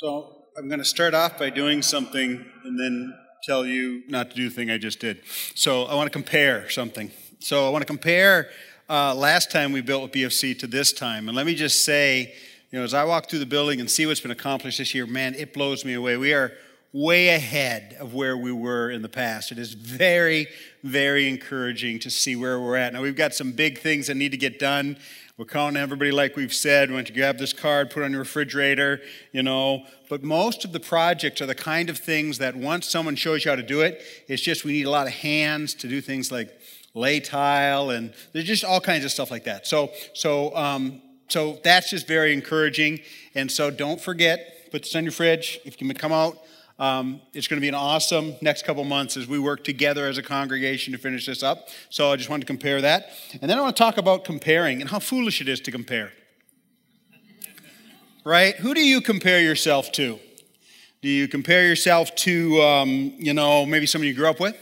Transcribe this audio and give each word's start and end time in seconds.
So 0.00 0.46
I'm 0.56 0.66
going 0.66 0.78
to 0.78 0.84
start 0.86 1.12
off 1.12 1.38
by 1.38 1.50
doing 1.50 1.82
something 1.82 2.42
and 2.64 2.80
then 2.80 3.14
tell 3.42 3.66
you 3.66 4.02
not 4.08 4.30
to 4.30 4.34
do 4.34 4.48
the 4.48 4.54
thing 4.54 4.70
I 4.70 4.78
just 4.78 4.98
did. 4.98 5.20
So 5.54 5.84
I 5.84 5.94
want 5.94 6.06
to 6.06 6.10
compare 6.10 6.70
something. 6.70 7.10
So 7.38 7.66
I 7.66 7.68
want 7.68 7.82
to 7.82 7.86
compare 7.86 8.48
uh, 8.88 9.14
last 9.14 9.50
time 9.50 9.72
we 9.72 9.82
built 9.82 10.02
with 10.02 10.12
BFC 10.12 10.58
to 10.60 10.66
this 10.66 10.94
time. 10.94 11.28
And 11.28 11.36
let 11.36 11.44
me 11.44 11.54
just 11.54 11.84
say, 11.84 12.32
you 12.70 12.78
know, 12.78 12.82
as 12.82 12.94
I 12.94 13.04
walk 13.04 13.28
through 13.28 13.40
the 13.40 13.44
building 13.44 13.78
and 13.78 13.90
see 13.90 14.06
what's 14.06 14.20
been 14.20 14.30
accomplished 14.30 14.78
this 14.78 14.94
year, 14.94 15.06
man, 15.06 15.34
it 15.34 15.52
blows 15.52 15.84
me 15.84 15.92
away. 15.92 16.16
We 16.16 16.32
are 16.32 16.52
way 16.94 17.28
ahead 17.28 17.94
of 18.00 18.14
where 18.14 18.38
we 18.38 18.52
were 18.52 18.90
in 18.90 19.02
the 19.02 19.08
past. 19.10 19.52
It 19.52 19.58
is 19.58 19.74
very, 19.74 20.48
very 20.82 21.28
encouraging 21.28 21.98
to 21.98 22.10
see 22.10 22.36
where 22.36 22.58
we're 22.58 22.76
at. 22.76 22.94
Now, 22.94 23.02
we've 23.02 23.14
got 23.14 23.34
some 23.34 23.52
big 23.52 23.80
things 23.80 24.06
that 24.06 24.14
need 24.14 24.30
to 24.30 24.38
get 24.38 24.58
done. 24.58 24.96
We're 25.40 25.46
calling 25.46 25.74
everybody, 25.74 26.10
like 26.10 26.36
we've 26.36 26.52
said, 26.52 26.90
don't 26.90 27.08
you 27.08 27.14
grab 27.14 27.38
this 27.38 27.54
card, 27.54 27.88
put 27.88 28.02
it 28.02 28.04
on 28.04 28.10
your 28.10 28.20
refrigerator, 28.20 29.00
you 29.32 29.42
know. 29.42 29.86
But 30.10 30.22
most 30.22 30.66
of 30.66 30.72
the 30.72 30.80
projects 30.80 31.40
are 31.40 31.46
the 31.46 31.54
kind 31.54 31.88
of 31.88 31.96
things 31.96 32.36
that 32.36 32.54
once 32.54 32.86
someone 32.86 33.16
shows 33.16 33.46
you 33.46 33.50
how 33.50 33.54
to 33.54 33.62
do 33.62 33.80
it, 33.80 34.02
it's 34.28 34.42
just 34.42 34.66
we 34.66 34.72
need 34.72 34.84
a 34.84 34.90
lot 34.90 35.06
of 35.06 35.14
hands 35.14 35.72
to 35.76 35.88
do 35.88 36.02
things 36.02 36.30
like 36.30 36.60
lay 36.92 37.20
tile, 37.20 37.88
and 37.88 38.12
there's 38.34 38.44
just 38.44 38.64
all 38.64 38.82
kinds 38.82 39.02
of 39.02 39.12
stuff 39.12 39.30
like 39.30 39.44
that. 39.44 39.66
So, 39.66 39.88
so, 40.12 40.54
um, 40.54 41.00
so 41.28 41.58
that's 41.64 41.88
just 41.88 42.06
very 42.06 42.34
encouraging. 42.34 43.00
And 43.34 43.50
so 43.50 43.70
don't 43.70 43.98
forget, 43.98 44.70
put 44.70 44.82
this 44.82 44.94
on 44.94 45.04
your 45.04 45.12
fridge. 45.12 45.58
If 45.64 45.80
you 45.80 45.88
can 45.88 45.96
come 45.96 46.12
out, 46.12 46.36
um, 46.80 47.20
it's 47.34 47.46
going 47.46 47.58
to 47.58 47.60
be 47.60 47.68
an 47.68 47.74
awesome 47.74 48.34
next 48.40 48.64
couple 48.64 48.82
months 48.84 49.18
as 49.18 49.28
we 49.28 49.38
work 49.38 49.62
together 49.64 50.08
as 50.08 50.16
a 50.16 50.22
congregation 50.22 50.92
to 50.92 50.98
finish 50.98 51.26
this 51.26 51.42
up. 51.42 51.68
So 51.90 52.10
I 52.10 52.16
just 52.16 52.30
wanted 52.30 52.40
to 52.40 52.46
compare 52.46 52.80
that. 52.80 53.10
And 53.40 53.50
then 53.50 53.58
I 53.58 53.60
want 53.60 53.76
to 53.76 53.82
talk 53.82 53.98
about 53.98 54.24
comparing 54.24 54.80
and 54.80 54.88
how 54.88 54.98
foolish 54.98 55.42
it 55.42 55.48
is 55.48 55.60
to 55.60 55.70
compare. 55.70 56.12
Right? 58.24 58.56
Who 58.56 58.72
do 58.72 58.80
you 58.80 59.02
compare 59.02 59.40
yourself 59.40 59.92
to? 59.92 60.18
Do 61.02 61.08
you 61.08 61.28
compare 61.28 61.66
yourself 61.66 62.14
to, 62.16 62.60
um, 62.62 63.12
you 63.18 63.34
know, 63.34 63.66
maybe 63.66 63.84
somebody 63.84 64.08
you 64.08 64.14
grew 64.14 64.28
up 64.28 64.40
with? 64.40 64.56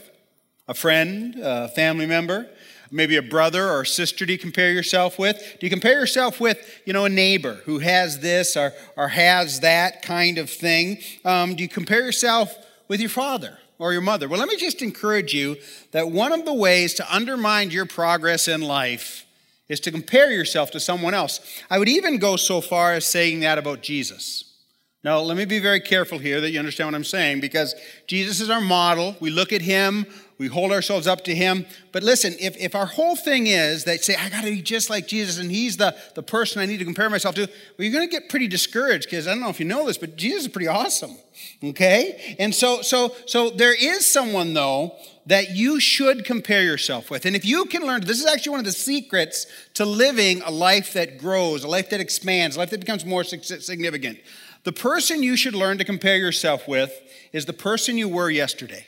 A 0.67 0.73
friend, 0.73 1.35
a 1.41 1.69
family 1.69 2.05
member? 2.05 2.47
Maybe 2.91 3.15
a 3.15 3.21
brother 3.21 3.69
or 3.69 3.81
a 3.81 3.85
sister 3.85 4.25
do 4.25 4.33
you 4.33 4.39
compare 4.39 4.71
yourself 4.71 5.19
with? 5.19 5.37
Do 5.59 5.65
you 5.65 5.69
compare 5.69 5.99
yourself 5.99 6.39
with, 6.39 6.81
you 6.85 6.93
know, 6.93 7.05
a 7.05 7.09
neighbor 7.09 7.61
who 7.65 7.79
has 7.79 8.19
this 8.19 8.57
or, 8.57 8.73
or 8.95 9.09
has 9.09 9.59
that 9.61 10.01
kind 10.01 10.37
of 10.37 10.49
thing? 10.49 10.99
Um, 11.25 11.55
do 11.55 11.63
you 11.63 11.69
compare 11.69 12.05
yourself 12.05 12.55
with 12.87 12.99
your 12.99 13.09
father 13.09 13.57
or 13.77 13.93
your 13.93 14.01
mother? 14.01 14.27
Well, 14.27 14.39
let 14.39 14.49
me 14.49 14.57
just 14.57 14.81
encourage 14.81 15.33
you 15.33 15.57
that 15.91 16.11
one 16.11 16.31
of 16.31 16.45
the 16.45 16.53
ways 16.53 16.93
to 16.95 17.13
undermine 17.15 17.71
your 17.71 17.85
progress 17.85 18.47
in 18.47 18.61
life 18.61 19.25
is 19.67 19.79
to 19.81 19.91
compare 19.91 20.31
yourself 20.31 20.71
to 20.71 20.79
someone 20.79 21.13
else. 21.13 21.39
I 21.69 21.79
would 21.79 21.89
even 21.89 22.17
go 22.17 22.35
so 22.35 22.59
far 22.59 22.93
as 22.93 23.05
saying 23.05 23.41
that 23.41 23.57
about 23.57 23.81
Jesus. 23.81 24.45
Now, 25.03 25.19
let 25.19 25.37
me 25.37 25.45
be 25.45 25.59
very 25.59 25.79
careful 25.79 26.17
here 26.17 26.41
that 26.41 26.51
you 26.51 26.59
understand 26.59 26.87
what 26.87 26.95
I'm 26.95 27.05
saying 27.05 27.39
because 27.39 27.73
Jesus 28.05 28.41
is 28.41 28.49
our 28.49 28.59
model. 28.59 29.15
We 29.21 29.29
look 29.29 29.53
at 29.53 29.61
him, 29.61 30.05
we 30.39 30.47
hold 30.47 30.71
ourselves 30.71 31.05
up 31.05 31.25
to 31.25 31.35
him. 31.35 31.65
But 31.91 32.01
listen, 32.01 32.33
if, 32.39 32.55
if 32.57 32.73
our 32.73 32.85
whole 32.85 33.17
thing 33.17 33.47
is 33.47 33.83
that 33.83 34.03
say, 34.03 34.15
I 34.15 34.29
got 34.29 34.45
to 34.45 34.49
be 34.49 34.61
just 34.61 34.89
like 34.89 35.05
Jesus 35.05 35.37
and 35.37 35.51
he's 35.51 35.75
the, 35.77 35.95
the 36.15 36.23
person 36.23 36.61
I 36.61 36.65
need 36.65 36.77
to 36.77 36.85
compare 36.85 37.09
myself 37.09 37.35
to, 37.35 37.41
well, 37.41 37.49
you're 37.77 37.91
going 37.91 38.07
to 38.07 38.11
get 38.11 38.29
pretty 38.29 38.47
discouraged 38.47 39.05
because 39.05 39.27
I 39.27 39.31
don't 39.31 39.41
know 39.41 39.49
if 39.49 39.59
you 39.59 39.65
know 39.65 39.85
this, 39.85 39.97
but 39.97 40.15
Jesus 40.15 40.43
is 40.43 40.47
pretty 40.47 40.69
awesome. 40.69 41.17
Okay? 41.61 42.35
And 42.39 42.55
so, 42.55 42.81
so, 42.81 43.13
so 43.25 43.49
there 43.49 43.75
is 43.75 44.05
someone, 44.05 44.53
though, 44.53 44.95
that 45.25 45.51
you 45.57 45.81
should 45.81 46.23
compare 46.23 46.63
yourself 46.63 47.11
with. 47.11 47.25
And 47.25 47.35
if 47.35 47.43
you 47.43 47.65
can 47.65 47.85
learn, 47.85 48.01
this 48.01 48.21
is 48.21 48.25
actually 48.25 48.51
one 48.51 48.59
of 48.61 48.65
the 48.65 48.71
secrets 48.71 49.45
to 49.73 49.85
living 49.85 50.41
a 50.43 50.51
life 50.51 50.93
that 50.93 51.17
grows, 51.17 51.65
a 51.65 51.67
life 51.67 51.89
that 51.89 51.99
expands, 51.99 52.55
a 52.55 52.59
life 52.59 52.69
that 52.69 52.79
becomes 52.79 53.05
more 53.05 53.25
significant. 53.25 54.19
The 54.63 54.71
person 54.71 55.21
you 55.21 55.35
should 55.35 55.53
learn 55.53 55.77
to 55.79 55.83
compare 55.83 56.17
yourself 56.17 56.65
with 56.65 56.93
is 57.33 57.45
the 57.45 57.53
person 57.53 57.97
you 57.97 58.07
were 58.07 58.29
yesterday. 58.29 58.85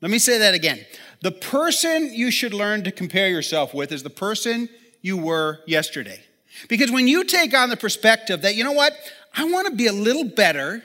Let 0.00 0.10
me 0.10 0.18
say 0.18 0.38
that 0.38 0.54
again. 0.54 0.84
The 1.22 1.32
person 1.32 2.12
you 2.12 2.30
should 2.30 2.52
learn 2.52 2.84
to 2.84 2.92
compare 2.92 3.28
yourself 3.28 3.72
with 3.72 3.92
is 3.92 4.02
the 4.02 4.10
person 4.10 4.68
you 5.00 5.16
were 5.16 5.60
yesterday. 5.66 6.20
Because 6.68 6.90
when 6.90 7.08
you 7.08 7.24
take 7.24 7.54
on 7.54 7.70
the 7.70 7.76
perspective 7.76 8.42
that, 8.42 8.54
you 8.54 8.64
know 8.64 8.72
what, 8.72 8.92
I 9.34 9.44
want 9.44 9.68
to 9.68 9.74
be 9.74 9.86
a 9.86 9.92
little 9.92 10.24
better 10.24 10.82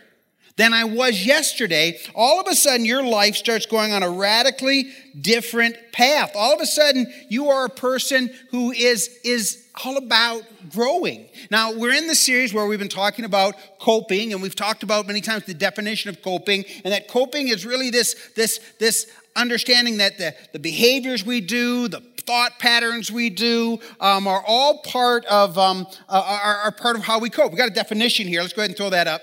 than 0.60 0.74
I 0.74 0.84
was 0.84 1.26
yesterday, 1.26 1.98
all 2.14 2.42
of 2.42 2.48
a 2.48 2.54
sudden 2.54 2.86
your 2.86 3.02
life 3.02 3.38
starts 3.38 3.66
going 3.66 3.94
on 3.94 4.04
a 4.04 4.10
radically 4.10 4.92
different 5.20 5.78
path. 5.94 6.34
All 6.36 6.54
of 6.54 6.60
a 6.60 6.66
sudden 6.66 7.08
you 7.30 7.48
are 7.48 7.64
a 7.64 7.70
person 7.70 8.30
who 8.52 8.72
is, 8.72 9.08
is 9.24 9.66
all 9.86 9.96
about 9.96 10.44
growing. 10.70 11.30
Now, 11.50 11.72
we're 11.72 11.94
in 11.94 12.08
the 12.08 12.16
series 12.16 12.54
where 12.54 12.68
we've 12.68 12.78
been 12.78 12.90
talking 12.90 13.24
about 13.24 13.56
coping, 13.80 14.34
and 14.34 14.42
we've 14.42 14.56
talked 14.56 14.84
about 14.84 15.08
many 15.08 15.22
times 15.22 15.46
the 15.46 15.54
definition 15.54 16.10
of 16.10 16.22
coping, 16.22 16.66
and 16.84 16.94
that 16.94 17.08
coping 17.08 17.48
is 17.48 17.66
really 17.66 17.90
this, 17.90 18.32
this, 18.36 18.60
this 18.80 19.10
understanding 19.38 20.00
that 20.00 20.18
the, 20.18 20.36
the 20.52 20.60
behaviors 20.60 21.26
we 21.26 21.40
do, 21.40 21.88
the 21.88 22.02
thought 22.02 22.60
patterns 22.60 23.10
we 23.10 23.30
do 23.30 23.80
um, 24.02 24.28
are 24.28 24.44
all 24.46 24.80
part 24.80 25.24
of 25.28 25.58
um, 25.58 25.88
uh, 26.10 26.40
are, 26.44 26.58
are 26.58 26.72
part 26.72 26.98
of 26.98 27.04
how 27.04 27.18
we 27.18 27.30
cope. 27.30 27.50
We 27.50 27.58
got 27.58 27.70
a 27.70 27.74
definition 27.74 28.28
here. 28.28 28.42
Let's 28.42 28.52
go 28.52 28.62
ahead 28.62 28.72
and 28.72 28.78
throw 28.78 28.90
that 28.90 29.08
up. 29.08 29.22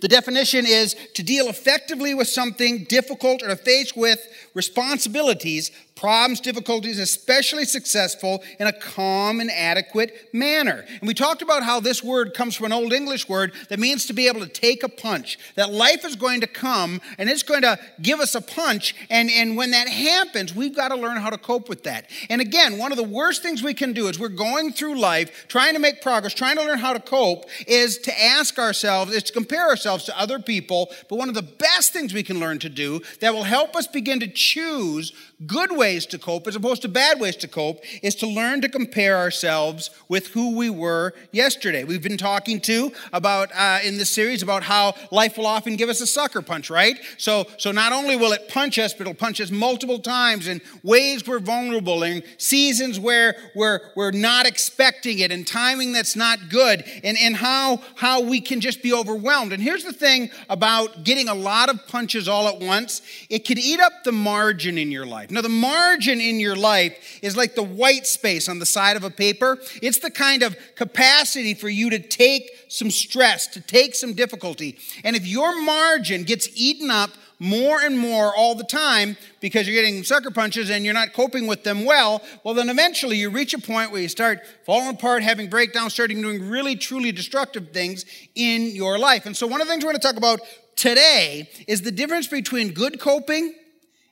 The 0.00 0.08
definition 0.08 0.64
is 0.64 0.94
to 1.14 1.22
deal 1.22 1.48
effectively 1.48 2.14
with 2.14 2.28
something 2.28 2.84
difficult 2.84 3.42
or 3.42 3.48
to 3.48 3.56
face 3.56 3.96
with 3.96 4.20
responsibilities 4.54 5.72
problems, 5.98 6.40
difficulties, 6.40 6.98
especially 6.98 7.64
successful 7.64 8.42
in 8.60 8.68
a 8.68 8.72
calm 8.72 9.40
and 9.40 9.50
adequate 9.50 10.28
manner. 10.32 10.84
And 11.00 11.08
we 11.08 11.14
talked 11.14 11.42
about 11.42 11.64
how 11.64 11.80
this 11.80 12.04
word 12.04 12.34
comes 12.34 12.54
from 12.54 12.66
an 12.66 12.72
Old 12.72 12.92
English 12.92 13.28
word 13.28 13.52
that 13.68 13.80
means 13.80 14.06
to 14.06 14.12
be 14.12 14.28
able 14.28 14.40
to 14.40 14.48
take 14.48 14.84
a 14.84 14.88
punch. 14.88 15.38
That 15.56 15.72
life 15.72 16.04
is 16.04 16.14
going 16.14 16.40
to 16.42 16.46
come 16.46 17.00
and 17.18 17.28
it's 17.28 17.42
going 17.42 17.62
to 17.62 17.78
give 18.00 18.20
us 18.20 18.36
a 18.36 18.40
punch. 18.40 18.94
And, 19.10 19.28
and 19.30 19.56
when 19.56 19.72
that 19.72 19.88
happens, 19.88 20.54
we've 20.54 20.74
got 20.74 20.88
to 20.88 20.96
learn 20.96 21.16
how 21.16 21.30
to 21.30 21.38
cope 21.38 21.68
with 21.68 21.82
that. 21.82 22.08
And 22.30 22.40
again, 22.40 22.78
one 22.78 22.92
of 22.92 22.98
the 22.98 23.04
worst 23.04 23.42
things 23.42 23.62
we 23.62 23.74
can 23.74 23.92
do 23.92 24.06
is 24.06 24.20
we're 24.20 24.28
going 24.28 24.72
through 24.72 24.98
life 25.00 25.46
trying 25.48 25.74
to 25.74 25.80
make 25.80 26.00
progress, 26.00 26.32
trying 26.32 26.56
to 26.56 26.64
learn 26.64 26.78
how 26.78 26.92
to 26.92 27.00
cope, 27.00 27.46
is 27.66 27.98
to 27.98 28.22
ask 28.22 28.58
ourselves, 28.58 29.12
is 29.12 29.24
to 29.24 29.32
compare 29.32 29.68
ourselves 29.68 30.04
to 30.04 30.18
other 30.18 30.38
people. 30.38 30.90
But 31.08 31.16
one 31.16 31.28
of 31.28 31.34
the 31.34 31.42
best 31.42 31.92
things 31.92 32.14
we 32.14 32.22
can 32.22 32.38
learn 32.38 32.60
to 32.60 32.68
do 32.68 33.00
that 33.20 33.34
will 33.34 33.44
help 33.44 33.74
us 33.74 33.88
begin 33.88 34.20
to 34.20 34.28
choose 34.28 35.12
good 35.46 35.76
ways 35.76 36.04
to 36.06 36.18
cope 36.18 36.48
as 36.48 36.56
opposed 36.56 36.82
to 36.82 36.88
bad 36.88 37.20
ways 37.20 37.36
to 37.36 37.46
cope 37.46 37.80
is 38.02 38.16
to 38.16 38.26
learn 38.26 38.60
to 38.60 38.68
compare 38.68 39.16
ourselves 39.16 39.90
with 40.08 40.28
who 40.28 40.56
we 40.56 40.68
were 40.68 41.14
yesterday. 41.30 41.84
We've 41.84 42.02
been 42.02 42.18
talking 42.18 42.60
too 42.60 42.92
about 43.12 43.50
uh, 43.54 43.78
in 43.84 43.98
this 43.98 44.10
series 44.10 44.42
about 44.42 44.64
how 44.64 44.94
life 45.12 45.38
will 45.38 45.46
often 45.46 45.76
give 45.76 45.88
us 45.88 46.00
a 46.00 46.06
sucker 46.06 46.42
punch, 46.42 46.70
right? 46.70 46.98
So, 47.18 47.46
so 47.56 47.70
not 47.70 47.92
only 47.92 48.16
will 48.16 48.32
it 48.32 48.48
punch 48.48 48.80
us, 48.80 48.92
but 48.92 49.02
it'll 49.02 49.14
punch 49.14 49.40
us 49.40 49.52
multiple 49.52 50.00
times 50.00 50.48
in 50.48 50.60
ways 50.82 51.24
we're 51.26 51.38
vulnerable, 51.38 52.02
in 52.02 52.24
seasons 52.38 52.98
where 52.98 53.36
we're, 53.54 53.80
we're 53.94 54.10
not 54.10 54.44
expecting 54.46 55.20
it, 55.20 55.30
and 55.30 55.46
timing 55.46 55.92
that's 55.92 56.16
not 56.16 56.48
good, 56.48 56.84
and, 57.04 57.16
and 57.16 57.36
how, 57.36 57.80
how 57.94 58.22
we 58.22 58.40
can 58.40 58.60
just 58.60 58.82
be 58.82 58.92
overwhelmed. 58.92 59.52
And 59.52 59.62
here's 59.62 59.84
the 59.84 59.92
thing 59.92 60.30
about 60.48 61.04
getting 61.04 61.28
a 61.28 61.34
lot 61.34 61.68
of 61.68 61.86
punches 61.86 62.26
all 62.26 62.48
at 62.48 62.60
once 62.60 63.02
it 63.30 63.44
can 63.44 63.58
eat 63.58 63.78
up 63.78 63.92
the 64.04 64.12
margin 64.12 64.78
in 64.78 64.90
your 64.90 65.06
life 65.06 65.27
life. 65.28 65.34
Now, 65.34 65.42
the 65.42 65.48
margin 65.48 66.20
in 66.20 66.40
your 66.40 66.56
life 66.56 67.18
is 67.22 67.36
like 67.36 67.54
the 67.54 67.62
white 67.62 68.06
space 68.06 68.48
on 68.48 68.58
the 68.58 68.66
side 68.66 68.96
of 68.96 69.04
a 69.04 69.10
paper. 69.10 69.58
It's 69.82 69.98
the 69.98 70.10
kind 70.10 70.42
of 70.42 70.56
capacity 70.74 71.54
for 71.54 71.68
you 71.68 71.90
to 71.90 71.98
take 71.98 72.50
some 72.68 72.90
stress, 72.90 73.46
to 73.48 73.60
take 73.60 73.94
some 73.94 74.14
difficulty. 74.14 74.78
And 75.04 75.16
if 75.16 75.26
your 75.26 75.60
margin 75.62 76.24
gets 76.24 76.48
eaten 76.54 76.90
up 76.90 77.10
more 77.40 77.80
and 77.80 77.96
more 77.96 78.34
all 78.34 78.56
the 78.56 78.64
time 78.64 79.16
because 79.38 79.68
you're 79.68 79.80
getting 79.80 80.02
sucker 80.02 80.32
punches 80.32 80.70
and 80.70 80.84
you're 80.84 80.92
not 80.92 81.12
coping 81.12 81.46
with 81.46 81.62
them 81.62 81.84
well, 81.84 82.20
well, 82.42 82.52
then 82.52 82.68
eventually 82.68 83.16
you 83.16 83.30
reach 83.30 83.54
a 83.54 83.60
point 83.60 83.92
where 83.92 84.02
you 84.02 84.08
start 84.08 84.40
falling 84.66 84.88
apart, 84.88 85.22
having 85.22 85.48
breakdowns, 85.48 85.94
starting 85.94 86.20
doing 86.20 86.48
really, 86.48 86.74
truly 86.74 87.12
destructive 87.12 87.70
things 87.70 88.04
in 88.34 88.74
your 88.74 88.98
life. 88.98 89.24
And 89.24 89.36
so, 89.36 89.46
one 89.46 89.60
of 89.60 89.68
the 89.68 89.72
things 89.72 89.84
we're 89.84 89.92
going 89.92 90.00
to 90.00 90.06
talk 90.06 90.16
about 90.16 90.40
today 90.74 91.48
is 91.68 91.82
the 91.82 91.92
difference 91.92 92.26
between 92.26 92.72
good 92.72 92.98
coping 92.98 93.54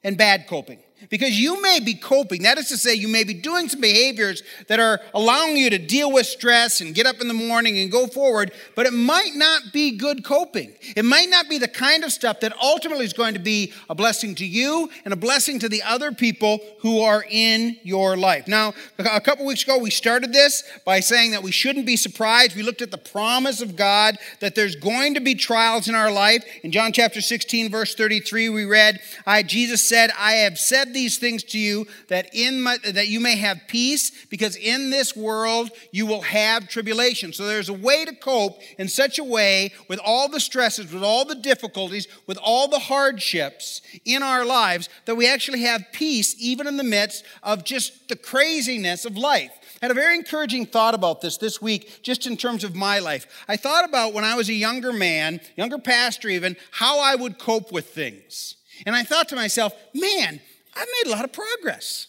and 0.04 0.16
bad 0.16 0.46
coping. 0.46 0.78
Because 1.10 1.38
you 1.38 1.60
may 1.60 1.78
be 1.78 1.94
coping, 1.94 2.42
that 2.42 2.56
is 2.56 2.68
to 2.68 2.78
say, 2.78 2.94
you 2.94 3.08
may 3.08 3.22
be 3.22 3.34
doing 3.34 3.68
some 3.68 3.82
behaviors 3.82 4.42
that 4.68 4.80
are 4.80 5.00
allowing 5.12 5.56
you 5.56 5.68
to 5.68 5.78
deal 5.78 6.10
with 6.10 6.26
stress 6.26 6.80
and 6.80 6.94
get 6.94 7.04
up 7.04 7.20
in 7.20 7.28
the 7.28 7.34
morning 7.34 7.78
and 7.78 7.92
go 7.92 8.06
forward, 8.06 8.50
but 8.74 8.86
it 8.86 8.94
might 8.94 9.34
not 9.34 9.74
be 9.74 9.96
good 9.98 10.24
coping. 10.24 10.72
It 10.96 11.04
might 11.04 11.28
not 11.28 11.50
be 11.50 11.58
the 11.58 11.68
kind 11.68 12.02
of 12.02 12.12
stuff 12.12 12.40
that 12.40 12.56
ultimately 12.62 13.04
is 13.04 13.12
going 13.12 13.34
to 13.34 13.40
be 13.40 13.74
a 13.90 13.94
blessing 13.94 14.34
to 14.36 14.46
you 14.46 14.88
and 15.04 15.12
a 15.12 15.16
blessing 15.16 15.58
to 15.58 15.68
the 15.68 15.82
other 15.82 16.12
people 16.12 16.60
who 16.80 17.00
are 17.00 17.24
in 17.28 17.76
your 17.82 18.16
life. 18.16 18.48
Now, 18.48 18.72
a 18.98 19.20
couple 19.20 19.44
weeks 19.44 19.64
ago, 19.64 19.78
we 19.78 19.90
started 19.90 20.32
this 20.32 20.64
by 20.86 21.00
saying 21.00 21.32
that 21.32 21.42
we 21.42 21.50
shouldn't 21.50 21.84
be 21.84 21.96
surprised. 21.96 22.56
We 22.56 22.62
looked 22.62 22.82
at 22.82 22.90
the 22.90 22.98
promise 22.98 23.60
of 23.60 23.76
God 23.76 24.16
that 24.40 24.54
there's 24.54 24.76
going 24.76 25.12
to 25.14 25.20
be 25.20 25.34
trials 25.34 25.88
in 25.88 25.94
our 25.94 26.10
life. 26.10 26.42
In 26.62 26.72
John 26.72 26.92
chapter 26.92 27.20
16, 27.20 27.70
verse 27.70 27.94
33, 27.94 28.48
we 28.48 28.64
read, 28.64 29.00
I, 29.26 29.42
Jesus 29.42 29.86
said, 29.86 30.10
I 30.18 30.32
have 30.32 30.58
said 30.58 30.85
said 30.86 30.94
these 30.94 31.18
things 31.18 31.42
to 31.42 31.58
you 31.58 31.86
that 32.08 32.30
in 32.32 32.62
my, 32.62 32.78
that 32.78 33.08
you 33.08 33.20
may 33.20 33.36
have 33.36 33.60
peace, 33.68 34.24
because 34.26 34.56
in 34.56 34.90
this 34.90 35.16
world 35.16 35.70
you 35.90 36.06
will 36.06 36.22
have 36.22 36.68
tribulation. 36.68 37.32
So 37.32 37.46
there's 37.46 37.68
a 37.68 37.74
way 37.74 38.04
to 38.04 38.14
cope 38.14 38.60
in 38.78 38.88
such 38.88 39.18
a 39.18 39.24
way 39.24 39.72
with 39.88 40.00
all 40.04 40.28
the 40.28 40.40
stresses, 40.40 40.92
with 40.92 41.02
all 41.02 41.24
the 41.24 41.34
difficulties, 41.34 42.06
with 42.26 42.38
all 42.42 42.68
the 42.68 42.78
hardships 42.78 43.82
in 44.04 44.22
our 44.22 44.44
lives 44.44 44.88
that 45.06 45.16
we 45.16 45.28
actually 45.28 45.62
have 45.62 45.84
peace 45.92 46.34
even 46.38 46.66
in 46.66 46.76
the 46.76 46.84
midst 46.84 47.24
of 47.42 47.64
just 47.64 48.08
the 48.08 48.16
craziness 48.16 49.04
of 49.04 49.16
life. 49.16 49.50
I 49.82 49.86
had 49.86 49.90
a 49.90 49.94
very 49.94 50.14
encouraging 50.14 50.66
thought 50.66 50.94
about 50.94 51.20
this 51.20 51.36
this 51.36 51.60
week, 51.60 52.00
just 52.02 52.26
in 52.26 52.36
terms 52.36 52.64
of 52.64 52.74
my 52.74 52.98
life. 52.98 53.26
I 53.46 53.56
thought 53.56 53.84
about 53.84 54.14
when 54.14 54.24
I 54.24 54.34
was 54.34 54.48
a 54.48 54.54
younger 54.54 54.92
man, 54.92 55.40
younger 55.56 55.78
pastor 55.78 56.28
even, 56.28 56.56
how 56.70 56.98
I 56.98 57.14
would 57.14 57.38
cope 57.38 57.72
with 57.72 57.90
things. 57.90 58.56
And 58.84 58.94
I 58.94 59.04
thought 59.04 59.28
to 59.30 59.36
myself, 59.36 59.72
man, 59.94 60.40
I've 60.76 60.88
made 61.02 61.12
a 61.12 61.16
lot 61.16 61.24
of 61.24 61.32
progress. 61.32 62.08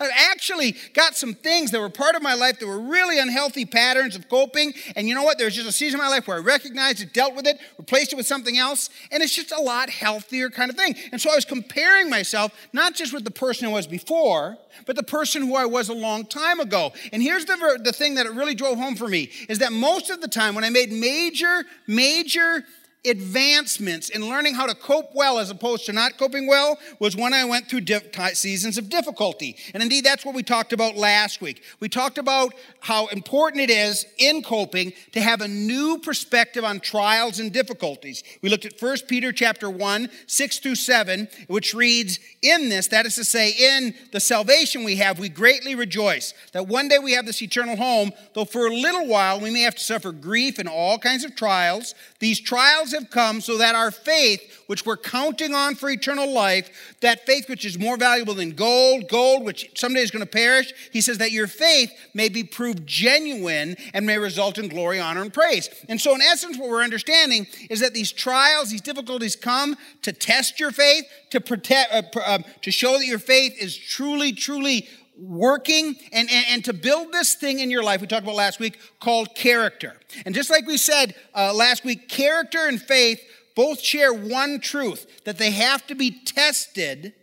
I've 0.00 0.10
actually 0.14 0.76
got 0.94 1.16
some 1.16 1.34
things 1.34 1.72
that 1.72 1.80
were 1.80 1.88
part 1.88 2.14
of 2.14 2.22
my 2.22 2.34
life 2.34 2.60
that 2.60 2.66
were 2.66 2.78
really 2.78 3.18
unhealthy 3.18 3.64
patterns 3.64 4.14
of 4.14 4.28
coping. 4.28 4.72
And 4.94 5.08
you 5.08 5.14
know 5.14 5.24
what? 5.24 5.38
There 5.38 5.46
was 5.46 5.56
just 5.56 5.68
a 5.68 5.72
season 5.72 5.98
of 5.98 6.04
my 6.04 6.08
life 6.08 6.28
where 6.28 6.36
I 6.36 6.40
recognized 6.40 7.02
it, 7.02 7.12
dealt 7.12 7.34
with 7.34 7.48
it, 7.48 7.58
replaced 7.78 8.12
it 8.12 8.16
with 8.16 8.26
something 8.26 8.56
else, 8.56 8.90
and 9.10 9.22
it's 9.22 9.34
just 9.34 9.50
a 9.50 9.60
lot 9.60 9.90
healthier 9.90 10.50
kind 10.50 10.70
of 10.70 10.76
thing. 10.76 10.94
And 11.10 11.20
so 11.20 11.32
I 11.32 11.34
was 11.34 11.44
comparing 11.44 12.08
myself 12.08 12.52
not 12.72 12.94
just 12.94 13.12
with 13.12 13.24
the 13.24 13.32
person 13.32 13.66
I 13.66 13.72
was 13.72 13.88
before, 13.88 14.56
but 14.86 14.94
the 14.94 15.02
person 15.02 15.42
who 15.42 15.56
I 15.56 15.66
was 15.66 15.88
a 15.88 15.94
long 15.94 16.24
time 16.24 16.60
ago. 16.60 16.92
And 17.12 17.20
here's 17.20 17.44
the, 17.44 17.80
the 17.82 17.92
thing 17.92 18.14
that 18.14 18.26
it 18.26 18.32
really 18.32 18.54
drove 18.54 18.78
home 18.78 18.94
for 18.94 19.08
me 19.08 19.30
is 19.48 19.58
that 19.58 19.72
most 19.72 20.10
of 20.10 20.20
the 20.20 20.28
time 20.28 20.54
when 20.54 20.62
I 20.62 20.70
made 20.70 20.92
major, 20.92 21.64
major 21.88 22.62
advancements 23.04 24.08
in 24.08 24.28
learning 24.28 24.54
how 24.54 24.66
to 24.66 24.74
cope 24.74 25.14
well 25.14 25.38
as 25.38 25.50
opposed 25.50 25.86
to 25.86 25.92
not 25.92 26.18
coping 26.18 26.46
well 26.46 26.78
was 26.98 27.16
when 27.16 27.32
I 27.32 27.44
went 27.44 27.68
through 27.68 27.82
seasons 28.34 28.76
of 28.76 28.88
difficulty. 28.88 29.56
And 29.72 29.82
indeed, 29.82 30.04
that's 30.04 30.24
what 30.24 30.34
we 30.34 30.42
talked 30.42 30.72
about 30.72 30.96
last 30.96 31.40
week. 31.40 31.62
We 31.80 31.88
talked 31.88 32.18
about 32.18 32.54
how 32.80 33.06
important 33.06 33.62
it 33.62 33.70
is 33.70 34.04
in 34.18 34.42
coping 34.42 34.92
to 35.12 35.20
have 35.20 35.40
a 35.40 35.48
new 35.48 35.98
perspective 35.98 36.64
on 36.64 36.80
trials 36.80 37.38
and 37.38 37.52
difficulties. 37.52 38.22
We 38.42 38.48
looked 38.48 38.66
at 38.66 38.80
1 38.80 38.96
Peter 39.08 39.32
chapter 39.32 39.70
1, 39.70 40.08
6 40.26 40.58
through 40.58 40.74
7, 40.74 41.28
which 41.46 41.74
reads, 41.74 42.18
In 42.42 42.68
this, 42.68 42.88
that 42.88 43.06
is 43.06 43.14
to 43.14 43.24
say, 43.24 43.50
in 43.50 43.94
the 44.12 44.20
salvation 44.20 44.84
we 44.84 44.96
have, 44.96 45.18
we 45.18 45.28
greatly 45.28 45.74
rejoice 45.74 46.34
that 46.52 46.66
one 46.66 46.88
day 46.88 46.98
we 46.98 47.12
have 47.12 47.26
this 47.26 47.42
eternal 47.42 47.76
home, 47.76 48.12
though 48.34 48.44
for 48.44 48.66
a 48.66 48.74
little 48.74 49.06
while 49.06 49.40
we 49.40 49.50
may 49.50 49.62
have 49.62 49.76
to 49.76 49.84
suffer 49.84 50.12
grief 50.12 50.58
and 50.58 50.68
all 50.68 50.98
kinds 50.98 51.24
of 51.24 51.36
trials. 51.36 51.94
These 52.20 52.40
trials 52.40 52.92
have 52.92 53.10
come 53.10 53.40
so 53.40 53.58
that 53.58 53.76
our 53.76 53.92
faith, 53.92 54.64
which 54.66 54.84
we're 54.84 54.96
counting 54.96 55.54
on 55.54 55.76
for 55.76 55.88
eternal 55.88 56.32
life, 56.32 56.96
that 57.00 57.24
faith 57.26 57.48
which 57.48 57.64
is 57.64 57.78
more 57.78 57.96
valuable 57.96 58.34
than 58.34 58.50
gold, 58.50 59.08
gold 59.08 59.44
which 59.44 59.70
someday 59.78 60.00
is 60.00 60.10
going 60.10 60.24
to 60.24 60.30
perish, 60.30 60.72
he 60.92 61.00
says 61.00 61.18
that 61.18 61.30
your 61.30 61.46
faith 61.46 61.92
may 62.14 62.28
be 62.28 62.42
proved 62.42 62.84
genuine 62.86 63.76
and 63.94 64.04
may 64.04 64.18
result 64.18 64.58
in 64.58 64.66
glory, 64.66 64.98
honor, 64.98 65.22
and 65.22 65.32
praise. 65.32 65.68
And 65.88 66.00
so, 66.00 66.12
in 66.14 66.20
essence, 66.20 66.58
what 66.58 66.68
we're 66.68 66.82
understanding 66.82 67.46
is 67.70 67.80
that 67.80 67.94
these 67.94 68.10
trials, 68.10 68.70
these 68.70 68.80
difficulties 68.80 69.36
come 69.36 69.76
to 70.02 70.12
test 70.12 70.58
your 70.58 70.72
faith, 70.72 71.04
to 71.30 71.40
protect, 71.40 71.92
uh, 71.92 72.20
uh, 72.20 72.38
to 72.62 72.70
show 72.72 72.98
that 72.98 73.06
your 73.06 73.20
faith 73.20 73.56
is 73.60 73.76
truly, 73.76 74.32
truly 74.32 74.88
working 75.18 75.96
and, 76.12 76.30
and, 76.30 76.46
and, 76.50 76.64
to 76.64 76.72
build 76.72 77.12
this 77.12 77.34
thing 77.34 77.58
in 77.58 77.70
your 77.70 77.82
life 77.82 78.00
we 78.00 78.06
talked 78.06 78.22
about 78.22 78.36
last 78.36 78.60
week 78.60 78.78
called 79.00 79.34
character. 79.34 79.96
And 80.24 80.34
just 80.34 80.48
like 80.48 80.66
we 80.66 80.76
said 80.76 81.14
uh, 81.34 81.52
last 81.52 81.84
week 81.84 82.08
character 82.08 82.66
and 82.66 82.80
faith 82.80 83.20
both 83.56 83.80
share 83.80 84.12
one 84.12 84.60
truth 84.60 85.24
that 85.24 85.38
they 85.38 85.50
have 85.50 85.86
to 85.88 85.94
be 85.96 86.12
tested 86.24 87.14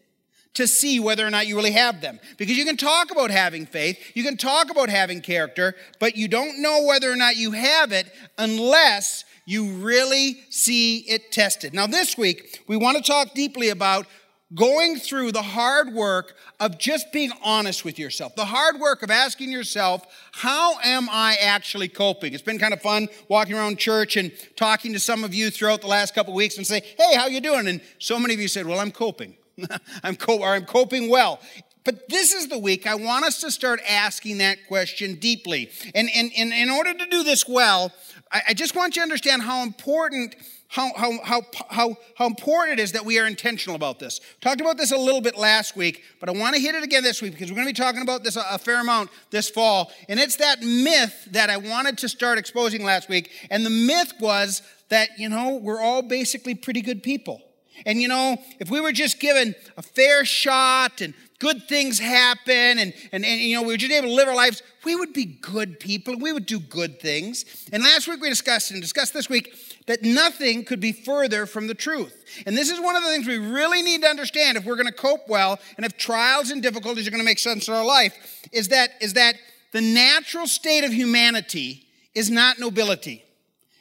to 0.55 0.67
see 0.67 0.99
whether 0.99 1.25
or 1.25 1.29
not 1.29 1.47
you 1.47 1.55
really 1.55 1.71
have 1.71 2.01
them. 2.01 2.19
Because 2.37 2.57
you 2.57 2.65
can 2.65 2.77
talk 2.77 3.11
about 3.11 3.31
having 3.31 3.65
faith 3.65 3.97
you 4.13 4.23
can 4.23 4.35
talk 4.35 4.69
about 4.69 4.89
having 4.89 5.21
character 5.21 5.75
but 5.99 6.17
you 6.17 6.27
don't 6.27 6.61
know 6.61 6.83
whether 6.83 7.09
or 7.09 7.15
not 7.15 7.37
you 7.37 7.51
have 7.51 7.93
it 7.93 8.11
unless 8.37 9.23
you 9.45 9.73
really 9.73 10.41
see 10.49 10.97
it 10.99 11.31
tested. 11.31 11.73
Now 11.73 11.87
this 11.87 12.17
week 12.17 12.61
we 12.67 12.75
want 12.75 12.97
to 12.97 13.03
talk 13.03 13.33
deeply 13.33 13.69
about 13.69 14.05
going 14.55 14.97
through 14.97 15.31
the 15.31 15.41
hard 15.41 15.93
work 15.93 16.35
of 16.59 16.77
just 16.77 17.11
being 17.11 17.31
honest 17.43 17.83
with 17.83 17.99
yourself, 17.99 18.35
the 18.35 18.45
hard 18.45 18.79
work 18.79 19.03
of 19.03 19.11
asking 19.11 19.51
yourself, 19.51 20.05
how 20.31 20.79
am 20.83 21.07
I 21.11 21.35
actually 21.41 21.89
coping? 21.89 22.33
It's 22.33 22.41
been 22.41 22.59
kind 22.59 22.73
of 22.73 22.81
fun 22.81 23.09
walking 23.27 23.55
around 23.55 23.77
church 23.77 24.15
and 24.17 24.31
talking 24.55 24.93
to 24.93 24.99
some 24.99 25.23
of 25.23 25.33
you 25.33 25.49
throughout 25.49 25.81
the 25.81 25.87
last 25.87 26.15
couple 26.15 26.33
weeks 26.33 26.57
and 26.57 26.65
say, 26.65 26.81
hey, 26.97 27.15
how 27.15 27.27
you 27.27 27.41
doing? 27.41 27.67
And 27.67 27.81
so 27.99 28.17
many 28.17 28.33
of 28.33 28.39
you 28.39 28.47
said, 28.47 28.65
well, 28.65 28.79
I'm 28.79 28.91
coping. 28.91 29.35
I'm, 30.03 30.15
co- 30.15 30.43
I'm 30.43 30.65
coping 30.65 31.09
well. 31.09 31.39
But 31.83 32.09
this 32.09 32.33
is 32.33 32.47
the 32.47 32.57
week 32.57 32.87
I 32.87 32.95
want 32.95 33.25
us 33.25 33.41
to 33.41 33.51
start 33.51 33.79
asking 33.87 34.39
that 34.39 34.57
question 34.67 35.15
deeply. 35.15 35.69
And, 35.93 36.09
and, 36.15 36.31
and 36.35 36.51
in 36.51 36.69
order 36.71 36.93
to 36.93 37.05
do 37.05 37.23
this 37.23 37.47
well, 37.47 37.91
I, 38.31 38.41
I 38.49 38.53
just 38.53 38.75
want 38.75 38.95
you 38.95 39.01
to 39.01 39.03
understand 39.03 39.41
how 39.41 39.63
important 39.63 40.35
how, 40.67 40.91
how, 40.97 41.19
how, 41.23 41.41
how, 41.69 41.97
how 42.17 42.25
important 42.25 42.79
it 42.79 42.83
is 42.83 42.93
that 42.93 43.05
we 43.05 43.19
are 43.19 43.27
intentional 43.27 43.75
about 43.75 43.99
this. 43.99 44.19
Talked 44.41 44.61
about 44.61 44.77
this 44.77 44.91
a 44.91 44.97
little 44.97 45.21
bit 45.21 45.37
last 45.37 45.77
week, 45.77 46.03
but 46.19 46.27
I 46.27 46.33
want 46.33 46.55
to 46.55 46.61
hit 46.61 46.75
it 46.75 46.83
again 46.83 47.03
this 47.03 47.21
week 47.21 47.33
because 47.33 47.49
we're 47.49 47.55
going 47.55 47.67
to 47.67 47.73
be 47.73 47.81
talking 47.81 48.01
about 48.01 48.23
this 48.23 48.35
a, 48.35 48.43
a 48.49 48.57
fair 48.57 48.81
amount 48.81 49.09
this 49.29 49.49
fall. 49.49 49.91
And 50.09 50.19
it's 50.19 50.37
that 50.37 50.61
myth 50.61 51.29
that 51.31 51.49
I 51.49 51.57
wanted 51.57 51.97
to 51.99 52.09
start 52.09 52.37
exposing 52.37 52.83
last 52.83 53.07
week. 53.07 53.31
And 53.49 53.65
the 53.65 53.69
myth 53.69 54.13
was 54.19 54.63
that, 54.89 55.17
you 55.17 55.29
know, 55.29 55.55
we're 55.55 55.79
all 55.79 56.01
basically 56.01 56.55
pretty 56.55 56.81
good 56.81 57.03
people. 57.03 57.41
And 57.85 58.01
you 58.01 58.07
know, 58.07 58.37
if 58.59 58.69
we 58.69 58.79
were 58.79 58.91
just 58.91 59.19
given 59.19 59.55
a 59.77 59.81
fair 59.81 60.23
shot 60.25 61.01
and 61.01 61.13
good 61.39 61.67
things 61.67 61.99
happen 61.99 62.79
and, 62.79 62.93
and, 63.11 63.25
and 63.25 63.41
you 63.41 63.55
know, 63.55 63.61
we 63.61 63.73
were 63.73 63.77
just 63.77 63.91
able 63.91 64.07
to 64.07 64.13
live 64.13 64.27
our 64.27 64.35
lives, 64.35 64.63
we 64.85 64.95
would 64.95 65.13
be 65.13 65.25
good 65.25 65.79
people. 65.79 66.15
We 66.17 66.31
would 66.31 66.45
do 66.45 66.59
good 66.59 66.99
things. 66.99 67.45
And 67.71 67.83
last 67.83 68.07
week 68.07 68.21
we 68.21 68.29
discussed 68.29 68.71
and 68.71 68.81
discussed 68.81 69.13
this 69.13 69.29
week 69.29 69.53
that 69.87 70.03
nothing 70.03 70.63
could 70.63 70.79
be 70.79 70.91
further 70.91 71.45
from 71.45 71.67
the 71.67 71.73
truth. 71.73 72.23
And 72.45 72.55
this 72.55 72.71
is 72.71 72.79
one 72.79 72.95
of 72.95 73.03
the 73.03 73.09
things 73.09 73.27
we 73.27 73.37
really 73.37 73.81
need 73.81 74.01
to 74.01 74.07
understand 74.07 74.57
if 74.57 74.65
we're 74.65 74.75
going 74.75 74.87
to 74.87 74.93
cope 74.93 75.27
well 75.27 75.59
and 75.77 75.85
if 75.85 75.97
trials 75.97 76.51
and 76.51 76.61
difficulties 76.61 77.07
are 77.07 77.11
going 77.11 77.21
to 77.21 77.25
make 77.25 77.39
sense 77.39 77.67
in 77.67 77.73
our 77.73 77.85
life 77.85 78.47
is 78.51 78.69
that, 78.69 78.91
is 79.01 79.13
that 79.13 79.35
the 79.71 79.81
natural 79.81 80.47
state 80.47 80.85
of 80.85 80.93
humanity 80.93 81.85
is 82.13 82.29
not 82.29 82.59
nobility 82.59 83.24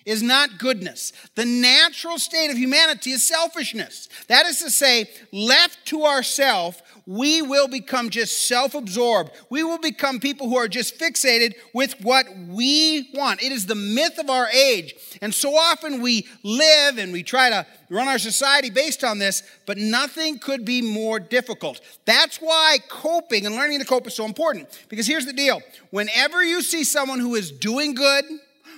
is 0.04 0.22
not 0.22 0.58
goodness. 0.58 1.12
The 1.34 1.44
natural 1.44 2.18
state 2.18 2.50
of 2.50 2.56
humanity 2.56 3.10
is 3.10 3.22
selfishness. 3.22 4.08
That 4.28 4.46
is 4.46 4.58
to 4.60 4.70
say, 4.70 5.10
left 5.32 5.86
to 5.86 6.04
ourselves, 6.04 6.82
we 7.06 7.42
will 7.42 7.68
become 7.68 8.10
just 8.10 8.46
self 8.46 8.74
absorbed. 8.74 9.30
We 9.50 9.62
will 9.62 9.78
become 9.78 10.20
people 10.20 10.48
who 10.48 10.56
are 10.56 10.68
just 10.68 10.98
fixated 10.98 11.54
with 11.72 12.00
what 12.02 12.26
we 12.48 13.10
want. 13.14 13.42
It 13.42 13.52
is 13.52 13.66
the 13.66 13.74
myth 13.74 14.18
of 14.18 14.30
our 14.30 14.48
age. 14.48 14.94
And 15.20 15.34
so 15.34 15.54
often 15.54 16.00
we 16.00 16.26
live 16.42 16.98
and 16.98 17.12
we 17.12 17.22
try 17.22 17.50
to 17.50 17.66
run 17.90 18.08
our 18.08 18.18
society 18.18 18.70
based 18.70 19.04
on 19.04 19.18
this, 19.18 19.42
but 19.66 19.76
nothing 19.76 20.38
could 20.38 20.64
be 20.64 20.80
more 20.80 21.20
difficult. 21.20 21.80
That's 22.06 22.38
why 22.38 22.78
coping 22.88 23.44
and 23.46 23.54
learning 23.54 23.80
to 23.80 23.86
cope 23.86 24.06
is 24.06 24.14
so 24.14 24.24
important. 24.24 24.68
Because 24.88 25.06
here's 25.06 25.26
the 25.26 25.32
deal 25.32 25.60
whenever 25.90 26.42
you 26.42 26.62
see 26.62 26.84
someone 26.84 27.20
who 27.20 27.34
is 27.34 27.50
doing 27.50 27.94
good, 27.94 28.24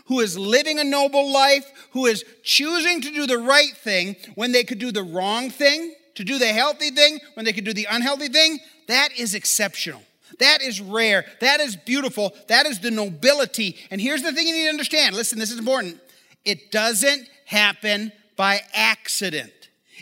who 0.06 0.20
is 0.20 0.38
living 0.38 0.78
a 0.78 0.84
noble 0.84 1.32
life, 1.32 1.70
who 1.90 2.06
is 2.06 2.24
choosing 2.42 3.00
to 3.00 3.10
do 3.10 3.26
the 3.26 3.38
right 3.38 3.76
thing 3.76 4.16
when 4.34 4.52
they 4.52 4.64
could 4.64 4.78
do 4.78 4.92
the 4.92 5.02
wrong 5.02 5.50
thing, 5.50 5.94
to 6.14 6.24
do 6.24 6.38
the 6.38 6.46
healthy 6.46 6.90
thing 6.90 7.20
when 7.34 7.44
they 7.44 7.52
could 7.52 7.64
do 7.64 7.72
the 7.72 7.86
unhealthy 7.90 8.28
thing, 8.28 8.58
that 8.88 9.10
is 9.18 9.34
exceptional. 9.34 10.02
That 10.38 10.62
is 10.62 10.80
rare. 10.80 11.24
That 11.40 11.60
is 11.60 11.76
beautiful. 11.76 12.34
That 12.48 12.66
is 12.66 12.80
the 12.80 12.90
nobility. 12.90 13.76
And 13.90 14.00
here's 14.00 14.22
the 14.22 14.32
thing 14.32 14.46
you 14.46 14.54
need 14.54 14.64
to 14.64 14.70
understand 14.70 15.14
listen, 15.14 15.38
this 15.38 15.50
is 15.50 15.58
important. 15.58 16.00
It 16.44 16.70
doesn't 16.70 17.28
happen 17.44 18.12
by 18.36 18.60
accident. 18.72 19.52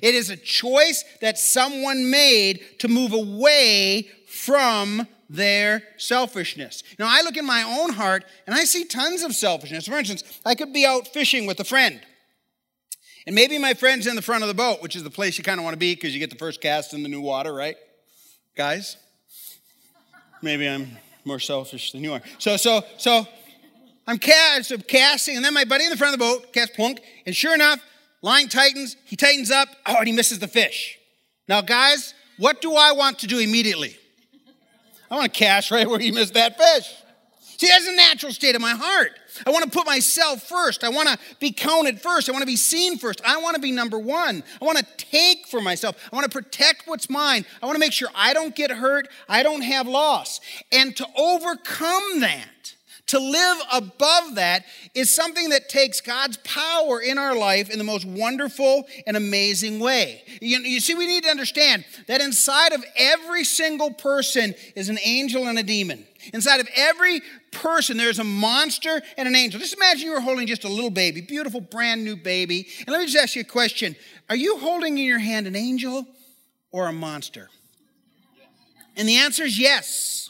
It 0.02 0.14
is 0.14 0.30
a 0.30 0.36
choice 0.36 1.04
that 1.20 1.38
someone 1.38 2.10
made 2.10 2.64
to 2.80 2.88
move 2.88 3.12
away 3.12 4.08
from 4.26 5.06
their 5.28 5.82
selfishness. 5.96 6.82
Now, 6.98 7.06
I 7.08 7.22
look 7.22 7.36
in 7.36 7.46
my 7.46 7.62
own 7.62 7.92
heart 7.92 8.24
and 8.46 8.54
I 8.54 8.64
see 8.64 8.84
tons 8.84 9.22
of 9.22 9.34
selfishness. 9.34 9.86
For 9.86 9.98
instance, 9.98 10.22
I 10.44 10.54
could 10.54 10.72
be 10.72 10.84
out 10.84 11.08
fishing 11.08 11.46
with 11.46 11.60
a 11.60 11.64
friend. 11.64 12.00
And 13.26 13.34
maybe 13.34 13.58
my 13.58 13.74
friend's 13.74 14.06
in 14.06 14.16
the 14.16 14.22
front 14.22 14.42
of 14.42 14.48
the 14.48 14.54
boat, 14.54 14.82
which 14.82 14.96
is 14.96 15.02
the 15.02 15.10
place 15.10 15.38
you 15.38 15.44
kind 15.44 15.58
of 15.58 15.64
want 15.64 15.74
to 15.74 15.78
be 15.78 15.94
because 15.94 16.12
you 16.12 16.20
get 16.20 16.30
the 16.30 16.36
first 16.36 16.60
cast 16.60 16.92
in 16.92 17.02
the 17.02 17.08
new 17.08 17.20
water, 17.20 17.54
right? 17.54 17.76
Guys? 18.56 18.96
Maybe 20.42 20.68
I'm 20.68 20.98
more 21.24 21.40
selfish 21.40 21.92
than 21.92 22.04
you 22.04 22.12
are. 22.12 22.22
So, 22.38 22.58
so, 22.58 22.82
so 22.98 23.26
I'm 24.06 24.18
cast, 24.18 24.68
so 24.68 24.78
casting, 24.78 25.36
and 25.36 25.44
then 25.44 25.54
my 25.54 25.64
buddy 25.64 25.84
in 25.84 25.90
the 25.90 25.96
front 25.96 26.12
of 26.12 26.20
the 26.20 26.24
boat 26.24 26.52
casts 26.52 26.76
plunk, 26.76 27.00
and 27.24 27.34
sure 27.34 27.54
enough, 27.54 27.80
line 28.20 28.48
tightens, 28.48 28.96
he 29.06 29.16
tightens 29.16 29.50
up, 29.50 29.68
oh, 29.86 29.96
and 29.98 30.06
he 30.06 30.12
misses 30.12 30.38
the 30.38 30.48
fish. 30.48 30.98
Now, 31.48 31.62
guys, 31.62 32.12
what 32.38 32.60
do 32.60 32.74
I 32.74 32.92
want 32.92 33.20
to 33.20 33.26
do 33.26 33.38
immediately? 33.38 33.96
I 35.10 35.16
want 35.16 35.32
to 35.32 35.38
cast 35.38 35.70
right 35.70 35.88
where 35.88 36.00
you 36.00 36.12
missed 36.12 36.34
that 36.34 36.58
fish. 36.58 36.92
See, 37.56 37.68
that's 37.68 37.86
a 37.86 37.92
natural 37.92 38.32
state 38.32 38.56
of 38.56 38.60
my 38.60 38.72
heart. 38.72 39.12
I 39.46 39.50
want 39.50 39.64
to 39.64 39.70
put 39.70 39.86
myself 39.86 40.42
first. 40.42 40.84
I 40.84 40.88
want 40.88 41.08
to 41.08 41.18
be 41.38 41.50
counted 41.52 42.00
first. 42.00 42.28
I 42.28 42.32
want 42.32 42.42
to 42.42 42.46
be 42.46 42.56
seen 42.56 42.98
first. 42.98 43.20
I 43.24 43.40
want 43.40 43.54
to 43.54 43.60
be 43.60 43.72
number 43.72 43.98
one. 43.98 44.42
I 44.60 44.64
want 44.64 44.78
to 44.78 44.84
take 44.96 45.46
for 45.46 45.60
myself. 45.60 45.96
I 46.12 46.16
want 46.16 46.24
to 46.24 46.30
protect 46.30 46.86
what's 46.86 47.08
mine. 47.08 47.44
I 47.62 47.66
want 47.66 47.76
to 47.76 47.80
make 47.80 47.92
sure 47.92 48.08
I 48.14 48.34
don't 48.34 48.54
get 48.54 48.70
hurt. 48.70 49.08
I 49.28 49.42
don't 49.42 49.62
have 49.62 49.86
loss. 49.86 50.40
And 50.72 50.96
to 50.96 51.06
overcome 51.16 52.20
that, 52.20 52.73
to 53.06 53.18
live 53.18 53.58
above 53.72 54.36
that 54.36 54.64
is 54.94 55.14
something 55.14 55.50
that 55.50 55.68
takes 55.68 56.00
God's 56.00 56.38
power 56.38 57.00
in 57.00 57.18
our 57.18 57.36
life 57.36 57.68
in 57.68 57.78
the 57.78 57.84
most 57.84 58.06
wonderful 58.06 58.84
and 59.06 59.16
amazing 59.16 59.78
way. 59.78 60.22
You, 60.40 60.58
you, 60.60 60.80
see, 60.80 60.94
we 60.94 61.06
need 61.06 61.24
to 61.24 61.30
understand 61.30 61.84
that 62.06 62.22
inside 62.22 62.72
of 62.72 62.82
every 62.96 63.44
single 63.44 63.92
person 63.92 64.54
is 64.74 64.88
an 64.88 64.98
angel 65.04 65.46
and 65.48 65.58
a 65.58 65.62
demon. 65.62 66.06
Inside 66.32 66.60
of 66.60 66.68
every 66.74 67.20
person, 67.50 67.98
there's 67.98 68.18
a 68.18 68.24
monster 68.24 69.02
and 69.18 69.28
an 69.28 69.34
angel. 69.34 69.60
Just 69.60 69.74
imagine 69.74 70.06
you 70.06 70.12
were 70.12 70.20
holding 70.20 70.46
just 70.46 70.64
a 70.64 70.68
little 70.68 70.90
baby, 70.90 71.20
beautiful, 71.20 71.60
brand 71.60 72.04
new 72.04 72.16
baby. 72.16 72.68
And 72.78 72.88
let 72.88 73.00
me 73.00 73.06
just 73.06 73.18
ask 73.18 73.36
you 73.36 73.42
a 73.42 73.44
question 73.44 73.96
Are 74.30 74.36
you 74.36 74.58
holding 74.58 74.96
in 74.96 75.04
your 75.04 75.18
hand 75.18 75.46
an 75.46 75.56
angel 75.56 76.06
or 76.72 76.88
a 76.88 76.92
monster? 76.92 77.50
And 78.96 79.06
the 79.08 79.16
answer 79.16 79.42
is 79.42 79.58
yes. 79.58 80.23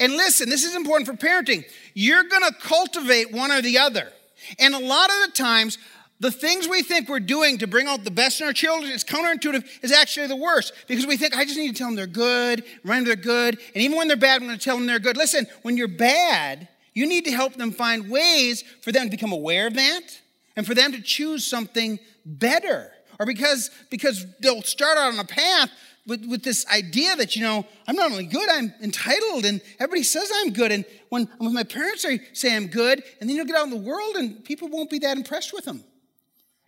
And 0.00 0.14
listen, 0.14 0.48
this 0.48 0.64
is 0.64 0.74
important 0.74 1.06
for 1.06 1.14
parenting. 1.14 1.64
You're 1.94 2.24
going 2.24 2.42
to 2.42 2.54
cultivate 2.60 3.32
one 3.32 3.50
or 3.50 3.62
the 3.62 3.78
other. 3.78 4.12
And 4.58 4.74
a 4.74 4.78
lot 4.78 5.10
of 5.10 5.16
the 5.26 5.32
times, 5.32 5.78
the 6.20 6.30
things 6.30 6.68
we 6.68 6.82
think 6.82 7.08
we're 7.08 7.20
doing 7.20 7.58
to 7.58 7.66
bring 7.66 7.86
out 7.86 8.04
the 8.04 8.10
best 8.10 8.40
in 8.40 8.46
our 8.46 8.52
children, 8.52 8.90
it's 8.92 9.04
counterintuitive, 9.04 9.64
is 9.82 9.92
actually 9.92 10.26
the 10.26 10.36
worst 10.36 10.72
because 10.86 11.06
we 11.06 11.16
think, 11.16 11.36
I 11.36 11.44
just 11.44 11.56
need 11.56 11.74
to 11.74 11.78
tell 11.78 11.88
them 11.88 11.96
they're 11.96 12.06
good, 12.06 12.64
remind 12.82 13.06
them 13.06 13.14
they're 13.14 13.16
good, 13.16 13.58
and 13.74 13.82
even 13.82 13.96
when 13.96 14.08
they're 14.08 14.16
bad, 14.16 14.40
I'm 14.40 14.48
going 14.48 14.58
to 14.58 14.64
tell 14.64 14.76
them 14.76 14.86
they're 14.86 14.98
good. 14.98 15.16
Listen, 15.16 15.46
when 15.62 15.76
you're 15.76 15.88
bad, 15.88 16.68
you 16.94 17.06
need 17.06 17.24
to 17.24 17.32
help 17.32 17.54
them 17.54 17.72
find 17.72 18.08
ways 18.08 18.62
for 18.82 18.92
them 18.92 19.04
to 19.04 19.10
become 19.10 19.32
aware 19.32 19.66
of 19.66 19.74
that 19.74 20.20
and 20.56 20.66
for 20.66 20.74
them 20.74 20.92
to 20.92 21.02
choose 21.02 21.44
something 21.44 21.98
better. 22.24 22.92
Or 23.18 23.26
because, 23.26 23.70
because 23.90 24.26
they'll 24.40 24.62
start 24.62 24.96
out 24.96 25.12
on 25.12 25.18
a 25.18 25.24
path 25.24 25.70
with, 26.06 26.26
with 26.26 26.42
this 26.42 26.66
idea 26.66 27.16
that, 27.16 27.34
you 27.34 27.42
know, 27.42 27.66
I'm 27.88 27.96
not 27.96 28.10
only 28.10 28.26
good, 28.26 28.48
I'm 28.50 28.74
entitled, 28.82 29.44
and 29.44 29.60
everybody 29.78 30.02
says 30.02 30.30
I'm 30.34 30.52
good. 30.52 30.70
And 30.70 30.84
when, 31.08 31.28
when 31.38 31.54
my 31.54 31.64
parents 31.64 32.04
say 32.32 32.54
I'm 32.54 32.66
good, 32.66 33.02
and 33.20 33.28
then 33.28 33.36
you'll 33.36 33.46
get 33.46 33.56
out 33.56 33.64
in 33.64 33.70
the 33.70 33.76
world 33.76 34.16
and 34.16 34.44
people 34.44 34.68
won't 34.68 34.90
be 34.90 34.98
that 35.00 35.16
impressed 35.16 35.52
with 35.52 35.64
them. 35.64 35.82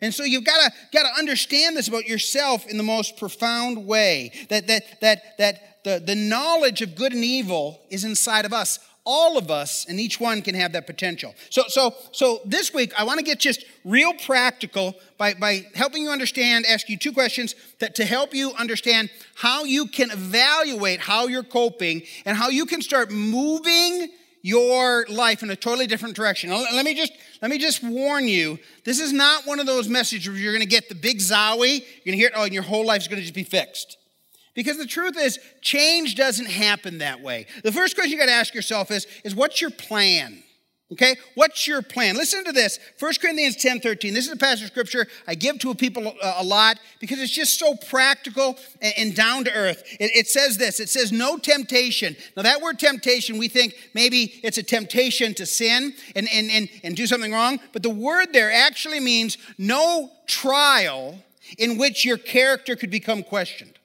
And 0.00 0.12
so 0.12 0.24
you've 0.24 0.44
got 0.44 0.58
to 0.58 0.72
got 0.92 1.04
to 1.04 1.18
understand 1.18 1.76
this 1.76 1.88
about 1.88 2.06
yourself 2.06 2.66
in 2.66 2.76
the 2.76 2.82
most 2.82 3.16
profound 3.16 3.86
way. 3.86 4.30
That 4.50 4.66
that 4.66 5.00
that 5.00 5.38
that 5.38 5.84
the, 5.84 6.02
the 6.04 6.14
knowledge 6.14 6.82
of 6.82 6.94
good 6.96 7.14
and 7.14 7.24
evil 7.24 7.80
is 7.88 8.04
inside 8.04 8.44
of 8.44 8.52
us 8.52 8.78
all 9.06 9.38
of 9.38 9.50
us 9.50 9.86
and 9.88 9.98
each 9.98 10.20
one 10.20 10.42
can 10.42 10.54
have 10.54 10.72
that 10.72 10.86
potential. 10.86 11.34
So 11.48 11.62
so 11.68 11.94
so 12.12 12.40
this 12.44 12.74
week 12.74 12.92
i 12.98 13.04
want 13.04 13.18
to 13.18 13.24
get 13.24 13.38
just 13.38 13.64
real 13.84 14.12
practical 14.12 14.94
by 15.16 15.34
by 15.34 15.66
helping 15.74 16.02
you 16.02 16.10
understand 16.10 16.66
ask 16.66 16.88
you 16.88 16.98
two 16.98 17.12
questions 17.12 17.54
that 17.78 17.94
to 17.94 18.04
help 18.04 18.34
you 18.34 18.52
understand 18.52 19.10
how 19.34 19.64
you 19.64 19.86
can 19.86 20.10
evaluate 20.10 21.00
how 21.00 21.26
you're 21.28 21.42
coping 21.42 22.02
and 22.24 22.36
how 22.36 22.48
you 22.48 22.66
can 22.66 22.82
start 22.82 23.10
moving 23.10 24.08
your 24.42 25.06
life 25.08 25.42
in 25.42 25.50
a 25.50 25.56
totally 25.56 25.88
different 25.88 26.14
direction. 26.14 26.50
Let 26.50 26.84
me 26.84 26.94
just 26.94 27.12
let 27.42 27.50
me 27.50 27.58
just 27.58 27.82
warn 27.82 28.28
you 28.28 28.58
this 28.84 29.00
is 29.00 29.12
not 29.12 29.46
one 29.46 29.60
of 29.60 29.66
those 29.66 29.88
messages 29.88 30.28
where 30.28 30.38
you're 30.38 30.52
going 30.52 30.62
to 30.62 30.68
get 30.68 30.88
the 30.88 30.94
big 30.94 31.18
zowie 31.18 31.80
you're 31.80 32.04
going 32.04 32.12
to 32.12 32.16
hear 32.16 32.28
it 32.28 32.32
oh 32.36 32.44
and 32.44 32.54
your 32.54 32.62
whole 32.62 32.86
life's 32.86 33.08
going 33.08 33.18
to 33.18 33.22
just 33.22 33.34
be 33.34 33.42
fixed 33.42 33.98
because 34.56 34.78
the 34.78 34.86
truth 34.86 35.16
is, 35.16 35.38
change 35.60 36.16
doesn't 36.16 36.50
happen 36.50 36.98
that 36.98 37.20
way. 37.20 37.46
The 37.62 37.70
first 37.70 37.94
question 37.94 38.10
you 38.10 38.18
got 38.18 38.26
to 38.26 38.32
ask 38.32 38.54
yourself 38.54 38.90
is, 38.90 39.06
is 39.22 39.36
what's 39.36 39.60
your 39.60 39.70
plan? 39.70 40.42
Okay, 40.92 41.16
what's 41.34 41.66
your 41.66 41.82
plan? 41.82 42.14
Listen 42.14 42.44
to 42.44 42.52
this. 42.52 42.78
1 43.00 43.14
Corinthians 43.20 43.56
10 43.56 43.80
13. 43.80 44.14
This 44.14 44.26
is 44.26 44.32
a 44.32 44.36
passage 44.36 44.62
of 44.62 44.68
scripture 44.68 45.08
I 45.26 45.34
give 45.34 45.58
to 45.58 45.74
people 45.74 46.14
uh, 46.22 46.34
a 46.36 46.44
lot 46.44 46.78
because 47.00 47.20
it's 47.20 47.32
just 47.32 47.58
so 47.58 47.74
practical 47.74 48.56
and 48.80 49.12
down 49.12 49.42
to 49.44 49.52
earth. 49.52 49.82
It 49.98 50.28
says 50.28 50.58
this 50.58 50.78
it 50.78 50.88
says, 50.88 51.10
No 51.10 51.38
temptation. 51.38 52.14
Now, 52.36 52.44
that 52.44 52.60
word 52.60 52.78
temptation, 52.78 53.36
we 53.36 53.48
think 53.48 53.74
maybe 53.94 54.40
it's 54.44 54.58
a 54.58 54.62
temptation 54.62 55.34
to 55.34 55.44
sin 55.44 55.92
and, 56.14 56.28
and, 56.32 56.52
and, 56.52 56.68
and 56.84 56.96
do 56.96 57.08
something 57.08 57.32
wrong, 57.32 57.58
but 57.72 57.82
the 57.82 57.90
word 57.90 58.32
there 58.32 58.52
actually 58.52 59.00
means 59.00 59.38
no 59.58 60.12
trial 60.28 61.18
in 61.58 61.78
which 61.78 62.04
your 62.04 62.16
character 62.16 62.76
could 62.76 62.90
become 62.90 63.24
questioned 63.24 63.75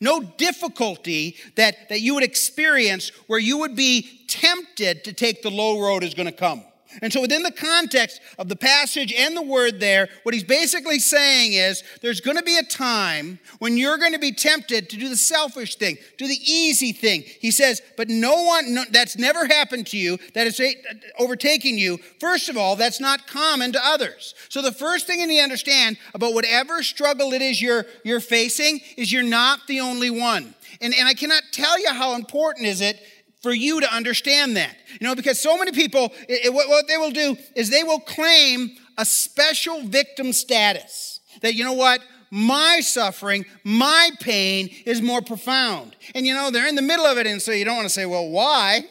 no 0.00 0.20
difficulty 0.20 1.36
that, 1.56 1.88
that 1.88 2.00
you 2.00 2.14
would 2.14 2.24
experience 2.24 3.10
where 3.26 3.38
you 3.38 3.58
would 3.58 3.74
be 3.74 4.24
tempted 4.28 5.04
to 5.04 5.12
take 5.12 5.42
the 5.42 5.50
low 5.50 5.80
road 5.80 6.04
is 6.04 6.14
going 6.14 6.26
to 6.26 6.32
come. 6.32 6.62
And 7.02 7.12
so, 7.12 7.20
within 7.20 7.42
the 7.42 7.52
context 7.52 8.20
of 8.38 8.48
the 8.48 8.56
passage 8.56 9.12
and 9.12 9.36
the 9.36 9.42
word 9.42 9.78
there, 9.78 10.08
what 10.22 10.34
he's 10.34 10.44
basically 10.44 10.98
saying 10.98 11.52
is 11.52 11.82
there's 12.00 12.20
going 12.20 12.36
to 12.36 12.42
be 12.42 12.56
a 12.56 12.62
time 12.62 13.38
when 13.58 13.76
you're 13.76 13.98
going 13.98 14.12
to 14.12 14.18
be 14.18 14.32
tempted 14.32 14.88
to 14.90 14.96
do 14.96 15.08
the 15.08 15.16
selfish 15.16 15.76
thing, 15.76 15.98
do 16.16 16.26
the 16.26 16.38
easy 16.50 16.92
thing. 16.92 17.24
He 17.40 17.50
says, 17.50 17.82
but 17.96 18.08
no 18.08 18.42
one, 18.42 18.74
no, 18.74 18.84
that's 18.90 19.18
never 19.18 19.46
happened 19.46 19.86
to 19.88 19.98
you, 19.98 20.18
that 20.34 20.46
is 20.46 20.58
eh, 20.60 20.72
overtaking 21.18 21.76
you. 21.78 21.98
First 22.20 22.48
of 22.48 22.56
all, 22.56 22.74
that's 22.74 23.00
not 23.00 23.26
common 23.26 23.72
to 23.72 23.86
others. 23.86 24.34
So, 24.48 24.62
the 24.62 24.72
first 24.72 25.06
thing 25.06 25.20
you 25.20 25.26
need 25.26 25.38
to 25.38 25.42
understand 25.42 25.98
about 26.14 26.32
whatever 26.32 26.82
struggle 26.82 27.32
it 27.32 27.42
is 27.42 27.60
you're, 27.60 27.86
you're 28.04 28.20
facing 28.20 28.80
is 28.96 29.12
you're 29.12 29.22
not 29.22 29.66
the 29.66 29.80
only 29.80 30.10
one. 30.10 30.54
And, 30.80 30.94
and 30.94 31.08
I 31.08 31.14
cannot 31.14 31.42
tell 31.52 31.78
you 31.78 31.92
how 31.92 32.14
important 32.14 32.66
is 32.66 32.80
it 32.80 33.00
for 33.40 33.52
you 33.52 33.80
to 33.80 33.94
understand 33.94 34.56
that. 34.56 34.76
You 35.00 35.06
know, 35.06 35.14
because 35.14 35.38
so 35.40 35.56
many 35.56 35.72
people, 35.72 36.12
it, 36.28 36.46
it, 36.46 36.52
what, 36.52 36.88
they 36.88 36.96
will 36.96 37.10
do 37.10 37.36
is 37.54 37.70
they 37.70 37.84
will 37.84 38.00
claim 38.00 38.70
a 38.96 39.04
special 39.04 39.82
victim 39.82 40.32
status. 40.32 41.20
That, 41.42 41.54
you 41.54 41.64
know 41.64 41.74
what? 41.74 42.00
My 42.30 42.80
suffering, 42.80 43.46
my 43.64 44.10
pain 44.20 44.68
is 44.84 45.00
more 45.00 45.22
profound. 45.22 45.96
And, 46.14 46.26
you 46.26 46.34
know, 46.34 46.50
they're 46.50 46.68
in 46.68 46.74
the 46.74 46.82
middle 46.82 47.06
of 47.06 47.16
it, 47.16 47.26
and 47.26 47.40
so 47.40 47.52
you 47.52 47.64
don't 47.64 47.76
want 47.76 47.86
to 47.86 47.94
say, 47.94 48.06
well, 48.06 48.28
why? 48.28 48.84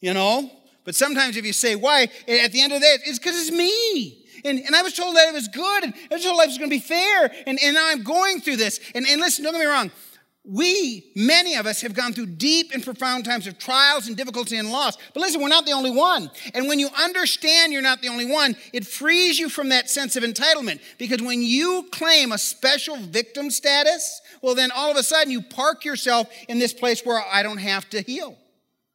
You 0.00 0.12
know? 0.12 0.50
But 0.84 0.94
sometimes 0.94 1.36
if 1.36 1.46
you 1.46 1.52
say 1.52 1.76
why, 1.76 2.08
at 2.26 2.52
the 2.52 2.60
end 2.60 2.72
of 2.72 2.80
the 2.80 2.86
day, 2.86 2.96
it's 3.06 3.18
because 3.18 3.40
it's 3.40 3.50
me. 3.50 4.26
And, 4.44 4.58
and 4.60 4.74
I 4.74 4.82
was 4.82 4.94
told 4.94 5.16
that 5.16 5.28
it 5.28 5.34
was 5.34 5.48
good, 5.48 5.84
and 5.84 5.94
I 6.10 6.14
was 6.14 6.24
told 6.24 6.36
life 6.36 6.48
was 6.48 6.58
going 6.58 6.70
to 6.70 6.76
be 6.76 6.80
fair, 6.80 7.30
and, 7.46 7.58
and 7.62 7.74
now 7.74 7.88
I'm 7.88 8.02
going 8.02 8.40
through 8.40 8.56
this. 8.56 8.80
And, 8.94 9.06
and 9.06 9.20
listen, 9.20 9.44
don't 9.44 9.52
get 9.52 9.60
me 9.60 9.66
wrong, 9.66 9.90
we, 10.48 11.12
many 11.14 11.56
of 11.56 11.66
us, 11.66 11.82
have 11.82 11.94
gone 11.94 12.12
through 12.12 12.26
deep 12.26 12.70
and 12.72 12.82
profound 12.82 13.24
times 13.24 13.46
of 13.46 13.58
trials 13.58 14.08
and 14.08 14.16
difficulty 14.16 14.56
and 14.56 14.70
loss. 14.70 14.96
But 15.12 15.20
listen, 15.20 15.42
we're 15.42 15.48
not 15.48 15.66
the 15.66 15.72
only 15.72 15.90
one. 15.90 16.30
And 16.54 16.66
when 16.68 16.78
you 16.78 16.88
understand 16.98 17.72
you're 17.72 17.82
not 17.82 18.00
the 18.00 18.08
only 18.08 18.24
one, 18.24 18.56
it 18.72 18.86
frees 18.86 19.38
you 19.38 19.48
from 19.50 19.68
that 19.68 19.90
sense 19.90 20.16
of 20.16 20.24
entitlement. 20.24 20.80
Because 20.96 21.20
when 21.20 21.42
you 21.42 21.86
claim 21.92 22.32
a 22.32 22.38
special 22.38 22.96
victim 22.96 23.50
status, 23.50 24.22
well, 24.40 24.54
then 24.54 24.70
all 24.70 24.90
of 24.90 24.96
a 24.96 25.02
sudden 25.02 25.30
you 25.30 25.42
park 25.42 25.84
yourself 25.84 26.28
in 26.48 26.58
this 26.58 26.72
place 26.72 27.04
where 27.04 27.22
I 27.30 27.42
don't 27.42 27.58
have 27.58 27.88
to 27.90 28.00
heal, 28.00 28.36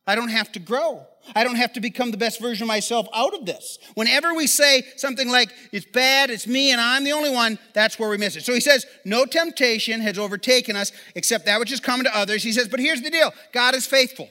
I 0.08 0.16
don't 0.16 0.30
have 0.30 0.52
to 0.54 0.60
grow. 0.60 1.06
I 1.36 1.44
don't 1.44 1.56
have 1.56 1.74
to 1.74 1.82
become 1.82 2.12
the 2.12 2.18
best 2.18 2.42
version 2.42 2.63
of 2.63 2.68
myself 2.68 3.08
out 3.13 3.34
of 3.34 3.46
this. 3.46 3.80
Whenever 3.96 4.34
we 4.34 4.48
say 4.48 4.84
something 4.98 5.30
like, 5.30 5.53
it's 5.72 5.86
bad, 5.86 6.30
it's 6.30 6.48
me, 6.48 6.72
and 6.72 6.82
I'm 6.82 7.03
the 7.03 7.13
only 7.13 7.32
one, 7.32 7.58
that's 7.74 7.98
where 7.98 8.10
we 8.10 8.18
miss 8.18 8.36
it. 8.36 8.44
So 8.44 8.53
he 8.53 8.60
says, 8.60 8.86
no 9.06 9.25
temptation 9.25 10.01
has 10.01 10.20
overtaken 10.20 10.75
us 10.75 10.92
except 11.15 11.46
that 11.46 11.60
which 11.60 11.72
is 11.72 11.80
common 11.80 12.06
to 12.06 12.18
others. 12.18 12.44
He 12.44 12.51
says, 12.51 12.68
but 12.68 12.80
here's 12.80 13.01
the 13.01 13.10
deal 13.10 13.32
God 13.51 13.75
is 13.75 13.86
faithful. 13.86 14.30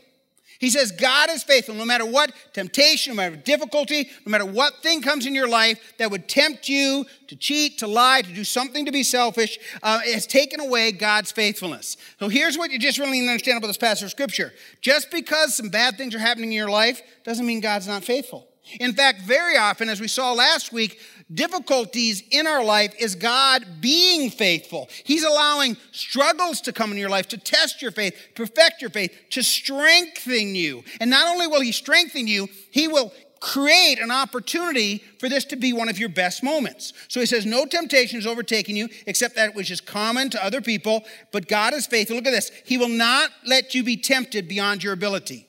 He 0.62 0.71
says, 0.71 0.92
God 0.92 1.28
is 1.28 1.42
faithful 1.42 1.75
no 1.75 1.85
matter 1.85 2.07
what 2.07 2.33
temptation, 2.52 3.11
no 3.11 3.16
matter 3.16 3.35
difficulty, 3.35 4.09
no 4.25 4.31
matter 4.31 4.47
what 4.47 4.76
thing 4.76 5.02
comes 5.02 5.26
in 5.26 5.35
your 5.35 5.49
life 5.49 5.95
that 5.99 6.09
would 6.12 6.28
tempt 6.28 6.69
you 6.69 7.04
to 7.26 7.35
cheat, 7.35 7.78
to 7.78 7.88
lie, 7.88 8.23
to 8.23 8.33
do 8.33 8.45
something 8.45 8.87
to 8.87 8.92
be 8.92 9.02
selfish, 9.02 9.59
uh, 9.83 9.99
has 10.02 10.25
taken 10.25 10.61
away 10.61 10.92
God's 10.92 11.33
faithfulness. 11.33 11.97
So 12.21 12.28
here's 12.28 12.57
what 12.57 12.71
you 12.71 12.78
just 12.78 12.99
really 12.99 13.11
need 13.11 13.26
to 13.26 13.33
understand 13.33 13.59
about 13.59 13.66
this 13.66 13.76
passage 13.76 14.04
of 14.04 14.11
Scripture. 14.12 14.52
Just 14.81 15.11
because 15.11 15.57
some 15.57 15.69
bad 15.69 15.97
things 15.99 16.14
are 16.14 16.21
happening 16.21 16.52
in 16.52 16.57
your 16.57 16.71
life 16.71 17.02
doesn't 17.25 17.45
mean 17.45 17.59
God's 17.59 17.88
not 17.88 18.04
faithful. 18.04 18.47
In 18.78 18.92
fact, 18.92 19.23
very 19.23 19.57
often, 19.57 19.88
as 19.88 20.00
we 20.00 20.07
saw 20.07 20.33
last 20.33 20.73
week, 20.73 21.00
difficulties 21.34 22.22
in 22.30 22.46
our 22.46 22.64
life 22.64 22.94
is 22.98 23.14
God 23.14 23.64
being 23.80 24.30
faithful. 24.30 24.88
He's 25.04 25.24
allowing 25.24 25.76
struggles 25.90 26.60
to 26.62 26.72
come 26.72 26.92
in 26.92 26.98
your 26.98 27.10
life 27.10 27.28
to 27.28 27.38
test 27.38 27.82
your 27.82 27.90
faith, 27.90 28.14
perfect 28.34 28.80
your 28.80 28.90
faith, 28.90 29.16
to 29.30 29.42
strengthen 29.42 30.54
you. 30.54 30.84
And 31.00 31.10
not 31.10 31.28
only 31.28 31.46
will 31.46 31.60
He 31.60 31.72
strengthen 31.72 32.26
you, 32.26 32.48
He 32.70 32.88
will 32.88 33.12
create 33.42 33.98
an 33.98 34.12
opportunity 34.12 35.02
for 35.18 35.28
this 35.28 35.44
to 35.44 35.56
be 35.56 35.72
one 35.72 35.88
of 35.88 35.98
your 35.98 36.08
best 36.08 36.44
moments. 36.44 36.92
So 37.08 37.18
he 37.18 37.26
says, 37.26 37.44
No 37.44 37.66
temptation 37.66 38.18
is 38.18 38.26
overtaking 38.26 38.76
you 38.76 38.88
except 39.06 39.34
that 39.34 39.54
which 39.54 39.70
is 39.70 39.80
common 39.80 40.30
to 40.30 40.44
other 40.44 40.60
people, 40.60 41.02
but 41.32 41.48
God 41.48 41.74
is 41.74 41.86
faithful. 41.86 42.16
Look 42.16 42.26
at 42.26 42.30
this. 42.30 42.52
He 42.64 42.78
will 42.78 42.88
not 42.88 43.30
let 43.44 43.74
you 43.74 43.82
be 43.82 43.96
tempted 43.96 44.48
beyond 44.48 44.84
your 44.84 44.92
ability. 44.92 45.48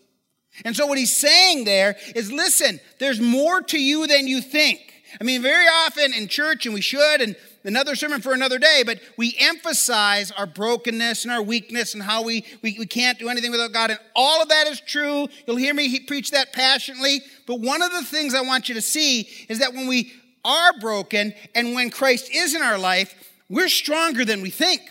And 0.65 0.75
so 0.75 0.85
what 0.87 0.97
he's 0.97 1.15
saying 1.15 1.63
there 1.63 1.95
is 2.15 2.31
listen, 2.31 2.79
there's 2.99 3.21
more 3.21 3.61
to 3.61 3.79
you 3.79 4.07
than 4.07 4.27
you 4.27 4.41
think. 4.41 4.92
I 5.20 5.24
mean, 5.24 5.41
very 5.41 5.65
often 5.65 6.13
in 6.13 6.27
church, 6.27 6.65
and 6.65 6.74
we 6.74 6.82
should, 6.82 7.22
and 7.22 7.36
another 7.63 7.96
sermon 7.96 8.22
for 8.22 8.34
another 8.34 8.60
day, 8.60 8.84
but 8.86 9.00
we 9.17 9.36
emphasize 9.39 10.32
our 10.32 10.46
brokenness 10.46 11.24
and 11.24 11.32
our 11.32 11.41
weakness 11.41 11.93
and 11.93 12.03
how 12.03 12.24
we, 12.24 12.46
we, 12.62 12.77
we 12.77 12.86
can't 12.86 13.20
do 13.20 13.29
anything 13.29 13.51
without 13.51 13.72
God. 13.72 13.91
And 13.91 14.00
all 14.15 14.41
of 14.41 14.50
that 14.50 14.67
is 14.67 14.82
true. 14.82 15.27
You'll 15.48 15.58
hear 15.58 15.74
me 15.74 16.00
preach 16.01 16.32
that 16.32 16.53
passionately. 16.53 17.22
But 17.48 17.60
one 17.60 17.82
of 17.82 17.91
the 17.91 18.03
things 18.03 18.34
I 18.34 18.41
want 18.41 18.70
you 18.70 18.75
to 18.75 18.82
see 18.82 19.27
is 19.50 19.60
that 19.60 19.74
when 19.74 19.88
we 19.88 20.12
are 20.46 20.77
broken 20.79 21.34
and 21.55 21.74
when 21.74 21.89
Christ 21.89 22.29
is 22.34 22.53
in 22.53 22.62
our 22.62 22.77
life, 22.77 23.13
we're 23.50 23.70
stronger 23.70 24.25
than 24.25 24.41
we 24.41 24.50
think. 24.50 24.82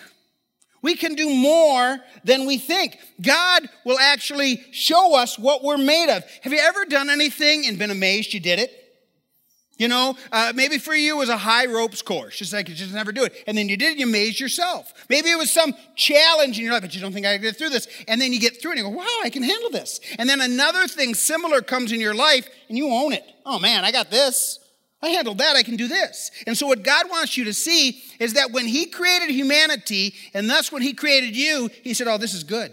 We 0.82 0.96
can 0.96 1.14
do 1.14 1.30
more 1.32 1.98
than 2.24 2.44
we 2.44 2.58
think. 2.58 2.98
God 3.20 3.68
will 3.84 3.98
actually 4.00 4.64
show 4.72 5.14
us 5.16 5.38
what 5.38 5.62
we're 5.62 5.78
made 5.78 6.14
of. 6.14 6.24
Have 6.42 6.52
you 6.52 6.58
ever 6.58 6.84
done 6.86 7.08
anything 7.08 7.66
and 7.66 7.78
been 7.78 7.92
amazed 7.92 8.34
you 8.34 8.40
did 8.40 8.58
it? 8.58 8.81
You 9.78 9.88
know, 9.88 10.16
uh, 10.30 10.52
maybe 10.54 10.78
for 10.78 10.94
you 10.94 11.16
it 11.16 11.18
was 11.18 11.28
a 11.28 11.36
high 11.36 11.66
ropes 11.66 12.02
course, 12.02 12.36
just 12.36 12.52
like 12.52 12.68
you 12.68 12.74
just 12.74 12.92
never 12.92 13.10
do 13.10 13.24
it. 13.24 13.34
And 13.46 13.56
then 13.56 13.68
you 13.68 13.76
did 13.76 13.92
it, 13.92 13.98
you 13.98 14.06
amazed 14.06 14.38
yourself. 14.38 14.92
Maybe 15.08 15.30
it 15.30 15.38
was 15.38 15.50
some 15.50 15.74
challenge 15.96 16.58
in 16.58 16.64
your 16.64 16.74
life, 16.74 16.82
but 16.82 16.94
you 16.94 17.00
don't 17.00 17.12
think 17.12 17.26
I 17.26 17.34
can 17.34 17.42
get 17.42 17.56
through 17.56 17.70
this. 17.70 17.88
And 18.06 18.20
then 18.20 18.32
you 18.32 18.38
get 18.38 18.60
through 18.60 18.72
it 18.72 18.78
and 18.78 18.86
you 18.86 18.92
go, 18.92 18.96
wow, 18.96 19.18
I 19.24 19.30
can 19.30 19.42
handle 19.42 19.70
this. 19.70 20.00
And 20.18 20.28
then 20.28 20.40
another 20.40 20.86
thing 20.86 21.14
similar 21.14 21.62
comes 21.62 21.90
in 21.90 22.00
your 22.00 22.14
life 22.14 22.48
and 22.68 22.76
you 22.76 22.90
own 22.90 23.12
it. 23.12 23.24
Oh 23.46 23.58
man, 23.58 23.84
I 23.84 23.92
got 23.92 24.10
this. 24.10 24.58
I 25.02 25.08
handled 25.08 25.38
that, 25.38 25.56
I 25.56 25.64
can 25.64 25.74
do 25.74 25.88
this. 25.88 26.30
And 26.46 26.56
so, 26.56 26.68
what 26.68 26.84
God 26.84 27.10
wants 27.10 27.36
you 27.36 27.44
to 27.46 27.52
see 27.52 28.00
is 28.20 28.34
that 28.34 28.52
when 28.52 28.66
He 28.66 28.86
created 28.86 29.30
humanity, 29.30 30.14
and 30.32 30.48
thus 30.48 30.70
when 30.70 30.80
He 30.80 30.92
created 30.92 31.36
you, 31.36 31.70
He 31.82 31.92
said, 31.92 32.06
Oh, 32.06 32.18
this 32.18 32.34
is 32.34 32.44
good. 32.44 32.72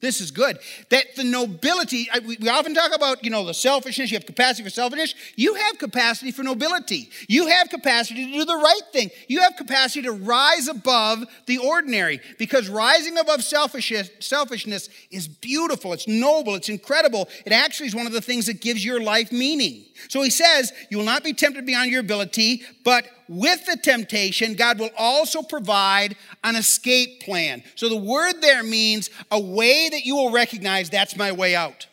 This 0.00 0.20
is 0.20 0.30
good. 0.30 0.58
That 0.90 1.16
the 1.16 1.24
nobility, 1.24 2.08
we 2.24 2.48
often 2.48 2.72
talk 2.72 2.94
about, 2.94 3.24
you 3.24 3.30
know, 3.30 3.44
the 3.44 3.52
selfishness, 3.52 4.12
you 4.12 4.16
have 4.16 4.26
capacity 4.26 4.62
for 4.62 4.70
selfishness. 4.70 5.12
You 5.34 5.54
have 5.54 5.78
capacity 5.78 6.30
for 6.30 6.44
nobility. 6.44 7.10
You 7.26 7.48
have 7.48 7.68
capacity 7.68 8.26
to 8.26 8.32
do 8.32 8.44
the 8.44 8.54
right 8.54 8.82
thing. 8.92 9.10
You 9.26 9.40
have 9.40 9.56
capacity 9.56 10.02
to 10.02 10.12
rise 10.12 10.68
above 10.68 11.24
the 11.46 11.58
ordinary 11.58 12.20
because 12.38 12.68
rising 12.68 13.18
above 13.18 13.42
selfishness, 13.42 14.10
selfishness 14.20 14.88
is 15.10 15.26
beautiful, 15.26 15.92
it's 15.92 16.06
noble, 16.06 16.54
it's 16.54 16.68
incredible. 16.68 17.28
It 17.44 17.52
actually 17.52 17.88
is 17.88 17.94
one 17.94 18.06
of 18.06 18.12
the 18.12 18.20
things 18.20 18.46
that 18.46 18.60
gives 18.60 18.84
your 18.84 19.00
life 19.00 19.32
meaning. 19.32 19.84
So 20.08 20.22
he 20.22 20.30
says, 20.30 20.72
You 20.90 20.98
will 20.98 21.04
not 21.04 21.24
be 21.24 21.32
tempted 21.32 21.66
beyond 21.66 21.90
your 21.90 22.00
ability, 22.00 22.62
but 22.84 23.04
with 23.28 23.66
the 23.66 23.76
temptation, 23.76 24.54
God 24.54 24.78
will 24.78 24.90
also 24.96 25.42
provide 25.42 26.16
an 26.44 26.56
escape 26.56 27.22
plan. 27.22 27.62
So 27.74 27.88
the 27.88 27.96
word 27.96 28.40
there 28.40 28.62
means 28.62 29.10
a 29.30 29.40
way 29.40 29.88
that 29.88 30.04
you 30.04 30.16
will 30.16 30.30
recognize 30.30 30.90
that's 30.90 31.16
my 31.16 31.32
way 31.32 31.54
out. 31.54 31.86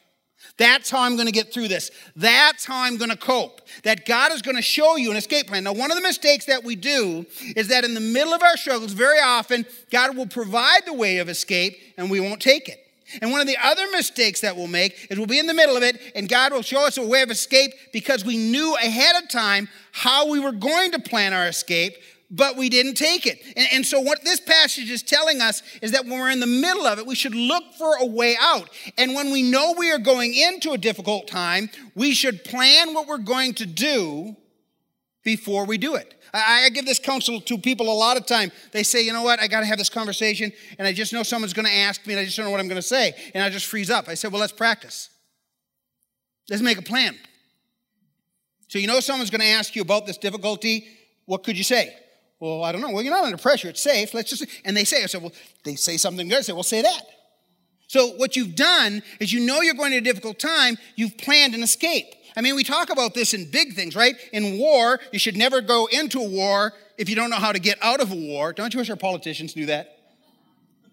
That's 0.58 0.90
how 0.90 1.02
I'm 1.02 1.16
going 1.16 1.26
to 1.26 1.34
get 1.34 1.52
through 1.52 1.68
this. 1.68 1.92
That's 2.16 2.64
how 2.64 2.84
I'm 2.84 2.96
going 2.96 3.12
to 3.12 3.18
cope. 3.18 3.62
That 3.84 4.06
God 4.06 4.32
is 4.32 4.42
going 4.42 4.56
to 4.56 4.62
show 4.62 4.96
you 4.96 5.12
an 5.12 5.18
escape 5.18 5.48
plan. 5.48 5.66
Now, 5.66 5.74
one 5.74 5.92
of 5.92 5.98
the 5.98 6.04
mistakes 6.04 6.46
that 6.46 6.64
we 6.64 6.78
do 6.78 7.26
is 7.58 7.68
that 7.68 7.84
in 7.84 7.94
the 7.94 8.00
middle 8.00 8.34
of 8.34 8.42
our 8.42 8.56
struggles, 8.56 8.94
very 8.94 9.20
often, 9.20 9.66
God 9.92 10.16
will 10.16 10.28
provide 10.28 10.86
the 10.86 10.94
way 10.94 11.18
of 11.18 11.28
escape 11.28 11.78
and 11.98 12.10
we 12.10 12.22
won't 12.22 12.42
take 12.42 12.70
it. 12.70 12.85
And 13.22 13.32
one 13.32 13.42
of 13.42 13.48
the 13.48 13.58
other 13.62 13.86
mistakes 13.92 14.42
that 14.42 14.56
we'll 14.56 14.68
make 14.68 15.08
is 15.10 15.18
we'll 15.18 15.28
be 15.28 15.40
in 15.40 15.48
the 15.48 15.54
middle 15.54 15.78
of 15.78 15.84
it 15.84 16.02
and 16.16 16.28
God 16.28 16.54
will 16.54 16.62
show 16.62 16.86
us 16.86 16.98
a 16.98 17.06
way 17.06 17.22
of 17.22 17.30
escape 17.30 17.72
because 17.94 18.26
we 18.26 18.38
knew 18.38 18.76
ahead 18.76 19.16
of 19.22 19.30
time 19.30 19.70
how 19.92 20.30
we 20.30 20.40
were 20.40 20.52
going 20.52 20.92
to 20.92 21.00
plan 21.00 21.34
our 21.34 21.48
escape, 21.48 21.96
but 22.32 22.58
we 22.58 22.70
didn't 22.70 22.96
take 22.96 23.26
it. 23.26 23.42
And, 23.56 23.68
and, 23.72 23.86
so, 23.86 24.00
what 24.02 24.24
this 24.24 24.40
passage 24.40 24.90
is 24.90 25.04
telling 25.04 25.42
us 25.42 25.62
is 25.82 25.92
that 25.92 26.06
when 26.06 26.20
we're 26.20 26.32
in 26.32 26.40
the 26.40 26.48
middle 26.48 26.86
of 26.88 26.98
it, 26.98 27.06
we 27.06 27.16
should 27.16 27.36
look 27.36 27.64
for 27.78 27.96
a 27.98 28.06
way 28.06 28.36
out. 28.40 28.70
And 28.98 29.14
when 29.14 29.32
we 29.32 29.44
know 29.44 29.76
we 29.78 29.92
are 29.92 30.00
going 30.00 30.34
into 30.34 30.72
a 30.72 30.78
difficult 30.78 31.28
time, 31.28 31.70
we 31.94 32.14
should 32.14 32.44
plan 32.44 32.94
what 32.94 33.08
we're 33.08 33.20
going 33.20 33.54
to 33.56 33.66
do 33.66 34.36
before 35.24 35.66
we 35.66 35.78
do 35.78 35.96
it. 35.96 36.15
I, 36.36 36.66
I 36.66 36.70
give 36.70 36.86
this 36.86 37.00
counsel 37.00 37.40
to 37.42 37.58
people 37.58 37.92
a 37.92 37.94
lot 37.94 38.18
of 38.18 38.26
time. 38.26 38.52
They 38.72 38.84
say, 38.84 39.02
you 39.02 39.14
know 39.14 39.24
what, 39.24 39.40
I 39.40 39.48
got 39.48 39.62
to 39.62 39.66
have 39.66 39.78
this 39.78 39.90
conversation, 39.90 40.52
and 40.78 40.88
I 40.88 40.92
just 40.92 41.14
know 41.14 41.24
someone's 41.24 41.54
going 41.54 41.68
to 41.68 41.74
ask 41.74 42.06
me, 42.06 42.14
and 42.14 42.20
I 42.20 42.26
just 42.26 42.36
don't 42.36 42.46
know 42.46 42.52
what 42.52 42.60
I'm 42.60 42.68
going 42.68 42.76
to 42.76 42.82
say. 42.82 43.14
And 43.34 43.44
I 43.44 43.50
just 43.50 43.66
freeze 43.66 43.90
up. 43.90 44.10
I 44.10 44.16
said, 44.16 44.32
well, 44.32 44.42
let's 44.42 44.54
practice. 44.54 45.10
Let's 46.50 46.62
make 46.62 46.78
a 46.78 46.82
plan. 46.82 47.16
So 48.68 48.80
you 48.80 48.88
know 48.88 49.00
someone's 49.00 49.30
going 49.30 49.42
to 49.42 49.48
ask 49.48 49.76
you 49.76 49.82
about 49.82 50.06
this 50.06 50.18
difficulty. 50.18 50.88
What 51.26 51.44
could 51.44 51.58
you 51.58 51.64
say? 51.64 51.96
Well, 52.40 52.64
I 52.64 52.72
don't 52.72 52.82
know. 52.82 52.92
Well, 52.92 53.02
you're 53.02 53.14
not 53.14 53.24
under 53.24 53.38
pressure. 53.38 53.70
It's 53.70 53.82
safe. 53.82 54.14
Let's 54.14 54.30
just. 54.30 54.46
And 54.66 54.76
they 54.76 54.84
say, 54.84 55.04
I 55.04 55.06
said, 55.06 55.22
well, 55.22 55.32
they 55.64 55.76
say 55.76 55.98
something 55.98 56.28
good. 56.28 56.40
I 56.40 56.42
said, 56.42 56.56
well, 56.56 56.64
say 56.64 56.82
that. 56.82 57.02
So 57.88 58.08
what 58.18 58.36
you've 58.36 58.56
done 58.56 59.02
is 59.20 59.32
you 59.32 59.46
know 59.46 59.62
you're 59.62 59.76
going 59.76 59.92
to 59.92 59.98
a 59.98 60.02
difficult 60.02 60.40
time. 60.40 60.78
You've 60.96 61.18
planned 61.18 61.54
an 61.56 61.64
escape. 61.64 62.06
I 62.38 62.42
mean, 62.42 62.56
we 62.56 62.64
talk 62.64 62.90
about 62.90 63.14
this 63.14 63.34
in 63.34 63.50
big 63.50 63.74
things, 63.74 63.96
right? 63.96 64.16
In 64.34 64.58
war, 64.58 65.00
you 65.12 65.20
should 65.20 65.38
never 65.38 65.62
go 65.62 65.88
into 65.88 66.20
a 66.20 66.28
war 66.28 66.74
if 66.98 67.10
you 67.10 67.16
don't 67.16 67.30
know 67.30 67.38
how 67.38 67.52
to 67.52 67.60
get 67.60 67.78
out 67.82 68.02
of 68.02 68.12
a 68.12 68.16
war. 68.16 68.54
Don't 68.54 68.74
you 68.74 68.80
wish 68.80 68.90
our 68.90 68.96
politicians 68.96 69.56
knew 69.56 69.68
that? 69.68 69.92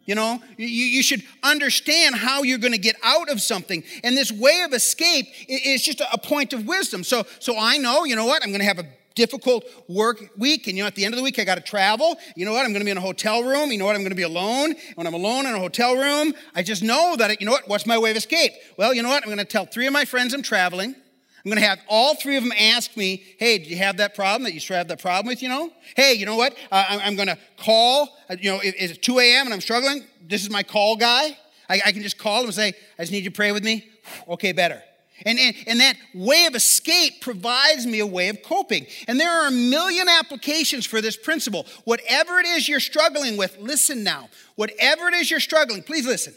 You 0.05 0.16
know, 0.16 0.42
you, 0.57 0.66
you 0.66 1.02
should 1.02 1.22
understand 1.44 2.16
how 2.16 2.42
you're 2.42 2.59
going 2.59 2.72
to 2.72 2.78
get 2.78 2.96
out 3.05 3.31
of 3.31 3.40
something. 3.40 3.85
And 4.02 4.16
this 4.16 4.33
way 4.33 4.62
of 4.62 4.72
escape 4.72 5.26
is 5.48 5.83
just 5.83 6.00
a 6.00 6.18
point 6.18 6.52
of 6.52 6.66
wisdom. 6.66 7.05
So, 7.05 7.24
so 7.38 7.57
I 7.57 7.78
know, 7.78 8.05
you 8.05 8.16
know 8.16 8.26
what, 8.26 8.42
I'm 8.42 8.48
going 8.48 8.61
to 8.61 8.66
have 8.66 8.81
a 8.81 8.87
difficult 9.14 9.64
work 9.88 10.31
week. 10.37 10.66
And 10.66 10.76
you 10.76 10.83
know, 10.83 10.87
at 10.88 10.96
the 10.96 11.05
end 11.05 11.14
of 11.14 11.18
the 11.18 11.22
week, 11.22 11.38
I 11.38 11.44
got 11.44 11.55
to 11.57 11.61
travel. 11.61 12.16
You 12.35 12.44
know 12.44 12.52
what? 12.52 12.64
I'm 12.64 12.72
going 12.72 12.81
to 12.81 12.85
be 12.85 12.90
in 12.90 12.96
a 12.96 13.02
hotel 13.02 13.44
room. 13.44 13.70
You 13.70 13.78
know 13.78 13.85
what? 13.85 13.94
I'm 13.94 14.02
going 14.02 14.11
to 14.11 14.16
be 14.16 14.22
alone. 14.22 14.74
When 14.96 15.07
I'm 15.07 15.14
alone 15.14 15.46
in 15.46 15.55
a 15.55 15.59
hotel 15.59 15.94
room, 15.94 16.35
I 16.55 16.62
just 16.62 16.83
know 16.83 17.14
that, 17.16 17.40
you 17.40 17.46
know 17.46 17.52
what? 17.52 17.68
What's 17.68 17.87
my 17.87 17.98
way 17.98 18.11
of 18.11 18.16
escape? 18.16 18.52
Well, 18.76 18.92
you 18.94 19.02
know 19.02 19.09
what? 19.09 19.22
I'm 19.22 19.28
going 19.28 19.38
to 19.38 19.44
tell 19.44 19.66
three 19.66 19.87
of 19.87 19.92
my 19.92 20.05
friends 20.05 20.35
I'm 20.35 20.42
traveling. 20.42 20.96
I'm 21.44 21.50
going 21.50 21.61
to 21.61 21.68
have 21.68 21.81
all 21.88 22.14
three 22.14 22.37
of 22.37 22.44
them 22.44 22.52
ask 22.57 22.96
me, 22.96 23.24
hey, 23.38 23.59
do 23.59 23.68
you 23.68 23.76
have 23.76 23.96
that 23.96 24.14
problem 24.14 24.44
that 24.44 24.55
you 24.55 24.61
to 24.61 24.74
have 24.74 24.88
that 24.88 25.00
problem 25.00 25.26
with, 25.26 25.42
you 25.42 25.48
know? 25.48 25.72
Hey, 25.96 26.14
you 26.14 26.24
know 26.24 26.37
what? 26.37 26.57
Uh, 26.70 26.85
I'm 26.88 27.16
going 27.16 27.28
to 27.28 27.38
call, 27.57 28.16
uh, 28.31 28.37
you 28.40 28.50
know, 28.50 28.61
is 28.61 28.92
it 28.92 29.02
2 29.02 29.18
a.m. 29.18 29.46
and 29.46 29.55
I'm 29.55 29.61
struggling? 29.61 30.05
This 30.24 30.42
is 30.42 30.50
my 30.50 30.62
call 30.62 30.96
guy. 30.96 31.37
I, 31.68 31.81
I 31.87 31.92
can 31.92 32.02
just 32.02 32.16
call 32.16 32.40
him 32.40 32.46
and 32.46 32.55
say, 32.55 32.74
I 32.96 33.02
just 33.02 33.11
need 33.11 33.24
you 33.24 33.31
to 33.31 33.37
pray 33.37 33.50
with 33.50 33.64
me. 33.64 33.85
okay, 34.28 34.52
better. 34.52 34.83
And, 35.24 35.38
and, 35.38 35.55
and, 35.66 35.81
that 35.81 35.96
way 36.14 36.46
of 36.46 36.57
escape 36.57 37.20
provides 37.20 37.87
me 37.87 38.00
a 38.00 38.07
way 38.07 38.28
of 38.28 38.42
coping. 38.42 38.87
And 39.07 39.20
there 39.20 39.31
are 39.31 39.48
a 39.48 39.52
million 39.52 40.09
applications 40.09 40.85
for 40.85 41.00
this 41.00 41.16
principle. 41.16 41.66
Whatever 41.85 42.40
it 42.40 42.46
is 42.46 42.68
you're 42.68 42.81
struggling 42.81 43.37
with, 43.37 43.57
listen 43.59 44.02
now. 44.02 44.31
Whatever 44.57 45.09
it 45.09 45.14
is 45.14 45.31
you're 45.31 45.38
struggling, 45.38 45.85
please 45.85 46.07
listen. 46.07 46.35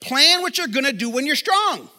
Plan 0.00 0.40
what 0.40 0.56
you're 0.56 0.68
going 0.68 0.86
to 0.86 0.92
do 0.92 1.10
when 1.10 1.26
you're 1.26 1.36
strong. 1.36 1.90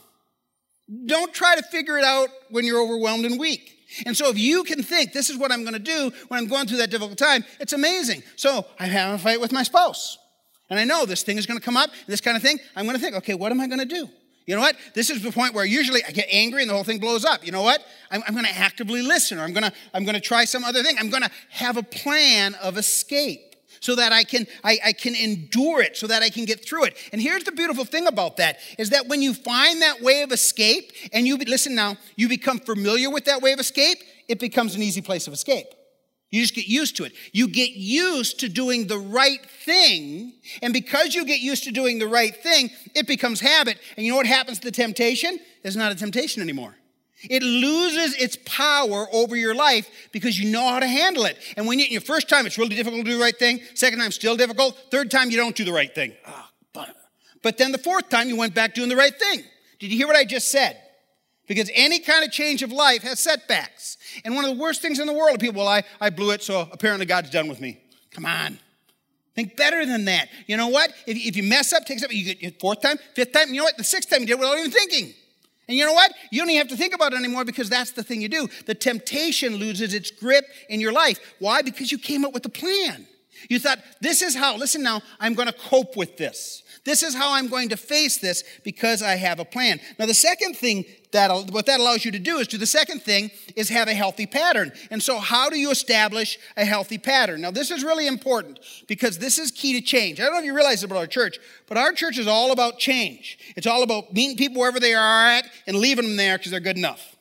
Don't 1.06 1.34
try 1.34 1.56
to 1.56 1.63
figure 1.63 1.98
it 1.98 2.04
out 2.04 2.30
when 2.50 2.65
you're 2.65 2.82
overwhelmed 2.82 3.26
and 3.26 3.39
weak. 3.39 3.71
And 4.06 4.15
so 4.15 4.30
if 4.30 4.38
you 4.38 4.63
can 4.63 4.84
think, 4.84 5.13
this 5.13 5.30
is 5.30 5.38
what 5.38 5.52
I'm 5.52 5.62
going 5.62 5.74
to 5.74 5.80
do 5.80 6.12
when 6.28 6.39
I'm 6.39 6.48
going 6.48 6.67
through 6.67 6.78
that 6.78 6.89
difficult 6.89 7.17
time, 7.17 7.43
it's 7.60 7.74
amazing. 7.74 8.24
So 8.36 8.65
I'm 8.80 8.89
having 8.89 9.15
a 9.15 9.17
fight 9.17 9.39
with 9.39 9.52
my 9.52 9.63
spouse. 9.63 10.17
And 10.69 10.80
I 10.80 10.84
know 10.84 11.06
this 11.06 11.24
thing 11.24 11.38
is 11.38 11.45
going 11.45 11.60
to 11.60 11.63
come 11.63 11.78
up, 11.78 11.91
this 12.08 12.21
kind 12.21 12.36
of 12.36 12.43
thing. 12.43 12.60
I'm 12.76 12.86
going 12.86 12.95
to 12.95 13.02
think, 13.02 13.15
okay, 13.17 13.36
what 13.36 13.52
am 13.52 13.62
I 13.62 13.67
going 13.67 13.80
to 13.80 13.86
do? 13.86 14.10
You 14.45 14.56
know 14.56 14.62
what? 14.62 14.76
This 14.93 15.10
is 15.10 15.24
the 15.24 15.32
point 15.32 15.56
where 15.56 15.65
usually 15.65 16.04
I 16.04 16.12
get 16.12 16.28
angry 16.32 16.62
and 16.62 16.69
the 16.69 16.76
whole 16.76 16.84
thing 16.84 17.00
blows 17.00 17.26
up. 17.26 17.45
You 17.45 17.52
know 17.52 17.63
what? 17.63 17.84
I'm, 18.12 18.21
I'm 18.28 18.34
going 18.34 18.45
to 18.45 18.56
actively 18.56 19.02
listen 19.02 19.39
or 19.39 19.41
I'm 19.41 19.54
going 19.54 19.63
to 19.63 19.74
I'm 19.93 20.04
going 20.04 20.15
to 20.15 20.21
try 20.21 20.45
some 20.45 20.63
other 20.63 20.84
thing. 20.84 20.98
I'm 21.00 21.10
going 21.10 21.24
to 21.24 21.32
have 21.50 21.78
a 21.78 21.84
plan 21.84 22.54
of 22.56 22.78
escape 22.78 23.44
so 23.86 23.93
that 23.93 24.12
I 24.12 24.24
can, 24.24 24.48
I, 24.63 24.80
I 24.84 24.93
can 24.93 25.13
endure 25.13 25.80
it, 25.80 25.95
so 25.95 26.08
that 26.08 26.24
I 26.24 26.32
can 26.32 26.45
get 26.45 26.65
through 26.65 26.86
it. 26.86 26.98
And 27.12 27.21
here's 27.21 27.43
the 27.43 27.52
beautiful 27.52 27.86
thing 27.86 28.08
about 28.08 28.38
that 28.38 28.58
is 28.80 28.89
that 28.89 29.08
when 29.08 29.21
you 29.21 29.36
find 29.36 29.84
that 29.84 30.02
way 30.02 30.24
of 30.24 30.32
escape 30.32 30.91
and 31.13 31.28
you, 31.28 31.38
listen 31.38 31.76
now, 31.76 31.95
you 32.15 32.28
become 32.28 32.58
familiar 32.58 33.12
with 33.12 33.26
that 33.26 33.43
way 33.43 33.54
of 33.54 33.60
escape, 33.60 34.00
it 34.28 34.39
becomes 34.39 34.74
an 34.74 34.82
easy 34.82 35.02
place 35.02 35.28
of 35.28 35.34
escape. 35.34 35.67
You 36.32 36.41
just 36.41 36.56
get 36.56 36.67
used 36.67 36.98
to 36.98 37.04
it. 37.04 37.13
You 37.32 37.48
get 37.48 37.74
used 37.74 38.39
to 38.39 38.50
doing 38.50 38.88
the 38.88 38.98
right 38.98 39.45
thing. 39.45 40.34
And 40.63 40.74
because 40.74 41.13
you 41.13 41.24
get 41.24 41.39
used 41.39 41.65
to 41.65 41.71
doing 41.71 42.00
the 42.00 42.08
right 42.08 42.36
thing, 42.36 42.71
it 42.95 43.06
becomes 43.06 43.39
habit. 43.39 43.78
And 43.95 44.04
you 44.04 44.13
know 44.13 44.17
what 44.17 44.26
happens 44.26 44.58
to 44.60 44.65
the 44.65 44.71
temptation? 44.71 45.38
It's 45.63 45.76
not 45.76 45.91
a 45.91 45.95
temptation 45.95 46.41
anymore. 46.41 46.76
It 47.29 47.43
loses 47.43 48.15
its 48.15 48.38
power 48.45 49.07
over 49.11 49.35
your 49.35 49.55
life 49.55 49.89
because 50.11 50.39
you 50.39 50.51
know 50.51 50.67
how 50.67 50.79
to 50.79 50.88
handle 50.88 51.25
it. 51.25 51.38
And 51.57 51.67
when 51.67 51.79
you, 51.79 51.85
in 51.85 51.91
your 51.91 52.01
first 52.01 52.29
time, 52.29 52.45
it's 52.45 52.57
really 52.57 52.75
difficult 52.75 53.05
to 53.05 53.11
do 53.11 53.17
the 53.17 53.23
right 53.23 53.38
thing. 53.38 53.59
Second 53.73 53.99
time, 53.99 54.11
still 54.11 54.35
difficult. 54.35 54.77
Third 54.91 55.11
time, 55.11 55.29
you 55.29 55.38
don't 55.38 55.55
do 55.55 55.65
the 55.65 55.73
right 55.73 55.93
thing. 55.93 56.13
Oh, 56.27 56.47
but, 56.73 56.95
but 57.41 57.57
then 57.57 57.71
the 57.71 57.77
fourth 57.77 58.09
time, 58.09 58.29
you 58.29 58.35
went 58.35 58.53
back 58.53 58.73
doing 58.73 58.89
the 58.89 58.95
right 58.95 59.17
thing. 59.17 59.43
Did 59.79 59.91
you 59.91 59.97
hear 59.97 60.07
what 60.07 60.15
I 60.15 60.25
just 60.25 60.49
said? 60.49 60.81
Because 61.47 61.69
any 61.73 61.99
kind 61.99 62.23
of 62.23 62.31
change 62.31 62.63
of 62.63 62.71
life 62.71 63.03
has 63.03 63.19
setbacks. 63.19 63.97
And 64.23 64.35
one 64.35 64.45
of 64.45 64.55
the 64.55 64.61
worst 64.61 64.81
things 64.81 64.99
in 64.99 65.07
the 65.07 65.13
world, 65.13 65.39
people, 65.39 65.59
well, 65.59 65.67
I, 65.67 65.83
I 66.01 66.09
blew 66.09 66.31
it, 66.31 66.41
so 66.41 66.67
apparently 66.71 67.05
God's 67.05 67.29
done 67.29 67.47
with 67.47 67.61
me. 67.61 67.79
Come 68.11 68.25
on. 68.25 68.57
Think 69.35 69.57
better 69.57 69.85
than 69.85 70.05
that. 70.05 70.29
You 70.47 70.55
know 70.57 70.69
what? 70.69 70.91
If, 71.05 71.17
if 71.17 71.35
you 71.35 71.43
mess 71.43 71.73
up, 71.73 71.85
take 71.85 72.01
up, 72.01 72.11
you 72.11 72.23
get 72.23 72.41
your 72.41 72.51
fourth 72.59 72.81
time, 72.81 72.97
fifth 73.15 73.33
time, 73.33 73.49
you 73.49 73.57
know 73.57 73.65
what? 73.65 73.77
The 73.77 73.83
sixth 73.83 74.09
time 74.09 74.21
you 74.21 74.27
did 74.27 74.33
it 74.33 74.39
without 74.39 74.57
even 74.57 74.71
thinking. 74.71 75.13
And 75.67 75.78
you 75.78 75.86
know 75.86 75.93
what? 75.93 76.13
You 76.32 76.41
don't 76.41 76.49
even 76.49 76.60
have 76.60 76.67
to 76.69 76.78
think 76.78 76.93
about 76.93 77.13
it 77.13 77.17
anymore 77.17 77.43
because 77.43 77.69
that's 77.69 77.91
the 77.91 78.04
thing 78.04 78.21
you 78.21 78.30
do. 78.30 78.47
The 78.65 78.75
temptation 78.75 79.56
loses 79.56 79.93
its 79.93 80.12
grip 80.12 80.45
in 80.69 80.80
your 80.80 80.93
life. 80.93 81.19
Why? 81.39 81.62
Because 81.62 81.91
you 81.91 81.97
came 81.97 82.23
up 82.23 82.34
with 82.34 82.45
a 82.45 82.49
plan. 82.49 83.08
You 83.49 83.60
thought, 83.60 83.79
this 84.01 84.21
is 84.21 84.36
how, 84.36 84.58
listen 84.58 84.84
now, 84.84 85.01
I'm 85.19 85.34
going 85.34 85.47
to 85.47 85.53
cope 85.53 85.95
with 85.95 86.17
this. 86.17 86.63
This 86.86 87.01
is 87.01 87.15
how 87.15 87.34
I'm 87.34 87.47
going 87.47 87.69
to 87.69 87.77
face 87.77 88.17
this 88.17 88.43
because 88.63 89.01
I 89.01 89.15
have 89.15 89.39
a 89.39 89.45
plan. 89.45 89.79
Now, 89.97 90.05
the 90.05 90.13
second 90.13 90.55
thing 90.55 90.86
that 91.12 91.31
what 91.51 91.65
that 91.65 91.79
allows 91.79 92.05
you 92.05 92.12
to 92.12 92.19
do 92.19 92.38
is 92.38 92.47
do 92.47 92.60
the 92.60 92.67
second 92.67 93.01
thing 93.01 93.31
is 93.55 93.69
have 93.69 93.88
a 93.88 93.93
healthy 93.93 94.27
pattern. 94.27 94.71
And 94.91 95.01
so, 95.01 95.17
how 95.17 95.49
do 95.49 95.58
you 95.58 95.71
establish 95.71 96.38
a 96.55 96.63
healthy 96.63 96.99
pattern? 96.99 97.41
Now, 97.41 97.49
this 97.49 97.71
is 97.71 97.84
really 97.84 98.05
important 98.05 98.60
because 98.88 99.17
this 99.17 99.39
is 99.39 99.49
key 99.49 99.79
to 99.79 99.81
change. 99.81 100.19
I 100.19 100.25
don't 100.25 100.34
know 100.34 100.39
if 100.39 100.45
you 100.45 100.55
realize 100.55 100.84
it 100.84 100.86
about 100.86 100.99
our 100.99 101.08
church, 101.08 101.39
but 101.67 101.77
our 101.77 101.91
church 101.91 102.19
is 102.19 102.27
all 102.27 102.51
about 102.51 102.77
change. 102.77 103.39
It's 103.55 103.65
all 103.65 103.81
about 103.81 104.13
meeting 104.13 104.38
people 104.38 104.60
wherever 104.60 104.79
they 104.79 104.93
are 104.93 105.27
at 105.27 105.49
and 105.65 105.77
leaving 105.77 106.05
them 106.05 106.17
there 106.17 106.38
because 106.38 106.51
they're 106.51 106.60
good 106.60 106.77
enough. 106.77 107.15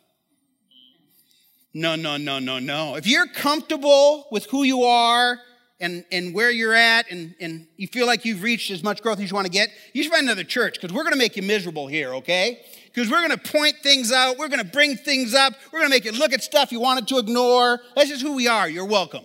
No, 1.72 1.96
no, 1.96 2.18
no, 2.18 2.38
no, 2.38 2.58
no. 2.58 2.96
If 2.96 3.06
you're 3.06 3.26
comfortable 3.26 4.26
with 4.30 4.44
who 4.46 4.62
you 4.62 4.82
are, 4.82 5.40
and, 5.84 6.02
and 6.10 6.34
where 6.34 6.50
you're 6.50 6.72
at 6.72 7.10
and, 7.10 7.34
and 7.40 7.66
you 7.76 7.86
feel 7.86 8.06
like 8.06 8.24
you've 8.24 8.42
reached 8.42 8.70
as 8.70 8.82
much 8.82 9.02
growth 9.02 9.20
as 9.20 9.30
you 9.30 9.34
want 9.34 9.46
to 9.46 9.52
get, 9.52 9.68
you 9.92 10.02
should 10.02 10.10
find 10.10 10.24
another 10.24 10.42
church 10.42 10.80
because 10.80 10.94
we're 10.94 11.02
going 11.02 11.12
to 11.12 11.18
make 11.18 11.36
you 11.36 11.42
miserable 11.42 11.86
here, 11.86 12.14
okay? 12.14 12.64
Because 12.86 13.10
we're 13.10 13.26
going 13.26 13.38
to 13.38 13.52
point 13.52 13.76
things 13.82 14.10
out, 14.10 14.38
we're 14.38 14.48
going 14.48 14.64
to 14.64 14.70
bring 14.70 14.96
things 14.96 15.34
up, 15.34 15.52
we're 15.70 15.80
going 15.80 15.90
to 15.90 15.94
make 15.94 16.06
you 16.06 16.12
look 16.12 16.32
at 16.32 16.42
stuff 16.42 16.72
you 16.72 16.80
wanted 16.80 17.06
to 17.08 17.18
ignore. 17.18 17.80
That's 17.94 18.08
just 18.08 18.22
who 18.22 18.34
we 18.34 18.48
are. 18.48 18.66
You're 18.66 18.86
welcome, 18.86 19.24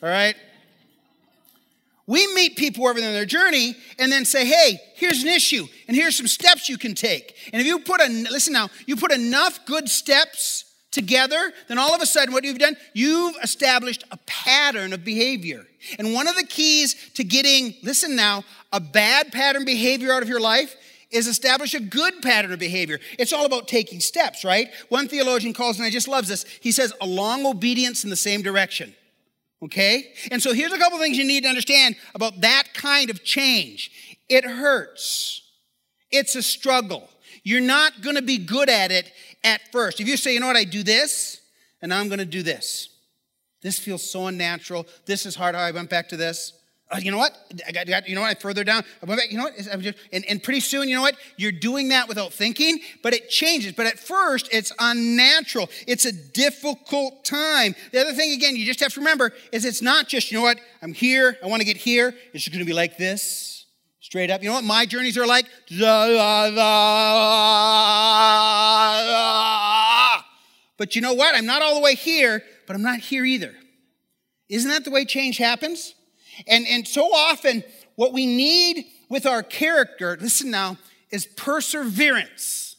all 0.00 0.08
right? 0.08 0.36
We 2.06 2.32
meet 2.34 2.56
people 2.56 2.84
wherever 2.84 3.00
they're 3.00 3.08
in 3.08 3.14
their 3.14 3.24
journey 3.24 3.74
and 3.98 4.12
then 4.12 4.24
say, 4.24 4.46
hey, 4.46 4.80
here's 4.94 5.22
an 5.24 5.28
issue 5.28 5.66
and 5.88 5.96
here's 5.96 6.16
some 6.16 6.28
steps 6.28 6.68
you 6.68 6.78
can 6.78 6.94
take. 6.94 7.34
And 7.52 7.60
if 7.60 7.66
you 7.66 7.80
put 7.80 8.00
a, 8.00 8.08
listen 8.30 8.52
now, 8.52 8.68
you 8.86 8.94
put 8.94 9.12
enough 9.12 9.66
good 9.66 9.88
steps 9.88 10.69
together, 10.90 11.52
then 11.68 11.78
all 11.78 11.94
of 11.94 12.00
a 12.00 12.06
sudden, 12.06 12.32
what 12.34 12.44
you've 12.44 12.58
done, 12.58 12.76
you've 12.94 13.36
established 13.42 14.04
a 14.10 14.16
pattern 14.26 14.92
of 14.92 15.04
behavior. 15.04 15.66
And 15.98 16.12
one 16.12 16.26
of 16.26 16.36
the 16.36 16.44
keys 16.44 17.10
to 17.14 17.24
getting, 17.24 17.74
listen 17.82 18.16
now, 18.16 18.44
a 18.72 18.80
bad 18.80 19.32
pattern 19.32 19.64
behavior 19.64 20.12
out 20.12 20.22
of 20.22 20.28
your 20.28 20.40
life 20.40 20.76
is 21.10 21.26
establish 21.26 21.74
a 21.74 21.80
good 21.80 22.22
pattern 22.22 22.52
of 22.52 22.58
behavior. 22.58 23.00
It's 23.18 23.32
all 23.32 23.46
about 23.46 23.66
taking 23.66 24.00
steps, 24.00 24.44
right? 24.44 24.68
One 24.88 25.08
theologian 25.08 25.54
calls, 25.54 25.78
and 25.78 25.86
I 25.86 25.90
just 25.90 26.08
loves 26.08 26.28
this, 26.28 26.44
he 26.60 26.72
says, 26.72 26.92
a 27.00 27.06
long 27.06 27.46
obedience 27.46 28.04
in 28.04 28.10
the 28.10 28.16
same 28.16 28.42
direction. 28.42 28.94
Okay? 29.62 30.12
And 30.30 30.42
so 30.42 30.54
here's 30.54 30.72
a 30.72 30.78
couple 30.78 30.98
things 30.98 31.18
you 31.18 31.24
need 31.24 31.42
to 31.42 31.48
understand 31.48 31.96
about 32.14 32.40
that 32.42 32.68
kind 32.74 33.10
of 33.10 33.24
change. 33.24 34.16
It 34.28 34.44
hurts. 34.44 35.42
It's 36.10 36.34
a 36.34 36.42
struggle. 36.42 37.08
You're 37.42 37.60
not 37.60 38.02
going 38.02 38.16
to 38.16 38.22
be 38.22 38.38
good 38.38 38.68
at 38.68 38.92
it 38.92 39.10
at 39.44 39.60
first. 39.72 40.00
If 40.00 40.08
you 40.08 40.16
say, 40.16 40.34
you 40.34 40.40
know 40.40 40.46
what, 40.46 40.56
I 40.56 40.64
do 40.64 40.82
this, 40.82 41.40
and 41.82 41.92
I'm 41.92 42.08
going 42.08 42.18
to 42.18 42.24
do 42.24 42.42
this. 42.42 42.88
This 43.62 43.78
feels 43.78 44.08
so 44.08 44.26
unnatural. 44.26 44.86
This 45.06 45.26
is 45.26 45.34
hard. 45.34 45.54
I 45.54 45.70
went 45.70 45.90
back 45.90 46.08
to 46.10 46.16
this. 46.16 46.54
Uh, 46.90 46.98
you 47.00 47.12
know 47.12 47.18
what? 47.18 47.36
I 47.68 47.70
got, 47.70 47.86
got, 47.86 48.08
you 48.08 48.16
know 48.16 48.22
what? 48.22 48.36
I 48.36 48.40
further 48.40 48.64
down. 48.64 48.82
I 49.02 49.06
went 49.06 49.20
back. 49.20 49.30
You 49.30 49.38
know 49.38 49.44
what? 49.44 49.56
Just, 49.56 49.98
and, 50.12 50.24
and 50.24 50.42
pretty 50.42 50.58
soon, 50.58 50.88
you 50.88 50.96
know 50.96 51.02
what? 51.02 51.14
You're 51.36 51.52
doing 51.52 51.88
that 51.88 52.08
without 52.08 52.32
thinking, 52.32 52.80
but 53.02 53.12
it 53.12 53.28
changes. 53.28 53.72
But 53.72 53.86
at 53.86 53.98
first, 53.98 54.48
it's 54.50 54.72
unnatural. 54.78 55.70
It's 55.86 56.04
a 56.04 56.12
difficult 56.12 57.24
time. 57.24 57.76
The 57.92 58.00
other 58.00 58.12
thing, 58.12 58.32
again, 58.32 58.56
you 58.56 58.64
just 58.64 58.80
have 58.80 58.92
to 58.94 59.00
remember 59.00 59.32
is 59.52 59.64
it's 59.64 59.82
not 59.82 60.08
just, 60.08 60.32
you 60.32 60.38
know 60.38 60.42
what? 60.42 60.58
I'm 60.82 60.92
here. 60.92 61.36
I 61.44 61.46
want 61.46 61.60
to 61.60 61.66
get 61.66 61.76
here. 61.76 62.12
It's 62.32 62.44
just 62.44 62.52
going 62.52 62.64
to 62.64 62.68
be 62.68 62.74
like 62.74 62.96
this 62.96 63.59
straight 64.00 64.30
up. 64.30 64.42
You 64.42 64.48
know 64.48 64.54
what 64.54 64.64
my 64.64 64.86
journeys 64.86 65.16
are 65.16 65.26
like? 65.26 65.46
But 70.76 70.96
you 70.96 71.02
know 71.02 71.14
what? 71.14 71.34
I'm 71.34 71.46
not 71.46 71.62
all 71.62 71.74
the 71.74 71.80
way 71.80 71.94
here, 71.94 72.42
but 72.66 72.74
I'm 72.74 72.82
not 72.82 72.98
here 73.00 73.24
either. 73.24 73.54
Isn't 74.48 74.70
that 74.70 74.84
the 74.84 74.90
way 74.90 75.04
change 75.04 75.36
happens? 75.36 75.94
And, 76.48 76.66
and 76.66 76.88
so 76.88 77.12
often, 77.12 77.62
what 77.96 78.12
we 78.12 78.26
need 78.26 78.86
with 79.08 79.26
our 79.26 79.42
character, 79.42 80.16
listen 80.20 80.50
now, 80.50 80.78
is 81.10 81.26
perseverance. 81.26 82.69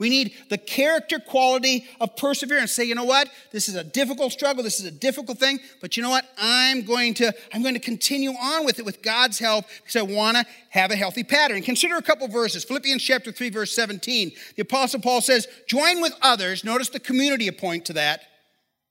We 0.00 0.08
need 0.08 0.32
the 0.48 0.56
character 0.56 1.20
quality 1.20 1.86
of 2.00 2.16
perseverance. 2.16 2.72
Say, 2.72 2.84
you 2.84 2.94
know 2.94 3.04
what? 3.04 3.28
This 3.52 3.68
is 3.68 3.76
a 3.76 3.84
difficult 3.84 4.32
struggle. 4.32 4.64
This 4.64 4.80
is 4.80 4.86
a 4.86 4.90
difficult 4.90 5.38
thing, 5.38 5.60
but 5.82 5.94
you 5.94 6.02
know 6.02 6.08
what? 6.08 6.24
I'm 6.38 6.82
going 6.86 7.12
to 7.14 7.32
I'm 7.52 7.62
going 7.62 7.74
to 7.74 7.80
continue 7.80 8.30
on 8.30 8.64
with 8.64 8.78
it 8.78 8.84
with 8.86 9.02
God's 9.02 9.38
help 9.38 9.66
because 9.76 9.96
I 9.96 10.02
want 10.02 10.38
to 10.38 10.46
have 10.70 10.90
a 10.90 10.96
healthy 10.96 11.22
pattern. 11.22 11.60
Consider 11.60 11.96
a 11.96 12.02
couple 12.02 12.26
verses. 12.28 12.64
Philippians 12.64 13.02
chapter 13.02 13.30
3 13.30 13.50
verse 13.50 13.74
17. 13.74 14.32
The 14.56 14.62
apostle 14.62 15.00
Paul 15.00 15.20
says, 15.20 15.46
"Join 15.68 16.00
with 16.00 16.14
others." 16.22 16.64
Notice 16.64 16.88
the 16.88 16.98
community 16.98 17.50
point 17.50 17.84
to 17.84 17.92
that. 17.92 18.22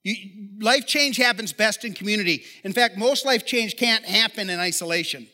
You, 0.03 0.15
life 0.61 0.85
change 0.85 1.17
happens 1.17 1.53
best 1.53 1.83
in 1.83 1.93
community. 1.93 2.43
In 2.63 2.71
fact, 2.71 2.97
most 2.97 3.25
life 3.25 3.47
change 3.47 3.77
can't 3.77 4.05
happen 4.05 4.49
in 4.51 4.59
isolation. 4.59 5.27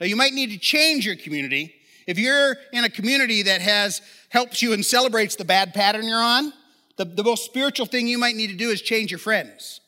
Now, 0.00 0.06
you 0.06 0.16
might 0.16 0.34
need 0.34 0.50
to 0.50 0.58
change 0.58 1.06
your 1.06 1.16
community, 1.16 1.72
if 2.06 2.18
you're 2.18 2.56
in 2.72 2.84
a 2.84 2.90
community 2.90 3.42
that 3.42 3.60
has 3.60 4.02
helps 4.34 4.60
you 4.60 4.72
and 4.72 4.84
celebrates 4.84 5.36
the 5.36 5.44
bad 5.44 5.72
pattern 5.72 6.08
you're 6.08 6.18
on, 6.18 6.52
the, 6.96 7.04
the 7.04 7.22
most 7.22 7.44
spiritual 7.44 7.86
thing 7.86 8.08
you 8.08 8.18
might 8.18 8.34
need 8.34 8.48
to 8.48 8.56
do 8.56 8.68
is 8.68 8.82
change 8.82 9.12
your 9.12 9.18
friends. 9.20 9.80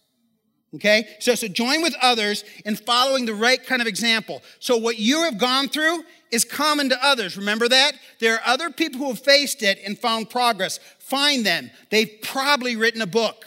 Okay? 0.73 1.05
So, 1.19 1.35
so 1.35 1.49
join 1.49 1.83
with 1.83 1.97
others 2.01 2.45
in 2.65 2.77
following 2.77 3.27
the 3.27 3.35
right 3.35 3.61
kind 3.65 3.83
of 3.83 3.89
example. 3.89 4.45
So 4.61 4.77
what 4.77 5.01
you 5.01 5.25
have 5.25 5.37
gone 5.37 5.69
through 5.69 6.05
is 6.31 6.45
common 6.45 6.91
to 6.91 7.05
others. 7.05 7.37
Remember 7.37 7.69
that? 7.69 7.95
There 8.21 8.35
are 8.35 8.41
other 8.47 8.71
people 8.71 9.01
who 9.01 9.09
have 9.09 9.19
faced 9.19 9.65
it 9.65 9.81
and 9.85 9.99
found 9.99 10.31
progress. 10.31 10.79
Find 11.01 11.45
them. 11.45 11.73
They've 11.91 12.19
probably 12.23 12.77
written 12.77 13.03
a 13.03 13.07
book. 13.07 13.47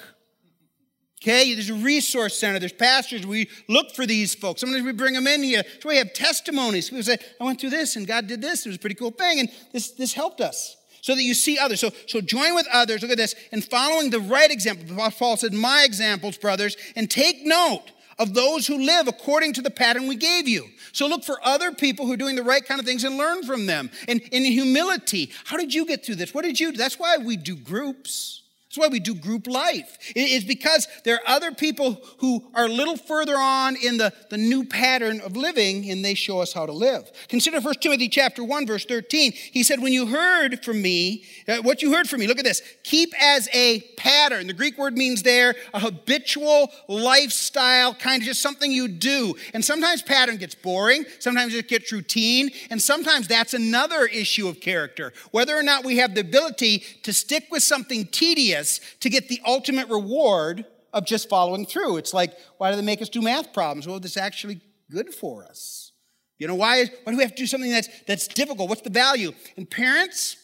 Okay, 1.21 1.53
there's 1.53 1.69
a 1.69 1.75
resource 1.75 2.37
center, 2.37 2.59
there's 2.59 2.73
pastors. 2.73 3.25
We 3.25 3.49
look 3.69 3.93
for 3.93 4.05
these 4.05 4.35
folks. 4.35 4.61
Sometimes 4.61 4.83
we 4.83 4.91
bring 4.91 5.13
them 5.13 5.27
in 5.27 5.43
here. 5.43 5.63
So 5.81 5.89
we 5.89 5.97
have 5.97 6.13
testimonies. 6.13 6.89
People 6.89 7.03
say, 7.03 7.17
I 7.39 7.43
went 7.45 7.61
through 7.61 7.71
this 7.71 7.95
and 7.95 8.05
God 8.05 8.27
did 8.27 8.41
this. 8.41 8.65
It 8.65 8.69
was 8.69 8.77
a 8.77 8.79
pretty 8.79 8.95
cool 8.95 9.11
thing, 9.11 9.39
and 9.39 9.49
this, 9.71 9.91
this 9.91 10.13
helped 10.13 10.41
us. 10.41 10.75
So 11.09 11.15
that 11.15 11.23
you 11.23 11.33
see 11.33 11.57
others. 11.57 11.79
So, 11.79 11.89
so 12.05 12.21
join 12.21 12.53
with 12.53 12.67
others. 12.71 13.01
Look 13.01 13.09
at 13.09 13.17
this. 13.17 13.33
And 13.51 13.65
following 13.65 14.11
the 14.11 14.19
right 14.19 14.51
example, 14.51 14.95
Paul 15.09 15.37
said, 15.37 15.53
My 15.53 15.81
examples, 15.83 16.37
brothers, 16.37 16.77
and 16.95 17.09
take 17.09 17.43
note 17.43 17.85
of 18.19 18.35
those 18.35 18.67
who 18.67 18.77
live 18.77 19.07
according 19.07 19.53
to 19.53 19.63
the 19.63 19.71
pattern 19.71 20.07
we 20.07 20.15
gave 20.15 20.47
you. 20.47 20.67
So 20.91 21.07
look 21.07 21.23
for 21.23 21.39
other 21.43 21.71
people 21.71 22.05
who 22.05 22.13
are 22.13 22.17
doing 22.17 22.35
the 22.35 22.43
right 22.43 22.63
kind 22.63 22.79
of 22.79 22.85
things 22.85 23.03
and 23.03 23.17
learn 23.17 23.41
from 23.41 23.65
them. 23.65 23.89
And 24.07 24.21
in 24.21 24.45
humility, 24.45 25.31
how 25.45 25.57
did 25.57 25.73
you 25.73 25.87
get 25.87 26.05
through 26.05 26.17
this? 26.17 26.31
What 26.31 26.45
did 26.45 26.59
you 26.59 26.73
do? 26.73 26.77
That's 26.77 26.99
why 26.99 27.17
we 27.17 27.37
do 27.37 27.55
groups. 27.55 28.43
That's 28.69 28.85
why 28.85 28.91
we 28.91 28.99
do 28.99 29.15
group 29.15 29.47
life. 29.47 29.97
It's 30.15 30.45
because 30.45 30.87
there 31.03 31.15
are 31.15 31.27
other 31.27 31.51
people 31.51 31.99
who 32.19 32.51
are 32.53 32.65
a 32.65 32.69
little 32.69 32.97
further 32.97 33.35
on 33.35 33.75
in 33.75 33.97
the, 33.97 34.13
the 34.29 34.37
new 34.37 34.63
pattern 34.63 35.21
of 35.21 35.35
living 35.35 35.89
and 35.89 36.05
they 36.05 36.13
show 36.13 36.39
us 36.39 36.53
how 36.53 36.67
to 36.67 36.71
live. 36.71 37.11
Consider 37.29 37.61
1 37.61 37.73
Timothy 37.81 38.07
chapter 38.07 38.43
1, 38.43 38.67
verse 38.67 38.85
13. 38.85 39.31
He 39.31 39.63
said, 39.63 39.81
When 39.81 39.91
you 39.91 40.05
heard 40.05 40.63
from 40.63 40.83
me, 40.83 41.23
uh, 41.47 41.63
what 41.63 41.81
you 41.81 41.91
heard 41.91 42.07
from 42.07 42.19
me, 42.19 42.27
look 42.27 42.37
at 42.37 42.45
this, 42.45 42.61
keep 42.83 43.11
as 43.19 43.49
a 43.53 43.79
pattern. 43.97 44.45
The 44.45 44.53
Greek 44.53 44.77
word 44.77 44.95
means 44.95 45.23
there 45.23 45.55
a 45.73 45.79
habitual 45.79 46.69
lifestyle, 46.87 47.95
kind 47.95 48.21
of 48.21 48.27
just 48.27 48.39
something 48.39 48.71
you 48.71 48.87
do. 48.87 49.33
And 49.55 49.65
sometimes 49.65 50.03
pattern 50.03 50.37
gets 50.37 50.53
boring, 50.53 51.05
sometimes 51.17 51.55
it 51.55 51.69
gets 51.69 51.91
routine, 51.91 52.51
and 52.69 52.79
sometimes 52.79 53.27
that's 53.27 53.55
another 53.55 54.05
issue 54.05 54.47
of 54.47 54.61
character. 54.61 55.11
Whether 55.31 55.57
or 55.57 55.63
not 55.63 55.83
we 55.83 55.97
have 55.97 56.13
the 56.13 56.21
ability 56.21 56.83
to 57.01 57.13
stick 57.13 57.47
with 57.49 57.63
something 57.63 58.05
tedious 58.05 58.59
to 58.99 59.09
get 59.09 59.27
the 59.27 59.41
ultimate 59.45 59.89
reward 59.89 60.65
of 60.93 61.05
just 61.05 61.29
following 61.29 61.65
through. 61.65 61.97
It's 61.97 62.13
like, 62.13 62.37
why 62.57 62.69
do 62.69 62.75
they 62.75 62.83
make 62.83 63.01
us 63.01 63.09
do 63.09 63.21
math 63.21 63.53
problems? 63.53 63.87
Well, 63.87 63.99
this 63.99 64.11
is 64.11 64.17
actually 64.17 64.61
good 64.91 65.13
for 65.13 65.45
us. 65.45 65.91
You 66.37 66.47
know, 66.47 66.55
why, 66.55 66.77
is, 66.77 66.91
why 67.03 67.11
do 67.11 67.17
we 67.17 67.23
have 67.23 67.35
to 67.35 67.37
do 67.37 67.47
something 67.47 67.71
that's, 67.71 67.89
that's 68.07 68.27
difficult? 68.27 68.69
What's 68.69 68.81
the 68.81 68.89
value? 68.89 69.33
And 69.57 69.69
parents, 69.69 70.37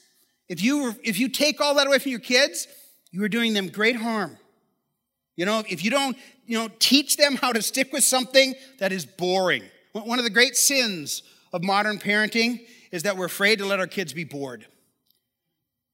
if 0.50 0.62
you, 0.62 0.94
if 1.04 1.20
you 1.20 1.30
take 1.30 1.62
all 1.62 1.76
that 1.76 1.88
away 1.88 2.00
from 2.00 2.12
your 2.12 2.20
kids, 2.20 2.68
you 3.12 3.24
are 3.24 3.30
doing 3.30 3.54
them 3.54 3.70
great 3.70 3.96
harm. 3.96 4.38
You 5.36 5.46
know, 5.46 5.64
if 5.68 5.84
you 5.84 5.92
don't, 5.92 6.18
you 6.46 6.58
know, 6.58 6.70
teach 6.80 7.18
them 7.18 7.36
how 7.36 7.52
to 7.52 7.62
stick 7.62 7.92
with 7.92 8.04
something 8.04 8.56
that 8.80 8.92
is 8.92 9.06
boring. 9.06 9.64
One 9.94 10.20
of 10.20 10.26
the 10.26 10.32
great 10.32 10.58
sins 10.58 11.24
of 11.54 11.64
modern 11.64 11.98
parenting 11.98 12.60
is 12.92 13.04
that 13.04 13.18
we're 13.18 13.26
afraid 13.26 13.60
to 13.60 13.66
let 13.66 13.80
our 13.80 13.88
kids 13.88 14.14
be 14.14 14.26
bored. 14.26 14.66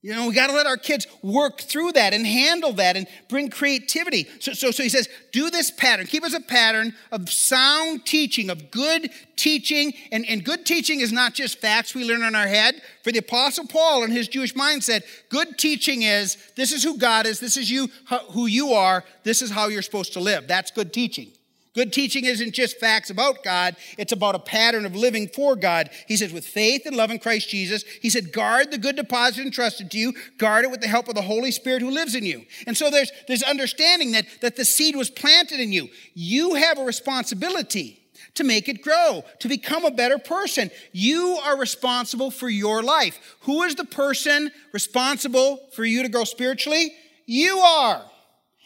You 0.03 0.15
know, 0.15 0.27
we 0.27 0.33
got 0.33 0.47
to 0.47 0.53
let 0.53 0.65
our 0.65 0.77
kids 0.77 1.05
work 1.21 1.61
through 1.61 1.91
that 1.91 2.11
and 2.11 2.25
handle 2.25 2.73
that 2.73 2.97
and 2.97 3.05
bring 3.29 3.49
creativity. 3.49 4.27
So, 4.39 4.53
so, 4.53 4.71
so 4.71 4.81
he 4.81 4.89
says, 4.89 5.07
do 5.31 5.51
this 5.51 5.69
pattern. 5.69 6.07
Keep 6.07 6.23
us 6.23 6.33
a 6.33 6.39
pattern 6.39 6.95
of 7.11 7.29
sound 7.29 8.03
teaching, 8.03 8.49
of 8.49 8.71
good 8.71 9.11
teaching. 9.35 9.93
And, 10.11 10.25
and 10.27 10.43
good 10.43 10.65
teaching 10.65 11.01
is 11.01 11.11
not 11.11 11.35
just 11.35 11.59
facts 11.59 11.93
we 11.93 12.03
learn 12.03 12.23
in 12.23 12.33
our 12.33 12.47
head. 12.47 12.81
For 13.03 13.11
the 13.11 13.19
Apostle 13.19 13.67
Paul 13.67 14.03
and 14.03 14.11
his 14.11 14.27
Jewish 14.27 14.55
mindset, 14.55 15.03
good 15.29 15.59
teaching 15.59 16.01
is 16.01 16.35
this 16.55 16.71
is 16.71 16.83
who 16.83 16.97
God 16.97 17.27
is, 17.27 17.39
this 17.39 17.55
is 17.55 17.69
you 17.69 17.87
who 18.31 18.47
you 18.47 18.73
are, 18.73 19.03
this 19.23 19.43
is 19.43 19.51
how 19.51 19.67
you're 19.67 19.83
supposed 19.83 20.13
to 20.13 20.19
live. 20.19 20.47
That's 20.47 20.71
good 20.71 20.93
teaching. 20.93 21.31
Good 21.73 21.93
teaching 21.93 22.25
isn't 22.25 22.53
just 22.53 22.79
facts 22.79 23.09
about 23.09 23.43
God, 23.43 23.77
it's 23.97 24.11
about 24.11 24.35
a 24.35 24.39
pattern 24.39 24.85
of 24.85 24.93
living 24.93 25.29
for 25.29 25.55
God. 25.55 25.89
He 26.05 26.17
says, 26.17 26.33
with 26.33 26.45
faith 26.45 26.85
and 26.85 26.97
love 26.97 27.11
in 27.11 27.19
Christ 27.19 27.49
Jesus, 27.49 27.83
he 28.01 28.09
said, 28.09 28.33
guard 28.33 28.71
the 28.71 28.77
good 28.77 28.97
deposit 28.97 29.45
entrusted 29.45 29.89
to 29.91 29.97
you, 29.97 30.13
guard 30.37 30.65
it 30.65 30.71
with 30.71 30.81
the 30.81 30.87
help 30.89 31.07
of 31.07 31.15
the 31.15 31.21
Holy 31.21 31.51
Spirit 31.51 31.81
who 31.81 31.89
lives 31.89 32.13
in 32.13 32.25
you. 32.25 32.45
And 32.67 32.75
so 32.75 32.89
there's, 32.89 33.11
there's 33.27 33.43
understanding 33.43 34.11
that, 34.11 34.25
that 34.41 34.57
the 34.57 34.65
seed 34.65 34.97
was 34.97 35.09
planted 35.09 35.61
in 35.61 35.71
you. 35.71 35.87
You 36.13 36.55
have 36.55 36.77
a 36.77 36.83
responsibility 36.83 38.01
to 38.33 38.43
make 38.43 38.67
it 38.67 38.81
grow, 38.81 39.23
to 39.39 39.47
become 39.47 39.85
a 39.85 39.91
better 39.91 40.17
person. 40.17 40.71
You 40.91 41.37
are 41.43 41.57
responsible 41.57 42.31
for 42.31 42.49
your 42.49 42.83
life. 42.83 43.37
Who 43.41 43.63
is 43.63 43.75
the 43.75 43.85
person 43.85 44.51
responsible 44.73 45.59
for 45.73 45.85
you 45.85 46.03
to 46.03 46.09
grow 46.09 46.25
spiritually? 46.25 46.93
You 47.25 47.59
are. 47.59 48.10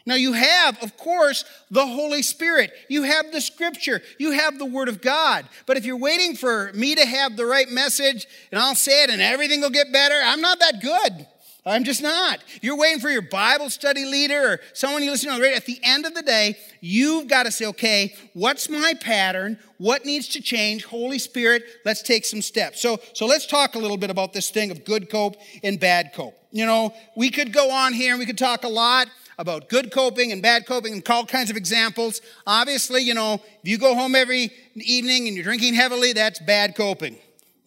Now, 0.06 0.16
you 0.16 0.34
have, 0.34 0.82
of 0.84 0.98
course, 0.98 1.46
the 1.72 1.86
Holy 1.86 2.22
Spirit. 2.22 2.72
You 2.90 3.04
have 3.04 3.32
the 3.32 3.42
Scripture. 3.42 4.02
You 4.20 4.32
have 4.32 4.60
the 4.60 4.66
Word 4.66 4.88
of 4.88 5.02
God. 5.02 5.46
But 5.66 5.78
if 5.78 5.86
you're 5.86 5.98
waiting 5.98 6.36
for 6.36 6.72
me 6.74 6.94
to 6.94 7.06
have 7.06 7.36
the 7.36 7.46
right 7.46 7.70
message 7.70 8.28
and 8.52 8.60
I'll 8.60 8.76
say 8.76 9.04
it 9.04 9.10
and 9.10 9.22
everything 9.22 9.62
will 9.62 9.72
get 9.72 9.92
better, 9.92 10.16
I'm 10.24 10.42
not 10.42 10.60
that 10.60 10.82
good. 10.82 11.28
I'm 11.68 11.84
just 11.84 12.04
not. 12.04 12.44
You're 12.62 12.78
waiting 12.78 13.00
for 13.00 13.10
your 13.10 13.24
Bible 13.24 13.72
study 13.72 14.06
leader 14.06 14.54
or 14.54 14.60
someone 14.74 15.02
you 15.02 15.10
listen 15.10 15.30
to 15.30 15.34
on 15.34 15.40
the 15.40 15.44
radio. 15.44 15.58
At 15.58 15.66
the 15.66 15.80
end 15.82 16.06
of 16.06 16.14
the 16.14 16.22
day, 16.22 16.58
you've 16.80 17.28
got 17.28 17.48
to 17.48 17.52
say, 17.52 17.66
okay, 17.66 18.14
what's 18.34 18.70
my 18.70 18.94
pattern? 19.02 19.58
What 19.80 20.06
needs 20.06 20.28
to 20.30 20.42
change? 20.42 20.86
Holy 20.86 21.18
Spirit, 21.18 21.64
let's 21.84 22.04
take 22.04 22.24
some 22.24 22.44
steps. 22.44 22.80
So, 22.80 23.00
so 23.14 23.26
let's 23.26 23.48
talk 23.48 23.74
a 23.74 23.80
little 23.80 23.98
bit 23.98 24.12
about 24.12 24.32
this 24.32 24.52
thing 24.52 24.70
of 24.70 24.86
good 24.86 25.10
cope 25.10 25.38
and 25.64 25.80
bad 25.80 26.14
cope. 26.14 26.38
You 26.52 26.68
know, 26.68 26.94
we 27.18 27.32
could 27.32 27.52
go 27.52 27.72
on 27.72 27.94
here 27.94 28.12
and 28.12 28.20
we 28.20 28.28
could 28.28 28.38
talk 28.38 28.64
a 28.64 28.70
lot 28.70 29.08
about 29.38 29.70
good 29.70 29.92
coping 29.92 30.32
and 30.32 30.42
bad 30.42 30.66
coping 30.66 30.94
and 30.94 31.10
all 31.10 31.26
kinds 31.26 31.50
of 31.50 31.58
examples. 31.58 32.22
Obviously, 32.48 33.02
you 33.02 33.14
know, 33.14 33.36
if 33.36 33.70
you 33.70 33.78
go 33.78 33.96
home 33.96 34.16
every 34.16 34.52
evening 34.76 35.28
and 35.28 35.36
you're 35.36 35.44
drinking 35.44 35.74
heavily, 35.74 36.14
that's 36.14 36.40
bad 36.40 36.76
coping 36.76 37.18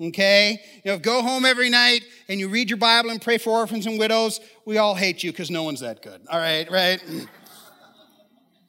okay? 0.01 0.61
You 0.85 0.93
know, 0.93 0.99
go 0.99 1.23
home 1.23 1.45
every 1.45 1.71
night 1.71 2.05
and 2.29 2.39
you 2.39 2.49
read 2.49 2.71
your 2.71 2.77
Bible 2.77 3.11
and 3.11 3.21
pray 3.21 3.39
for 3.39 3.51
orphans 3.51 3.87
and 3.87 3.99
widows, 3.99 4.41
we 4.65 4.79
all 4.79 4.95
hate 4.95 5.23
you 5.23 5.33
because 5.33 5.51
no 5.51 5.63
one's 5.63 5.81
that 5.81 6.03
good. 6.03 6.21
All 6.31 6.39
right, 6.39 6.71
right? 6.71 7.03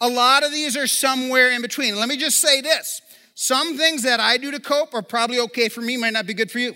A 0.02 0.08
lot 0.08 0.44
of 0.44 0.52
these 0.52 0.78
are 0.78 0.88
somewhere 0.88 1.52
in 1.52 1.62
between. 1.62 1.96
Let 1.98 2.10
me 2.10 2.18
just 2.18 2.40
say 2.40 2.62
this 2.62 3.02
some 3.36 3.78
things 3.78 4.04
that 4.04 4.20
I 4.20 4.38
do 4.38 4.52
to 4.52 4.60
cope 4.60 4.94
are 4.94 5.02
probably 5.02 5.40
okay 5.40 5.70
for 5.70 5.82
me, 5.82 5.98
might 5.98 6.14
not 6.14 6.26
be 6.26 6.34
good 6.34 6.52
for 6.52 6.60
you 6.60 6.74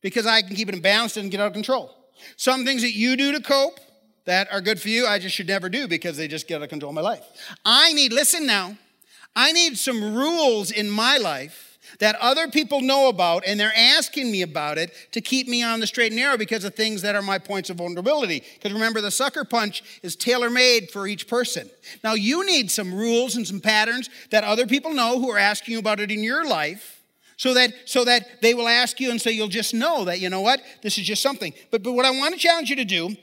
because 0.00 0.26
I 0.26 0.42
can 0.42 0.56
keep 0.56 0.68
it 0.68 0.74
in 0.74 0.80
balance 0.80 1.16
and 1.16 1.30
get 1.30 1.40
out 1.40 1.48
of 1.48 1.52
control. 1.52 1.94
Some 2.36 2.64
things 2.64 2.82
that 2.82 2.92
you 2.92 3.16
do 3.16 3.32
to 3.32 3.40
cope 3.40 3.78
that 4.24 4.52
are 4.52 4.60
good 4.60 4.80
for 4.80 4.88
you, 4.88 5.06
I 5.06 5.18
just 5.18 5.34
should 5.34 5.48
never 5.48 5.68
do 5.68 5.88
because 5.88 6.16
they 6.16 6.28
just 6.28 6.46
get 6.46 6.56
out 6.56 6.62
of 6.62 6.68
control 6.68 6.90
of 6.90 6.94
my 6.94 7.00
life. 7.00 7.24
I 7.64 7.92
need, 7.92 8.12
listen 8.12 8.46
now, 8.46 8.76
I 9.34 9.52
need 9.52 9.78
some 9.78 10.14
rules 10.14 10.70
in 10.70 10.90
my 10.90 11.16
life 11.16 11.72
that 11.98 12.16
other 12.16 12.48
people 12.48 12.80
know 12.80 13.08
about 13.08 13.42
and 13.46 13.58
they're 13.58 13.72
asking 13.76 14.30
me 14.30 14.42
about 14.42 14.78
it 14.78 14.92
to 15.12 15.20
keep 15.20 15.48
me 15.48 15.62
on 15.62 15.80
the 15.80 15.86
straight 15.86 16.12
and 16.12 16.20
narrow 16.20 16.36
because 16.36 16.64
of 16.64 16.74
things 16.74 17.02
that 17.02 17.14
are 17.14 17.22
my 17.22 17.38
points 17.38 17.70
of 17.70 17.76
vulnerability. 17.76 18.42
Because 18.54 18.72
remember, 18.72 19.00
the 19.00 19.10
sucker 19.10 19.44
punch 19.44 19.82
is 20.02 20.16
tailor 20.16 20.50
made 20.50 20.90
for 20.90 21.06
each 21.06 21.28
person. 21.28 21.68
Now, 22.04 22.14
you 22.14 22.46
need 22.46 22.70
some 22.70 22.94
rules 22.94 23.36
and 23.36 23.46
some 23.46 23.60
patterns 23.60 24.08
that 24.30 24.44
other 24.44 24.66
people 24.66 24.94
know 24.94 25.20
who 25.20 25.30
are 25.30 25.38
asking 25.38 25.72
you 25.72 25.78
about 25.78 26.00
it 26.00 26.10
in 26.10 26.22
your 26.22 26.46
life. 26.46 27.00
So 27.36 27.54
that, 27.54 27.72
so 27.86 28.04
that 28.04 28.40
they 28.40 28.54
will 28.54 28.68
ask 28.68 29.00
you, 29.00 29.10
and 29.10 29.20
so 29.20 29.28
you'll 29.28 29.48
just 29.48 29.74
know 29.74 30.04
that, 30.04 30.20
you 30.20 30.30
know 30.30 30.42
what, 30.42 30.60
this 30.82 30.96
is 30.96 31.04
just 31.04 31.22
something. 31.22 31.52
But, 31.72 31.82
but 31.82 31.92
what 31.92 32.04
I 32.04 32.10
want 32.10 32.34
to 32.34 32.38
challenge 32.38 32.70
you 32.70 32.76
to 32.76 32.84
do 32.84 33.16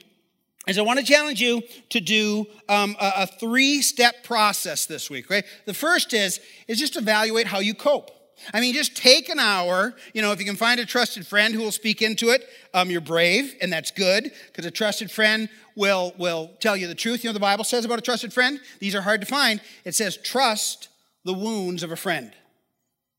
is 0.70 0.78
I 0.78 0.82
want 0.82 0.98
to 1.00 1.04
challenge 1.04 1.40
you 1.40 1.62
to 1.90 2.00
do 2.00 2.46
um, 2.68 2.96
a, 3.00 3.12
a 3.16 3.26
three-step 3.26 4.24
process 4.24 4.86
this 4.86 5.10
week. 5.10 5.28
Right? 5.28 5.44
The 5.66 5.74
first 5.74 6.12
is 6.14 6.40
is 6.68 6.78
just 6.78 6.96
evaluate 6.96 7.46
how 7.46 7.58
you 7.58 7.74
cope. 7.74 8.10
I 8.54 8.60
mean, 8.60 8.72
just 8.72 8.96
take 8.96 9.28
an 9.28 9.38
hour. 9.38 9.94
You 10.14 10.22
know, 10.22 10.32
if 10.32 10.38
you 10.38 10.46
can 10.46 10.56
find 10.56 10.80
a 10.80 10.86
trusted 10.86 11.26
friend 11.26 11.54
who 11.54 11.60
will 11.60 11.72
speak 11.72 12.00
into 12.00 12.30
it, 12.30 12.48
um, 12.72 12.90
you're 12.90 13.02
brave, 13.02 13.54
and 13.60 13.70
that's 13.70 13.90
good 13.90 14.32
because 14.46 14.64
a 14.64 14.70
trusted 14.70 15.10
friend 15.10 15.48
will, 15.76 16.14
will 16.16 16.50
tell 16.60 16.76
you 16.76 16.86
the 16.86 16.94
truth. 16.94 17.22
You 17.22 17.28
know, 17.28 17.34
the 17.34 17.40
Bible 17.40 17.64
says 17.64 17.84
about 17.84 17.98
a 17.98 18.02
trusted 18.02 18.32
friend? 18.32 18.58
These 18.78 18.94
are 18.94 19.02
hard 19.02 19.20
to 19.20 19.26
find. 19.26 19.60
It 19.84 19.94
says, 19.94 20.16
trust 20.16 20.88
the 21.24 21.34
wounds 21.34 21.82
of 21.82 21.92
a 21.92 21.96
friend. 21.96 22.32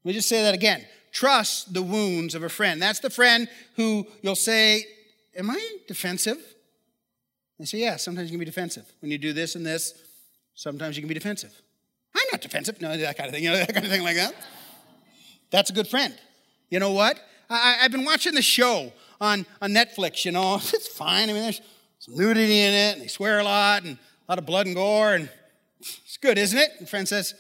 Let 0.03 0.09
me 0.09 0.13
just 0.13 0.27
say 0.27 0.41
that 0.41 0.55
again. 0.55 0.85
Trust 1.11 1.73
the 1.73 1.83
wounds 1.83 2.33
of 2.33 2.41
a 2.41 2.49
friend. 2.49 2.81
That's 2.81 2.99
the 2.99 3.09
friend 3.09 3.47
who 3.75 4.07
you'll 4.21 4.35
say, 4.35 4.85
Am 5.35 5.49
I 5.49 5.77
defensive? 5.87 6.37
They 7.61 7.65
say, 7.65 7.77
Yeah, 7.77 7.97
sometimes 7.97 8.31
you 8.31 8.37
can 8.37 8.39
be 8.39 8.45
defensive. 8.45 8.91
When 9.01 9.11
you 9.11 9.19
do 9.19 9.33
this 9.33 9.55
and 9.55 9.63
this, 9.63 9.93
sometimes 10.55 10.97
you 10.97 11.03
can 11.03 11.07
be 11.07 11.13
defensive. 11.13 11.53
I'm 12.15 12.23
not 12.31 12.41
defensive. 12.41 12.81
No, 12.81 12.97
that 12.97 13.15
kind 13.15 13.27
of 13.27 13.35
thing, 13.35 13.43
you 13.43 13.51
know, 13.51 13.57
that 13.65 13.71
kind 13.71 13.85
of 13.85 13.91
thing 13.91 14.01
like 14.01 14.15
that. 14.15 14.33
That's 15.51 15.69
a 15.69 15.73
good 15.73 15.87
friend. 15.87 16.17
You 16.71 16.79
know 16.79 16.91
what? 16.91 17.19
I, 17.51 17.73
have 17.81 17.91
been 17.91 18.03
watching 18.03 18.33
the 18.33 18.41
show 18.41 18.91
on, 19.19 19.45
on 19.61 19.71
Netflix, 19.71 20.25
you 20.25 20.31
know. 20.31 20.55
It's 20.73 20.87
fine. 20.87 21.29
I 21.29 21.33
mean, 21.33 21.43
there's 21.43 21.61
some 21.99 22.15
nudity 22.15 22.61
in 22.61 22.73
it, 22.73 22.93
and 22.93 23.01
they 23.03 23.07
swear 23.07 23.39
a 23.39 23.43
lot, 23.43 23.83
and 23.83 23.95
a 23.95 24.31
lot 24.31 24.39
of 24.39 24.47
blood 24.47 24.65
and 24.65 24.75
gore, 24.75 25.13
and 25.13 25.29
it's 25.79 26.17
good, 26.17 26.39
isn't 26.39 26.57
it? 26.57 26.71
And 26.79 26.89
friend 26.89 27.07
says, 27.07 27.35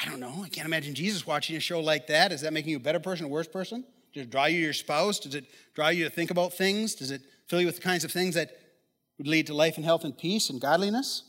I 0.00 0.08
don't 0.08 0.20
know. 0.20 0.42
I 0.44 0.48
can't 0.48 0.66
imagine 0.66 0.94
Jesus 0.94 1.26
watching 1.26 1.56
a 1.56 1.60
show 1.60 1.80
like 1.80 2.06
that. 2.06 2.30
Is 2.30 2.42
that 2.42 2.52
making 2.52 2.70
you 2.70 2.76
a 2.76 2.80
better 2.80 3.00
person, 3.00 3.26
a 3.26 3.28
worse 3.28 3.48
person? 3.48 3.84
Does 4.14 4.24
it 4.24 4.30
draw 4.30 4.44
you 4.44 4.58
to 4.58 4.62
your 4.62 4.72
spouse? 4.74 5.18
Does 5.18 5.34
it 5.34 5.46
draw 5.74 5.88
you 5.88 6.04
to 6.04 6.10
think 6.10 6.30
about 6.30 6.52
things? 6.52 6.94
Does 6.94 7.10
it 7.10 7.22
fill 7.48 7.60
you 7.60 7.66
with 7.66 7.76
the 7.76 7.82
kinds 7.82 8.04
of 8.04 8.12
things 8.12 8.36
that 8.36 8.59
would 9.20 9.28
lead 9.28 9.46
to 9.48 9.54
life 9.54 9.76
and 9.76 9.84
health 9.84 10.04
and 10.04 10.16
peace 10.16 10.48
and 10.48 10.58
godliness? 10.62 11.24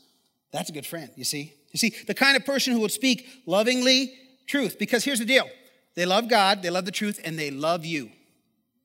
That's 0.50 0.70
a 0.70 0.72
good 0.72 0.86
friend, 0.86 1.10
you 1.14 1.24
see. 1.24 1.52
You 1.72 1.78
see, 1.78 1.94
the 2.06 2.14
kind 2.14 2.38
of 2.38 2.46
person 2.46 2.72
who 2.72 2.80
would 2.80 2.90
speak 2.90 3.28
lovingly 3.44 4.14
truth. 4.46 4.78
Because 4.78 5.04
here's 5.04 5.18
the 5.18 5.26
deal 5.26 5.46
they 5.94 6.06
love 6.06 6.30
God, 6.30 6.62
they 6.62 6.70
love 6.70 6.86
the 6.86 6.90
truth, 6.90 7.20
and 7.22 7.38
they 7.38 7.50
love 7.50 7.84
you. 7.84 8.10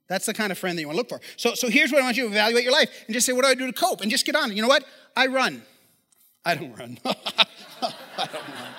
That's 0.09 0.25
the 0.25 0.33
kind 0.33 0.51
of 0.51 0.57
friend 0.57 0.77
that 0.77 0.81
you 0.81 0.87
want 0.87 0.95
to 0.95 0.97
look 0.97 1.09
for. 1.09 1.21
So, 1.37 1.53
so 1.53 1.69
here's 1.69 1.89
what 1.89 2.01
I 2.01 2.03
want 2.03 2.17
you 2.17 2.23
to 2.23 2.29
evaluate 2.29 2.65
your 2.65 2.73
life 2.73 2.89
and 3.07 3.13
just 3.13 3.25
say, 3.25 3.31
what 3.31 3.43
do 3.43 3.47
I 3.47 3.55
do 3.55 3.65
to 3.65 3.71
cope? 3.71 4.01
And 4.01 4.11
just 4.11 4.25
get 4.25 4.35
on. 4.35 4.53
You 4.53 4.61
know 4.61 4.67
what? 4.67 4.83
I 5.15 5.27
run. 5.27 5.63
I 6.43 6.55
don't 6.55 6.77
run. 6.77 6.99
I 7.05 7.93
don't 8.17 8.33
run. 8.33 8.73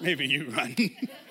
Maybe 0.00 0.26
you 0.26 0.50
run. 0.50 0.74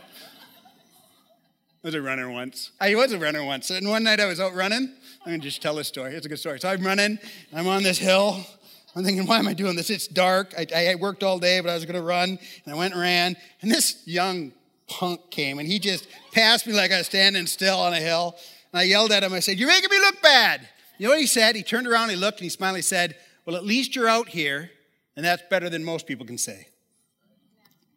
Was 1.88 1.96
a 1.96 2.02
runner 2.02 2.30
once. 2.30 2.72
I 2.82 2.96
was 2.96 3.14
a 3.14 3.18
runner 3.18 3.46
once. 3.46 3.70
And 3.70 3.88
one 3.88 4.04
night 4.04 4.20
I 4.20 4.26
was 4.26 4.42
out 4.42 4.54
running. 4.54 4.92
I'm 5.22 5.32
going 5.32 5.40
to 5.40 5.48
just 5.48 5.62
tell 5.62 5.80
a 5.80 5.86
story. 5.86 6.16
It's 6.16 6.26
a 6.26 6.30
good 6.30 6.38
story. 6.38 6.60
So 6.60 6.68
I'm 6.68 6.86
running. 6.86 7.18
I'm 7.54 7.66
on 7.66 7.82
this 7.82 7.98
hill. 7.98 8.46
I'm 8.94 9.06
thinking, 9.06 9.26
why 9.26 9.40
am 9.40 9.48
I 9.48 9.54
doing 9.54 9.78
this? 9.78 9.90
It's 9.90 10.06
dark. 10.06 10.54
I, 10.58 10.90
I 10.90 10.96
worked 10.96 11.24
all 11.24 11.40
day, 11.40 11.62
but 11.62 11.70
I 11.70 11.76
was 11.76 11.86
going 11.86 11.96
to 11.96 12.02
run. 12.02 12.40
And 12.66 12.76
I 12.76 12.76
went 12.76 12.92
and 12.92 13.02
ran. 13.02 13.38
And 13.62 13.72
this 13.72 14.06
young 14.06 14.52
punk 14.90 15.32
came 15.32 15.60
and 15.60 15.66
he 15.68 15.80
just 15.80 16.10
passed 16.34 16.68
me 16.68 16.74
like 16.74 16.92
I 16.92 16.98
was 16.98 17.08
standing 17.08 17.48
still 17.48 17.80
on 17.80 17.94
a 17.94 18.02
hill. 18.02 18.36
And 18.74 18.82
I 18.82 18.84
yelled 18.84 19.14
at 19.14 19.24
him. 19.24 19.32
I 19.32 19.40
said, 19.40 19.58
You're 19.58 19.70
making 19.70 19.90
me 19.90 20.00
look 20.00 20.22
bad. 20.22 20.68
You 20.98 21.06
know 21.06 21.12
what 21.12 21.22
he 21.22 21.26
said? 21.26 21.56
He 21.56 21.64
turned 21.64 21.88
around, 21.88 22.10
he 22.10 22.18
looked, 22.18 22.40
and 22.40 22.44
he 22.44 22.50
smiled. 22.50 22.76
He 22.76 22.82
said, 22.82 23.16
Well, 23.46 23.56
at 23.56 23.64
least 23.64 23.96
you're 23.96 24.10
out 24.10 24.28
here, 24.28 24.72
and 25.16 25.26
that's 25.26 25.44
better 25.50 25.70
than 25.70 25.86
most 25.86 26.06
people 26.06 26.26
can 26.26 26.38
say. 26.38 26.68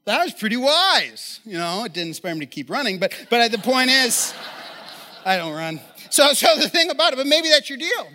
That 0.05 0.25
was 0.25 0.33
pretty 0.35 0.57
wise. 0.57 1.41
You 1.45 1.59
know, 1.59 1.85
it 1.85 1.93
didn't 1.93 2.09
inspire 2.09 2.35
me 2.35 2.41
to 2.41 2.47
keep 2.47 2.71
running, 2.71 2.99
but, 2.99 3.13
but 3.31 3.53
the 3.53 3.59
point 3.59 3.91
is, 3.91 4.35
I 5.25 5.37
don't 5.37 5.53
run. 5.53 5.81
So, 6.11 6.33
so 6.33 6.57
the 6.57 6.69
thing 6.69 6.91
about 6.91 7.13
it, 7.13 7.17
but 7.17 7.27
maybe 7.27 7.49
that's 7.49 7.69
your 7.69 7.79
deal. 7.79 8.09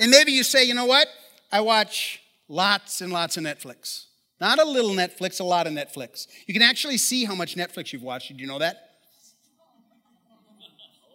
And 0.00 0.10
maybe 0.10 0.32
you 0.32 0.42
say, 0.42 0.64
you 0.64 0.74
know 0.74 0.86
what? 0.86 1.08
I 1.52 1.60
watch 1.60 2.22
lots 2.48 3.00
and 3.00 3.12
lots 3.12 3.36
of 3.36 3.44
Netflix. 3.44 4.06
Not 4.40 4.58
a 4.58 4.64
little 4.64 4.90
Netflix, 4.90 5.40
a 5.40 5.44
lot 5.44 5.66
of 5.66 5.72
Netflix. 5.72 6.26
You 6.46 6.52
can 6.52 6.62
actually 6.62 6.98
see 6.98 7.24
how 7.24 7.34
much 7.34 7.54
Netflix 7.54 7.92
you've 7.92 8.02
watched. 8.02 8.28
Did 8.28 8.40
you 8.40 8.46
know 8.46 8.58
that? 8.58 8.90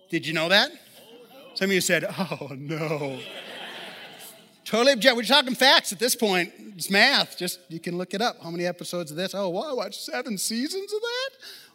Did 0.09 0.25
you 0.25 0.33
know 0.33 0.49
that? 0.49 0.71
Some 1.55 1.69
of 1.69 1.73
you 1.73 1.81
said, 1.81 2.05
oh 2.17 2.49
no. 2.57 3.19
Totally 4.71 4.93
object. 4.93 5.17
We're 5.17 5.23
talking 5.23 5.53
facts 5.53 5.91
at 5.91 5.99
this 5.99 6.15
point. 6.15 6.53
It's 6.77 6.89
math. 6.89 7.37
Just 7.37 7.59
you 7.67 7.79
can 7.79 7.97
look 7.97 8.13
it 8.13 8.21
up. 8.21 8.41
How 8.41 8.49
many 8.49 8.65
episodes 8.65 9.11
of 9.11 9.17
this? 9.17 9.35
Oh, 9.35 9.55
I 9.57 9.73
watched 9.73 10.01
seven 10.01 10.37
seasons 10.37 10.93
of 10.93 11.01
that? 11.01 11.29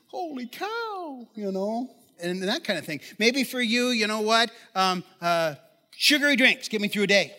Holy 0.07 0.47
cow, 0.47 1.29
you 1.35 1.53
know, 1.53 1.91
and 2.23 2.43
that 2.43 2.65
kind 2.65 2.79
of 2.79 2.87
thing. 2.87 3.01
Maybe 3.19 3.45
for 3.45 3.61
you, 3.61 3.89
you 3.89 4.07
know 4.07 4.23
what? 4.23 4.51
Um, 4.75 5.05
uh, 5.21 5.57
sugary 5.95 6.37
drinks 6.37 6.69
get 6.69 6.81
me 6.81 6.89
through 6.89 7.03
a 7.03 7.07
day. 7.07 7.37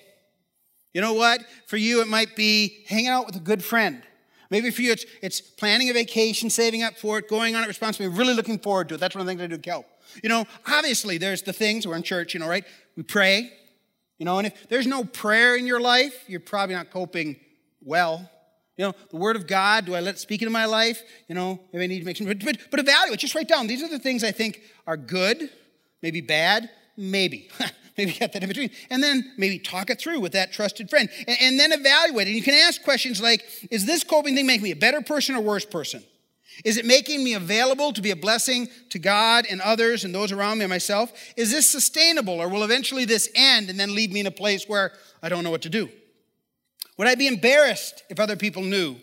You 0.94 1.02
know 1.02 1.14
what? 1.14 1.42
For 1.66 1.78
you, 1.78 2.02
it 2.02 2.08
might 2.08 2.36
be 2.36 2.84
hanging 2.88 3.08
out 3.08 3.26
with 3.26 3.36
a 3.36 3.40
good 3.40 3.64
friend. 3.64 4.04
Maybe 4.52 4.70
for 4.70 4.84
you, 4.84 4.92
it's, 4.92 5.06
it's 5.24 5.42
planning 5.42 5.90
a 5.90 5.94
vacation, 5.94 6.52
saving 6.52 6.84
up 6.84 6.98
for 6.98 7.18
it, 7.18 7.28
going 7.28 7.56
on 7.56 7.64
it 7.64 7.68
responsibly, 7.68 8.08
really 8.10 8.36
looking 8.36 8.60
forward 8.60 8.90
to 8.90 8.96
it. 8.96 9.00
That's 9.00 9.16
one 9.16 9.22
of 9.22 9.26
the 9.26 9.32
things 9.32 9.42
I 9.42 9.48
do 9.48 9.70
help. 9.70 9.88
You 10.22 10.30
know, 10.30 10.46
obviously, 10.68 11.18
there's 11.18 11.42
the 11.42 11.52
things, 11.52 11.88
we're 11.88 11.96
in 11.96 12.04
church, 12.04 12.36
you 12.36 12.40
know, 12.40 12.48
right? 12.48 12.64
We 12.96 13.04
pray, 13.04 13.52
you 14.18 14.26
know, 14.26 14.38
and 14.38 14.48
if 14.48 14.70
there's 14.70 14.88
no 14.88 15.04
prayer 15.04 15.56
in 15.56 15.68
your 15.68 15.80
life, 15.80 16.24
you're 16.28 16.40
probably 16.40 16.76
not 16.76 16.90
coping 16.90 17.36
well. 17.84 18.30
You 18.78 18.86
know, 18.86 18.94
the 19.10 19.18
Word 19.18 19.36
of 19.36 19.48
God, 19.48 19.86
do 19.86 19.96
I 19.96 20.02
let 20.02 20.16
it 20.16 20.20
speak 20.20 20.42
into 20.42 20.52
my 20.52 20.66
life? 20.66 21.02
You 21.28 21.36
know, 21.36 21.60
maybe 21.74 21.84
I 21.84 21.88
need 21.88 22.00
to 22.00 22.06
make 22.06 22.18
some, 22.18 22.28
but, 22.28 22.44
but, 22.44 22.58
but 22.70 22.80
evaluate, 22.80 23.20
just 23.20 23.36
write 23.36 23.48
down. 23.48 23.68
These 23.68 23.84
are 23.84 23.90
the 23.90 24.00
things 24.00 24.24
I 24.24 24.32
think 24.32 24.62
are 24.86 24.98
good, 24.98 25.50
maybe 26.02 26.22
bad, 26.22 26.70
maybe. 26.96 27.50
maybe 27.98 28.14
get 28.14 28.34
that 28.34 28.44
in 28.44 28.48
between. 28.48 28.70
And 28.90 29.02
then 29.02 29.34
maybe 29.38 29.60
talk 29.60 29.90
it 29.90 30.00
through 30.00 30.20
with 30.20 30.34
that 30.34 30.52
trusted 30.54 30.90
friend. 30.90 31.10
And, 31.28 31.38
and 31.42 31.60
then 31.60 31.72
evaluate. 31.72 32.28
And 32.28 32.36
you 32.36 32.44
can 32.44 32.54
ask 32.54 32.84
questions 32.84 33.22
like 33.22 33.44
Is 33.72 33.86
this 33.86 34.04
coping 34.04 34.36
thing 34.36 34.46
making 34.46 34.64
me 34.64 34.72
a 34.72 34.76
better 34.76 35.02
person 35.02 35.36
or 35.36 35.42
worse 35.42 35.66
person? 35.66 36.04
Is 36.64 36.78
it 36.78 36.86
making 36.86 37.24
me 37.24 37.34
available 37.34 37.94
to 37.94 38.02
be 38.02 38.12
a 38.12 38.16
blessing 38.16 38.68
to 38.90 39.00
God 39.00 39.46
and 39.50 39.62
others 39.62 40.04
and 40.04 40.14
those 40.14 40.32
around 40.32 40.58
me 40.58 40.64
and 40.64 40.70
myself? 40.70 41.12
Is 41.36 41.52
this 41.52 41.70
sustainable 41.70 42.40
or 42.40 42.48
will 42.48 42.64
eventually 42.64 43.06
this 43.06 43.30
end 43.36 43.70
and 43.70 43.80
then 43.80 43.94
leave 43.94 44.12
me 44.12 44.20
in 44.20 44.28
a 44.28 44.32
place 44.32 44.68
where 44.68 44.92
I 45.22 45.30
don't 45.30 45.44
know 45.44 45.52
what 45.52 45.62
to 45.64 45.70
do? 45.70 45.90
Would 46.98 47.08
I 47.08 47.16
be 47.16 47.28
embarrassed 47.28 48.04
if 48.10 48.20
other 48.20 48.36
people 48.36 48.64
knew 48.64 48.96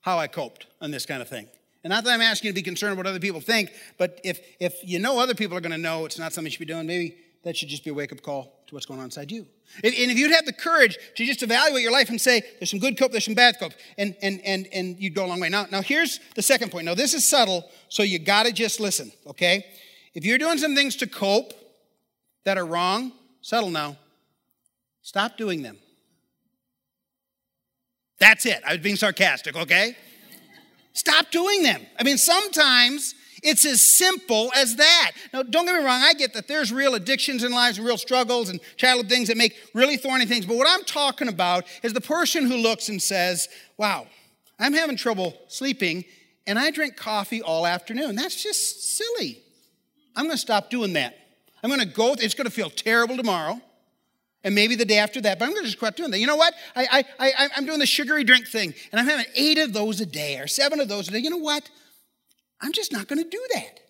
how 0.00 0.18
I 0.18 0.26
coped 0.26 0.66
on 0.80 0.90
this 0.90 1.06
kind 1.06 1.22
of 1.22 1.28
thing? 1.28 1.48
And 1.82 1.90
not 1.90 2.04
that 2.04 2.12
I'm 2.12 2.20
asking 2.20 2.48
you 2.48 2.52
to 2.52 2.54
be 2.54 2.62
concerned 2.62 2.98
what 2.98 3.06
other 3.06 3.20
people 3.20 3.40
think, 3.40 3.72
but 3.96 4.20
if, 4.22 4.40
if 4.60 4.74
you 4.84 4.98
know 4.98 5.18
other 5.18 5.34
people 5.34 5.56
are 5.56 5.62
going 5.62 5.72
to 5.72 5.78
know 5.78 6.04
it's 6.04 6.18
not 6.18 6.32
something 6.32 6.46
you 6.46 6.52
should 6.52 6.66
be 6.66 6.66
doing, 6.66 6.86
maybe 6.86 7.16
that 7.42 7.56
should 7.56 7.68
just 7.68 7.84
be 7.84 7.90
a 7.90 7.94
wake 7.94 8.12
up 8.12 8.22
call 8.22 8.59
to 8.70 8.74
what's 8.76 8.86
going 8.86 9.00
on 9.00 9.06
inside 9.06 9.30
you. 9.30 9.46
And, 9.84 9.92
if 9.94 10.16
you'd 10.16 10.32
have 10.32 10.46
the 10.46 10.52
courage 10.52 10.96
to 11.16 11.24
just 11.24 11.42
evaluate 11.42 11.82
your 11.82 11.92
life 11.92 12.08
and 12.08 12.20
say, 12.20 12.42
there's 12.58 12.70
some 12.70 12.78
good 12.78 12.96
cope, 12.96 13.12
there's 13.12 13.24
some 13.24 13.34
bad 13.34 13.58
cope, 13.58 13.72
and, 13.98 14.16
and, 14.22 14.40
and, 14.44 14.66
and 14.72 14.98
you'd 14.98 15.14
go 15.14 15.26
a 15.26 15.28
long 15.28 15.40
way. 15.40 15.48
Now, 15.48 15.66
now, 15.70 15.82
here's 15.82 16.18
the 16.34 16.42
second 16.42 16.70
point. 16.70 16.86
Now, 16.86 16.94
this 16.94 17.12
is 17.12 17.24
subtle, 17.24 17.68
so 17.88 18.02
you 18.02 18.18
got 18.18 18.46
to 18.46 18.52
just 18.52 18.80
listen, 18.80 19.12
okay? 19.26 19.66
If 20.14 20.24
you're 20.24 20.38
doing 20.38 20.58
some 20.58 20.74
things 20.74 20.96
to 20.96 21.06
cope 21.06 21.52
that 22.44 22.56
are 22.56 22.66
wrong, 22.66 23.12
subtle 23.42 23.70
now, 23.70 23.96
stop 25.02 25.36
doing 25.36 25.62
them. 25.62 25.76
That's 28.18 28.46
it. 28.46 28.62
I 28.66 28.72
was 28.72 28.80
being 28.80 28.96
sarcastic, 28.96 29.56
okay? 29.56 29.96
Stop 30.92 31.30
doing 31.30 31.62
them. 31.62 31.82
I 31.98 32.04
mean, 32.04 32.18
sometimes 32.18 33.14
it's 33.42 33.64
as 33.64 33.82
simple 33.82 34.50
as 34.54 34.76
that. 34.76 35.12
Now, 35.32 35.42
don't 35.42 35.66
get 35.66 35.74
me 35.74 35.84
wrong, 35.84 36.02
I 36.02 36.14
get 36.14 36.34
that 36.34 36.48
there's 36.48 36.72
real 36.72 36.94
addictions 36.94 37.44
in 37.44 37.52
lives 37.52 37.78
and 37.78 37.86
real 37.86 37.98
struggles 37.98 38.48
and 38.48 38.60
childhood 38.76 39.08
things 39.08 39.28
that 39.28 39.36
make 39.36 39.56
really 39.74 39.96
thorny 39.96 40.26
things. 40.26 40.46
But 40.46 40.56
what 40.56 40.66
I'm 40.68 40.84
talking 40.84 41.28
about 41.28 41.64
is 41.82 41.92
the 41.92 42.00
person 42.00 42.46
who 42.46 42.56
looks 42.56 42.88
and 42.88 43.00
says, 43.00 43.48
Wow, 43.76 44.06
I'm 44.58 44.72
having 44.72 44.96
trouble 44.96 45.36
sleeping 45.48 46.04
and 46.46 46.58
I 46.58 46.70
drink 46.70 46.96
coffee 46.96 47.42
all 47.42 47.66
afternoon. 47.66 48.16
That's 48.16 48.42
just 48.42 48.96
silly. 48.96 49.42
I'm 50.16 50.24
going 50.24 50.34
to 50.34 50.38
stop 50.38 50.70
doing 50.70 50.94
that. 50.94 51.16
I'm 51.62 51.70
going 51.70 51.80
to 51.80 51.86
go, 51.86 52.14
it's 52.14 52.34
going 52.34 52.46
to 52.46 52.50
feel 52.50 52.70
terrible 52.70 53.16
tomorrow 53.16 53.60
and 54.42 54.54
maybe 54.54 54.74
the 54.74 54.84
day 54.84 54.98
after 54.98 55.20
that, 55.20 55.38
but 55.38 55.44
I'm 55.44 55.52
going 55.52 55.64
to 55.64 55.68
just 55.68 55.78
quit 55.78 55.96
doing 55.96 56.10
that. 56.10 56.18
You 56.18 56.26
know 56.26 56.36
what? 56.36 56.54
I, 56.74 57.04
I, 57.18 57.28
I, 57.28 57.48
I'm 57.56 57.66
doing 57.66 57.78
the 57.78 57.86
sugary 57.86 58.24
drink 58.24 58.48
thing, 58.48 58.74
and 58.90 59.00
I'm 59.00 59.06
having 59.06 59.26
eight 59.34 59.58
of 59.58 59.72
those 59.72 60.00
a 60.00 60.06
day 60.06 60.38
or 60.38 60.46
seven 60.46 60.80
of 60.80 60.88
those 60.88 61.08
a 61.08 61.12
day. 61.12 61.18
You 61.18 61.30
know 61.30 61.36
what? 61.36 61.68
I'm 62.60 62.72
just 62.72 62.92
not 62.92 63.08
going 63.08 63.22
to 63.22 63.28
do 63.28 63.42
that. 63.54 63.80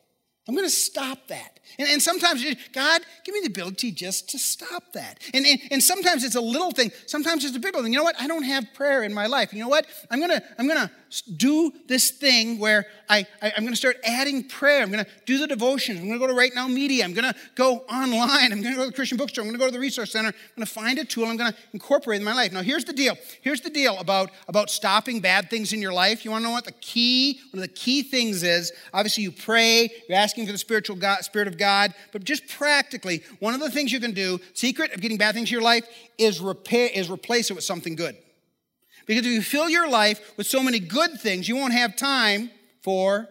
I'm 0.49 0.55
going 0.55 0.67
to 0.67 0.75
stop 0.75 1.29
that. 1.29 1.61
And, 1.79 1.89
and 1.89 2.03
sometimes, 2.03 2.45
eh, 2.45 2.55
God, 2.73 3.03
give 3.25 3.35
me 3.35 3.41
the 3.41 3.47
ability 3.47 3.93
just 3.93 4.31
to 4.31 4.39
stop 4.39 4.83
that. 4.95 5.21
And, 5.33 5.47
and, 5.47 5.61
and 5.71 5.83
sometimes 5.83 6.25
it's 6.25 6.35
a 6.35 6.41
little 6.41 6.73
thing. 6.73 6.91
Sometimes 7.07 7.45
it's 7.45 7.57
a 7.57 7.61
big 7.61 7.75
thing. 7.75 7.93
You 7.93 7.99
know 7.99 8.05
what? 8.05 8.21
I 8.21 8.27
don't 8.27 8.43
have 8.43 8.67
prayer 8.75 9.05
in 9.05 9.15
my 9.15 9.27
life. 9.27 9.53
You 9.53 9.61
know 9.61 9.69
what? 9.69 9.87
I'm 10.11 10.19
going 10.19 10.31
to, 10.31 10.43
I'm 10.59 10.67
going 10.67 10.81
to 10.81 10.91
do 11.11 11.73
this 11.87 12.11
thing 12.11 12.59
where 12.59 12.87
I, 13.09 13.27
I, 13.43 13.49
am 13.57 13.63
going 13.63 13.73
to 13.73 13.77
start 13.77 13.97
adding 14.05 14.45
prayer. 14.45 14.83
I'm 14.83 14.93
going 14.93 15.05
to 15.05 15.11
do 15.27 15.39
the 15.39 15.49
devotions. 15.49 15.99
I'm 15.99 16.07
going 16.07 16.19
to 16.19 16.25
go 16.25 16.29
to 16.29 16.39
Right 16.39 16.53
Now 16.55 16.69
Media. 16.69 17.05
I'm 17.05 17.13
going 17.13 17.31
to 17.33 17.35
go 17.57 17.79
online. 17.91 18.53
I'm 18.53 18.63
going 18.63 18.75
to 18.75 18.77
go 18.77 18.85
to 18.85 18.91
the 18.91 18.95
Christian 18.95 19.19
bookstore. 19.19 19.43
I'm 19.43 19.49
going 19.49 19.59
to 19.59 19.65
go 19.65 19.67
to 19.67 19.73
the 19.73 19.81
resource 19.81 20.13
center. 20.13 20.29
I'm 20.29 20.35
going 20.57 20.67
to 20.67 20.73
find 20.73 20.99
a 20.99 21.05
tool. 21.05 21.25
I'm 21.27 21.37
going 21.37 21.53
to 21.53 21.59
incorporate 21.73 22.21
in 22.21 22.25
my 22.25 22.33
life. 22.33 22.53
Now, 22.53 22.63
here's 22.63 22.85
the 22.85 22.93
deal. 22.93 23.17
Here's 23.43 23.61
the 23.61 23.71
deal 23.71 23.99
about, 23.99 24.31
about 24.47 24.71
stopping 24.71 25.21
bad 25.21 25.51
things 25.51 25.73
in 25.73 25.83
your 25.83 25.93
life. 25.93 26.25
You 26.25 26.31
want 26.31 26.43
to 26.43 26.49
know 26.49 26.53
what 26.53 26.65
the 26.65 26.73
key, 26.73 27.41
one 27.51 27.63
of 27.63 27.69
the 27.69 27.75
key 27.75 28.03
things 28.03 28.45
is? 28.45 28.73
Obviously, 28.95 29.25
you 29.25 29.33
pray. 29.33 29.91
You're 30.09 30.19
asking 30.19 30.47
for 30.47 30.53
the 30.53 30.59
spiritual 30.59 30.97
God, 30.97 31.25
Spirit 31.25 31.49
of 31.49 31.59
God. 31.59 31.93
But 32.13 32.23
just 32.23 32.47
practically, 32.47 33.25
one 33.41 33.55
of 33.55 33.61
the 33.61 33.71
things 33.71 33.93
you 33.93 34.01
can 34.01 34.13
do, 34.13 34.39
secret 34.55 34.95
of 34.95 35.01
getting 35.01 35.19
bad 35.19 35.35
things 35.35 35.49
in 35.49 35.55
your 35.55 35.63
life, 35.63 35.89
is 36.19 36.41
repair, 36.41 36.89
is 36.95 37.11
replace 37.11 37.51
it 37.51 37.55
with 37.55 37.65
something 37.65 37.97
good. 37.97 38.17
Because 39.07 39.27
if 39.27 39.33
you 39.33 39.43
fill 39.43 39.69
your 39.69 39.89
life 39.89 40.37
with 40.37 40.47
so 40.47 40.63
many 40.63 40.79
good 40.79 41.21
things, 41.21 41.49
you 41.49 41.57
won't 41.57 41.73
have 41.73 41.97
time 41.97 42.51
for 42.83 43.29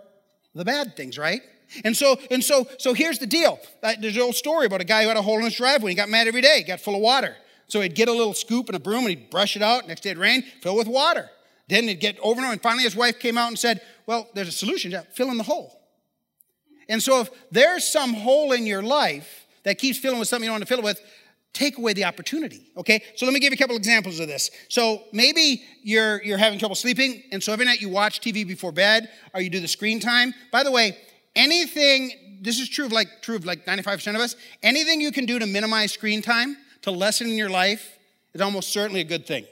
the 0.55 0.65
bad 0.65 0.95
things, 0.95 1.17
right? 1.17 1.41
And 1.83 1.95
so, 1.95 2.19
and 2.31 2.43
so, 2.43 2.67
so 2.77 2.93
here's 2.93 3.19
the 3.19 3.27
deal. 3.27 3.59
Uh, 3.83 3.93
there's 3.99 4.15
an 4.15 4.21
old 4.21 4.35
story 4.35 4.65
about 4.65 4.81
a 4.81 4.85
guy 4.85 5.03
who 5.03 5.07
had 5.09 5.17
a 5.17 5.21
hole 5.21 5.37
in 5.37 5.45
his 5.45 5.55
driveway. 5.55 5.91
He 5.91 5.95
got 5.95 6.09
mad 6.09 6.27
every 6.27 6.41
day. 6.41 6.57
He 6.57 6.63
got 6.63 6.79
full 6.79 6.95
of 6.95 7.01
water. 7.01 7.35
So 7.67 7.81
he'd 7.81 7.93
get 7.93 8.07
a 8.07 8.11
little 8.11 8.33
scoop 8.33 8.67
and 8.67 8.75
a 8.75 8.79
broom 8.79 9.05
and 9.05 9.09
he'd 9.09 9.29
brush 9.29 9.55
it 9.55 9.61
out. 9.61 9.87
Next 9.87 10.01
day 10.01 10.09
it'd 10.09 10.19
rain, 10.19 10.43
fill 10.61 10.75
with 10.75 10.87
water. 10.87 11.29
Then 11.67 11.83
it'd 11.83 11.99
get 11.99 12.17
over 12.19 12.39
and 12.39 12.45
over. 12.45 12.53
And 12.53 12.61
finally 12.61 12.83
his 12.83 12.95
wife 12.95 13.19
came 13.19 13.37
out 13.37 13.49
and 13.49 13.59
said, 13.59 13.81
Well, 14.07 14.27
there's 14.33 14.47
a 14.47 14.51
solution. 14.51 14.99
Fill 15.13 15.29
in 15.29 15.37
the 15.37 15.43
hole. 15.43 15.79
And 16.89 17.01
so 17.01 17.21
if 17.21 17.29
there's 17.51 17.87
some 17.87 18.15
hole 18.15 18.51
in 18.51 18.65
your 18.65 18.81
life 18.81 19.45
that 19.63 19.77
keeps 19.77 19.99
filling 19.99 20.17
with 20.17 20.27
something 20.27 20.45
you 20.45 20.49
don't 20.49 20.55
want 20.55 20.63
to 20.63 20.67
fill 20.67 20.79
it 20.79 20.83
with, 20.83 21.01
take 21.53 21.77
away 21.77 21.93
the 21.93 22.05
opportunity. 22.05 22.71
Okay? 22.77 23.01
So 23.15 23.25
let 23.25 23.33
me 23.33 23.39
give 23.39 23.51
you 23.51 23.55
a 23.55 23.57
couple 23.57 23.75
examples 23.75 24.19
of 24.19 24.27
this. 24.27 24.51
So 24.69 25.03
maybe 25.11 25.63
you're 25.83 26.21
you're 26.23 26.37
having 26.37 26.59
trouble 26.59 26.75
sleeping, 26.75 27.23
and 27.31 27.41
so 27.43 27.53
every 27.53 27.65
night 27.65 27.81
you 27.81 27.89
watch 27.89 28.21
TV 28.21 28.47
before 28.47 28.71
bed, 28.71 29.09
or 29.33 29.41
you 29.41 29.49
do 29.49 29.59
the 29.59 29.67
screen 29.67 29.99
time. 29.99 30.33
By 30.51 30.63
the 30.63 30.71
way, 30.71 30.97
anything, 31.35 32.39
this 32.41 32.59
is 32.59 32.69
true 32.69 32.85
of 32.85 32.91
like 32.91 33.21
true 33.21 33.35
of 33.35 33.45
like 33.45 33.65
95% 33.65 34.15
of 34.15 34.21
us, 34.21 34.35
anything 34.63 35.01
you 35.01 35.11
can 35.11 35.25
do 35.25 35.39
to 35.39 35.45
minimize 35.45 35.91
screen 35.91 36.21
time, 36.21 36.57
to 36.83 36.91
lessen 36.91 37.29
your 37.29 37.49
life, 37.49 37.97
is 38.33 38.41
almost 38.41 38.71
certainly 38.71 39.01
a 39.01 39.05
good 39.05 39.25
thing. 39.25 39.45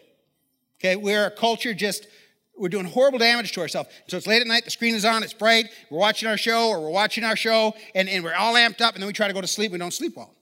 Okay, 0.79 0.95
we're 0.95 1.25
a 1.25 1.31
culture 1.31 1.73
just 1.73 2.07
we're 2.57 2.69
doing 2.69 2.85
horrible 2.85 3.19
damage 3.19 3.51
to 3.53 3.61
ourselves. 3.61 3.89
So 4.07 4.17
it's 4.17 4.25
late 4.25 4.41
at 4.41 4.47
night, 4.47 4.65
the 4.65 4.71
screen 4.71 4.95
is 4.95 5.05
on, 5.05 5.23
it's 5.23 5.33
bright, 5.33 5.69
we're 5.91 5.99
watching 5.99 6.27
our 6.27 6.37
show, 6.37 6.69
or 6.69 6.81
we're 6.81 6.89
watching 6.89 7.23
our 7.23 7.35
show, 7.35 7.75
and, 7.93 8.09
and 8.09 8.23
we're 8.23 8.33
all 8.33 8.55
amped 8.55 8.81
up, 8.81 8.95
and 8.95 9.03
then 9.03 9.07
we 9.07 9.13
try 9.13 9.27
to 9.27 9.33
go 9.33 9.41
to 9.41 9.47
sleep, 9.47 9.71
we 9.71 9.77
don't 9.77 9.93
sleep 9.93 10.17
well. 10.17 10.33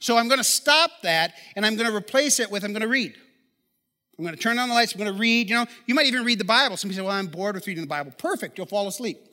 So 0.00 0.16
I'm 0.16 0.28
going 0.28 0.38
to 0.38 0.44
stop 0.44 0.90
that 1.02 1.34
and 1.54 1.64
I'm 1.64 1.76
going 1.76 1.88
to 1.88 1.94
replace 1.94 2.40
it 2.40 2.50
with 2.50 2.64
I'm 2.64 2.72
going 2.72 2.82
to 2.82 2.88
read. 2.88 3.14
I'm 4.18 4.24
going 4.24 4.36
to 4.36 4.42
turn 4.42 4.58
on 4.58 4.68
the 4.68 4.74
lights. 4.74 4.92
I'm 4.92 4.98
going 4.98 5.12
to 5.12 5.18
read. 5.18 5.48
You 5.48 5.56
know, 5.56 5.66
you 5.86 5.94
might 5.94 6.06
even 6.06 6.24
read 6.24 6.38
the 6.38 6.44
Bible. 6.44 6.76
Somebody 6.76 6.96
say, 6.96 7.02
well, 7.02 7.12
I'm 7.12 7.26
bored 7.26 7.54
with 7.54 7.66
reading 7.66 7.82
the 7.82 7.88
Bible. 7.88 8.12
Perfect. 8.18 8.58
You'll 8.58 8.66
fall 8.66 8.86
asleep. 8.86 9.18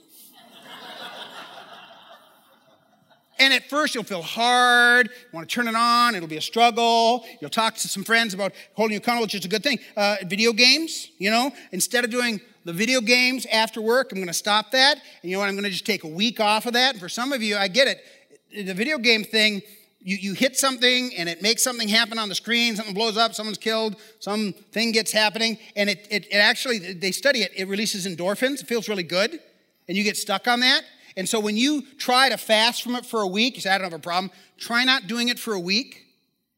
and 3.40 3.54
at 3.54 3.70
first, 3.70 3.96
you'll 3.96 4.06
feel 4.06 4.22
hard. 4.22 5.08
You 5.08 5.14
want 5.34 5.50
to 5.50 5.54
turn 5.54 5.68
it 5.68 5.76
on. 5.76 6.16
It'll 6.16 6.30
be 6.30 6.38
a 6.38 6.42
struggle. 6.42 7.26
You'll 7.42 7.50
talk 7.50 7.76
to 7.76 7.88
some 7.90 8.06
friends 8.06 8.34
about 8.34 8.54
holding 8.76 8.94
you 8.94 9.00
accountable, 9.00 9.26
which 9.26 9.36
is 9.36 9.44
a 9.44 9.50
good 9.50 9.64
thing. 9.64 9.80
Uh, 9.98 10.16
video 10.26 10.54
games, 10.54 11.10
you 11.18 11.32
know, 11.32 11.52
instead 11.74 12.06
of 12.06 12.10
doing 12.10 12.40
the 12.64 12.74
video 12.74 13.02
games 13.02 13.46
after 13.52 13.82
work, 13.82 14.14
I'm 14.14 14.20
going 14.20 14.28
to 14.28 14.34
stop 14.34 14.72
that. 14.72 15.02
And 15.22 15.30
you 15.30 15.36
know 15.36 15.40
what? 15.40 15.50
I'm 15.50 15.56
going 15.56 15.66
to 15.66 15.70
just 15.70 15.86
take 15.86 16.06
a 16.06 16.10
week 16.10 16.40
off 16.40 16.66
of 16.66 16.72
that. 16.74 16.96
And 16.96 17.02
for 17.02 17.10
some 17.10 17.34
of 17.34 17.42
you, 17.42 17.58
I 17.58 17.68
get 17.68 17.90
it. 17.90 18.66
The 18.66 18.74
video 18.74 18.98
game 18.98 19.26
thing, 19.26 19.62
you, 20.00 20.18
you 20.18 20.34
hit 20.34 20.56
something 20.56 21.12
and 21.18 21.28
it 21.28 21.42
makes 21.42 21.64
something 21.64 21.88
happen 21.88 22.18
on 22.18 22.30
the 22.30 22.36
screen, 22.36 22.76
something 22.76 22.94
blows 22.94 23.18
up, 23.18 23.34
someone's 23.34 23.58
killed, 23.58 23.96
something 24.20 24.92
gets 24.92 25.12
happening, 25.12 25.58
and 25.76 25.90
it, 25.90 26.08
it, 26.10 26.26
it 26.32 26.38
actually, 26.38 26.94
they 26.94 27.12
study 27.12 27.42
it, 27.42 27.52
it 27.56 27.68
releases 27.68 28.08
endorphins, 28.08 28.62
it 28.62 28.68
feels 28.68 28.88
really 28.88 29.04
good, 29.04 29.40
and 29.88 29.98
you 29.98 30.04
get 30.04 30.18
stuck 30.18 30.48
on 30.48 30.60
that. 30.62 30.84
And 31.16 31.28
so 31.28 31.40
when 31.40 31.58
you 31.58 31.84
try 31.98 32.30
to 32.30 32.38
fast 32.38 32.84
from 32.84 32.96
it 32.96 33.06
for 33.06 33.22
a 33.22 33.28
week, 33.28 33.56
you 33.56 33.62
say, 33.62 33.72
I 33.72 33.78
don't 33.78 33.92
have 33.92 34.00
a 34.00 34.02
problem, 34.02 34.32
try 34.58 34.84
not 34.84 35.08
doing 35.08 35.30
it 35.30 35.40
for 35.40 35.54
a 35.54 35.60
week. 35.60 36.04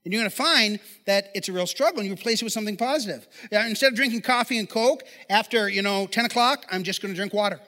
And 0.05 0.13
you're 0.13 0.21
going 0.21 0.31
to 0.31 0.35
find 0.35 0.79
that 1.05 1.29
it's 1.35 1.49
a 1.49 1.53
real 1.53 1.67
struggle, 1.67 1.99
and 1.99 2.07
you 2.07 2.13
replace 2.13 2.41
it 2.41 2.45
with 2.45 2.53
something 2.53 2.77
positive. 2.77 3.27
Instead 3.51 3.91
of 3.91 3.95
drinking 3.95 4.21
coffee 4.21 4.57
and 4.57 4.69
Coke 4.69 5.03
after, 5.29 5.69
you 5.69 5.81
know, 5.81 6.07
10 6.07 6.25
o'clock, 6.25 6.65
I'm 6.71 6.83
just 6.83 7.01
going 7.01 7.13
to 7.13 7.17
drink 7.17 7.33
water. 7.33 7.59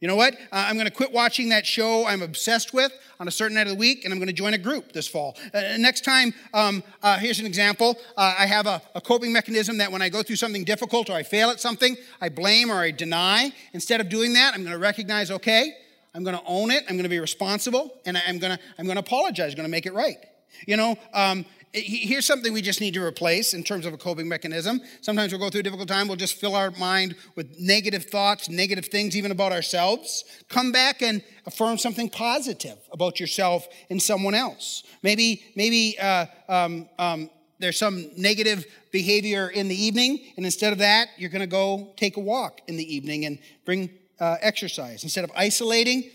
You 0.00 0.08
know 0.08 0.16
what? 0.16 0.34
Uh, 0.34 0.38
I'm 0.52 0.74
going 0.74 0.86
to 0.86 0.92
quit 0.92 1.12
watching 1.12 1.48
that 1.50 1.66
show 1.66 2.06
I'm 2.06 2.22
obsessed 2.22 2.74
with 2.74 2.92
on 3.20 3.28
a 3.28 3.30
certain 3.30 3.54
night 3.54 3.66
of 3.66 3.72
the 3.72 3.78
week, 3.78 4.04
and 4.04 4.12
I'm 4.12 4.18
going 4.18 4.28
to 4.28 4.34
join 4.34 4.54
a 4.54 4.58
group 4.58 4.92
this 4.92 5.06
fall. 5.06 5.36
Uh, 5.52 5.76
next 5.78 6.04
time, 6.04 6.34
um, 6.52 6.82
uh, 7.02 7.18
here's 7.18 7.38
an 7.38 7.46
example. 7.46 7.96
Uh, 8.16 8.34
I 8.38 8.46
have 8.46 8.66
a, 8.66 8.82
a, 8.94 9.00
coping 9.00 9.32
mechanism 9.32 9.78
that 9.78 9.90
when 9.90 10.02
I 10.02 10.08
go 10.08 10.22
through 10.22 10.36
something 10.36 10.64
difficult 10.64 11.08
or 11.10 11.14
I 11.14 11.22
fail 11.22 11.50
at 11.50 11.60
something, 11.60 11.96
I 12.20 12.28
blame 12.28 12.70
or 12.70 12.76
I 12.76 12.90
deny. 12.90 13.52
Instead 13.72 14.00
of 14.00 14.08
doing 14.08 14.32
that, 14.34 14.54
I'm 14.54 14.62
going 14.62 14.72
to 14.72 14.78
recognize, 14.78 15.30
okay, 15.30 15.74
I'm 16.14 16.22
going 16.22 16.36
to 16.36 16.42
own 16.46 16.70
it, 16.70 16.84
I'm 16.88 16.96
going 16.96 17.04
to 17.04 17.08
be 17.08 17.20
responsible, 17.20 17.94
and 18.04 18.16
I'm 18.16 18.38
going 18.38 18.56
to, 18.56 18.62
I'm 18.78 18.84
going 18.84 18.96
to 18.96 19.00
apologize, 19.00 19.52
I'm 19.52 19.56
going 19.56 19.68
to 19.68 19.70
make 19.70 19.86
it 19.86 19.94
right. 19.94 20.18
You 20.66 20.76
know, 20.76 20.96
um, 21.12 21.44
here's 21.74 22.24
something 22.24 22.52
we 22.52 22.62
just 22.62 22.80
need 22.80 22.94
to 22.94 23.02
replace 23.02 23.52
in 23.52 23.64
terms 23.64 23.84
of 23.84 23.92
a 23.92 23.96
coping 23.96 24.28
mechanism. 24.28 24.80
Sometimes 25.00 25.32
we'll 25.32 25.40
go 25.40 25.50
through 25.50 25.60
a 25.60 25.64
difficult 25.64 25.88
time, 25.88 26.06
we'll 26.06 26.16
just 26.16 26.36
fill 26.36 26.54
our 26.54 26.70
mind 26.72 27.16
with 27.34 27.58
negative 27.58 28.04
thoughts, 28.04 28.48
negative 28.48 28.86
things, 28.86 29.16
even 29.16 29.32
about 29.32 29.50
ourselves. 29.50 30.24
Come 30.48 30.70
back 30.70 31.02
and 31.02 31.22
affirm 31.46 31.78
something 31.78 32.08
positive 32.08 32.78
about 32.92 33.18
yourself 33.18 33.66
and 33.90 34.00
someone 34.00 34.34
else. 34.34 34.84
Maybe, 35.02 35.44
maybe 35.56 35.98
uh, 35.98 36.26
um, 36.48 36.88
um, 36.98 37.28
there's 37.58 37.78
some 37.78 38.10
negative 38.16 38.66
behavior 38.92 39.48
in 39.48 39.68
the 39.68 39.74
evening, 39.74 40.20
and 40.36 40.44
instead 40.44 40.72
of 40.72 40.78
that, 40.78 41.08
you're 41.16 41.30
going 41.30 41.40
to 41.40 41.46
go 41.46 41.92
take 41.96 42.16
a 42.16 42.20
walk 42.20 42.60
in 42.68 42.76
the 42.76 42.94
evening 42.94 43.24
and 43.24 43.38
bring 43.64 43.90
uh, 44.20 44.36
exercise. 44.40 45.02
Instead 45.02 45.24
of 45.24 45.32
isolating, 45.36 46.10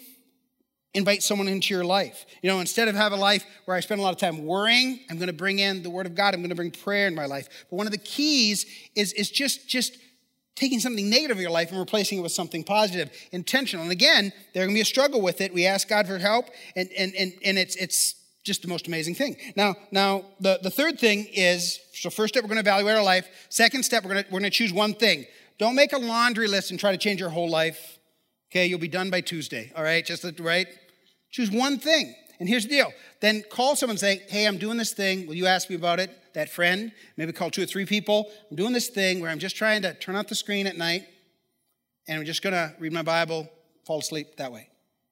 invite 0.93 1.21
someone 1.21 1.47
into 1.47 1.73
your 1.73 1.83
life. 1.83 2.25
You 2.41 2.49
know, 2.49 2.59
instead 2.59 2.87
of 2.87 2.95
have 2.95 3.11
a 3.11 3.17
life 3.17 3.45
where 3.65 3.77
I 3.77 3.79
spend 3.79 3.99
a 3.99 4.03
lot 4.03 4.13
of 4.13 4.19
time 4.19 4.45
worrying, 4.45 4.99
I'm 5.09 5.17
going 5.17 5.27
to 5.27 5.33
bring 5.33 5.59
in 5.59 5.83
the 5.83 5.89
word 5.89 6.05
of 6.05 6.15
God. 6.15 6.33
I'm 6.33 6.41
going 6.41 6.49
to 6.49 6.55
bring 6.55 6.71
prayer 6.71 7.07
in 7.07 7.15
my 7.15 7.25
life. 7.25 7.47
But 7.69 7.75
one 7.75 7.85
of 7.85 7.91
the 7.91 7.99
keys 7.99 8.65
is, 8.95 9.13
is 9.13 9.29
just, 9.29 9.67
just 9.67 9.97
taking 10.55 10.79
something 10.79 11.09
negative 11.09 11.37
in 11.37 11.41
your 11.41 11.51
life 11.51 11.69
and 11.69 11.79
replacing 11.79 12.17
it 12.17 12.21
with 12.21 12.31
something 12.31 12.63
positive, 12.63 13.11
intentional. 13.31 13.83
And 13.83 13.91
again, 13.91 14.33
there's 14.53 14.65
going 14.65 14.75
to 14.75 14.77
be 14.77 14.81
a 14.81 14.85
struggle 14.85 15.21
with 15.21 15.41
it. 15.41 15.53
We 15.53 15.65
ask 15.65 15.87
God 15.87 16.07
for 16.07 16.17
help, 16.17 16.47
and, 16.75 16.89
and, 16.97 17.13
and, 17.15 17.33
and 17.45 17.57
it's, 17.57 17.75
it's 17.75 18.15
just 18.43 18.63
the 18.63 18.67
most 18.67 18.87
amazing 18.87 19.15
thing. 19.15 19.37
Now, 19.55 19.75
now 19.91 20.25
the, 20.39 20.59
the 20.61 20.71
third 20.71 20.99
thing 20.99 21.27
is, 21.31 21.79
so 21.93 22.09
first 22.09 22.33
step, 22.33 22.43
we're 22.43 22.49
going 22.49 22.63
to 22.63 22.67
evaluate 22.67 22.95
our 22.95 23.03
life. 23.03 23.27
Second 23.49 23.83
step, 23.83 24.03
we're 24.03 24.13
going 24.13 24.23
to, 24.23 24.29
we're 24.31 24.39
going 24.39 24.51
to 24.51 24.57
choose 24.57 24.73
one 24.73 24.93
thing. 24.93 25.25
Don't 25.59 25.75
make 25.75 25.93
a 25.93 25.97
laundry 25.97 26.47
list 26.47 26.71
and 26.71 26.79
try 26.79 26.91
to 26.91 26.97
change 26.97 27.19
your 27.19 27.29
whole 27.29 27.49
life. 27.49 27.98
Okay, 28.51 28.65
you'll 28.65 28.79
be 28.79 28.87
done 28.87 29.09
by 29.09 29.21
Tuesday, 29.21 29.71
all 29.75 29.83
right? 29.83 30.03
Just 30.03 30.25
right? 30.39 30.67
Choose 31.29 31.51
one 31.51 31.77
thing. 31.77 32.15
And 32.39 32.47
here's 32.47 32.63
the 32.63 32.69
deal. 32.69 32.91
Then 33.19 33.43
call 33.49 33.75
someone 33.75 33.93
and 33.93 33.99
say, 33.99 34.23
hey, 34.27 34.47
I'm 34.47 34.57
doing 34.57 34.77
this 34.77 34.93
thing. 34.93 35.27
Will 35.27 35.35
you 35.35 35.45
ask 35.45 35.69
me 35.69 35.75
about 35.75 35.99
it? 35.99 36.09
That 36.33 36.49
friend, 36.49 36.91
maybe 37.17 37.31
call 37.31 37.51
two 37.51 37.63
or 37.63 37.65
three 37.65 37.85
people. 37.85 38.31
I'm 38.49 38.55
doing 38.55 38.73
this 38.73 38.87
thing 38.87 39.19
where 39.19 39.29
I'm 39.29 39.39
just 39.39 39.55
trying 39.55 39.81
to 39.81 39.93
turn 39.93 40.15
off 40.15 40.27
the 40.27 40.35
screen 40.35 40.67
at 40.67 40.77
night 40.77 41.05
and 42.07 42.19
I'm 42.19 42.25
just 42.25 42.41
going 42.41 42.53
to 42.53 42.73
read 42.79 42.91
my 42.91 43.03
Bible 43.03 43.47
fall 43.85 43.99
asleep 43.99 44.35
that 44.37 44.51
way. 44.51 44.67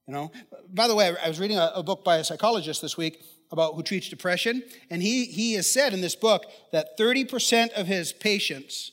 You 0.08 0.14
know. 0.14 0.32
By 0.74 0.88
the 0.88 0.96
way, 0.96 1.16
I 1.24 1.28
was 1.28 1.40
reading 1.40 1.58
a, 1.58 1.72
a 1.76 1.84
book 1.84 2.04
by 2.04 2.18
a 2.18 2.24
psychologist 2.24 2.82
this 2.82 2.98
week 2.98 3.22
about 3.52 3.76
who 3.76 3.84
treats 3.84 4.10
depression, 4.10 4.64
and 4.90 5.02
he 5.02 5.26
he 5.26 5.54
has 5.54 5.72
said 5.72 5.94
in 5.94 6.02
this 6.02 6.16
book 6.16 6.46
that 6.72 6.98
30% 6.98 7.72
of 7.74 7.88
his 7.88 8.12
patients 8.12 8.92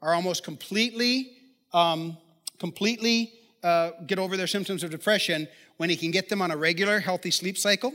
are 0.00 0.14
almost 0.14 0.44
completely 0.44 1.32
um, 1.72 2.16
completely 2.58 3.32
uh, 3.62 3.90
get 4.06 4.18
over 4.18 4.36
their 4.36 4.46
symptoms 4.46 4.82
of 4.82 4.90
depression 4.90 5.48
when 5.76 5.90
he 5.90 5.96
can 5.96 6.10
get 6.10 6.28
them 6.28 6.42
on 6.42 6.50
a 6.50 6.56
regular 6.56 7.00
healthy 7.00 7.30
sleep 7.30 7.56
cycle, 7.58 7.92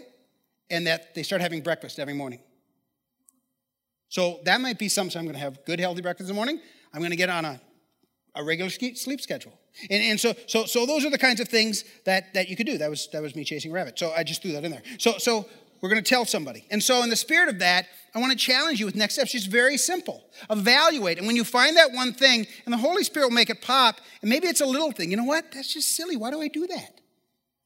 and 0.69 0.87
that 0.87 1.15
they 1.15 1.23
start 1.23 1.41
having 1.41 1.61
breakfast 1.61 1.99
every 1.99 2.13
morning. 2.13 2.39
So 4.09 4.39
that 4.45 4.61
might 4.61 4.79
be 4.79 4.89
something. 4.89 5.17
I'm 5.17 5.25
going 5.25 5.35
to 5.35 5.41
have 5.41 5.65
good 5.65 5.79
healthy 5.79 6.01
breakfast 6.01 6.29
in 6.29 6.35
the 6.35 6.37
morning. 6.37 6.59
I'm 6.93 7.01
going 7.01 7.11
to 7.11 7.17
get 7.17 7.29
on 7.29 7.45
a 7.45 7.59
a 8.35 8.43
regular 8.43 8.69
sleep 8.69 9.21
schedule. 9.21 9.53
And, 9.89 10.03
and 10.03 10.19
so, 10.19 10.33
so, 10.47 10.65
so 10.65 10.85
those 10.85 11.05
are 11.05 11.09
the 11.09 11.17
kinds 11.17 11.39
of 11.39 11.47
things 11.47 11.83
that, 12.05 12.33
that 12.33 12.49
you 12.49 12.55
could 12.55 12.65
do. 12.65 12.77
That 12.77 12.89
was, 12.89 13.07
that 13.13 13.21
was 13.21 13.35
me 13.35 13.43
chasing 13.43 13.71
rabbit. 13.71 13.97
So 13.97 14.11
I 14.11 14.23
just 14.23 14.41
threw 14.41 14.51
that 14.51 14.63
in 14.63 14.71
there. 14.71 14.83
So, 14.99 15.17
so 15.17 15.47
we're 15.85 15.91
going 15.91 16.03
to 16.03 16.09
tell 16.09 16.25
somebody. 16.25 16.65
And 16.71 16.81
so, 16.81 17.03
in 17.03 17.11
the 17.11 17.15
spirit 17.15 17.47
of 17.47 17.59
that, 17.59 17.85
I 18.15 18.19
want 18.19 18.31
to 18.31 18.37
challenge 18.37 18.79
you 18.79 18.87
with 18.87 18.95
next 18.95 19.13
steps. 19.13 19.33
Just 19.33 19.51
very 19.51 19.77
simple. 19.77 20.23
Evaluate. 20.49 21.19
And 21.19 21.27
when 21.27 21.35
you 21.35 21.43
find 21.43 21.77
that 21.77 21.91
one 21.91 22.11
thing, 22.11 22.47
and 22.65 22.73
the 22.73 22.77
Holy 22.77 23.03
Spirit 23.03 23.27
will 23.27 23.35
make 23.35 23.51
it 23.51 23.61
pop, 23.61 24.01
and 24.21 24.29
maybe 24.31 24.47
it's 24.47 24.61
a 24.61 24.65
little 24.65 24.91
thing. 24.91 25.11
You 25.11 25.17
know 25.17 25.25
what? 25.25 25.51
That's 25.51 25.71
just 25.71 25.95
silly. 25.95 26.17
Why 26.17 26.31
do 26.31 26.41
I 26.41 26.47
do 26.47 26.65
that? 26.65 27.01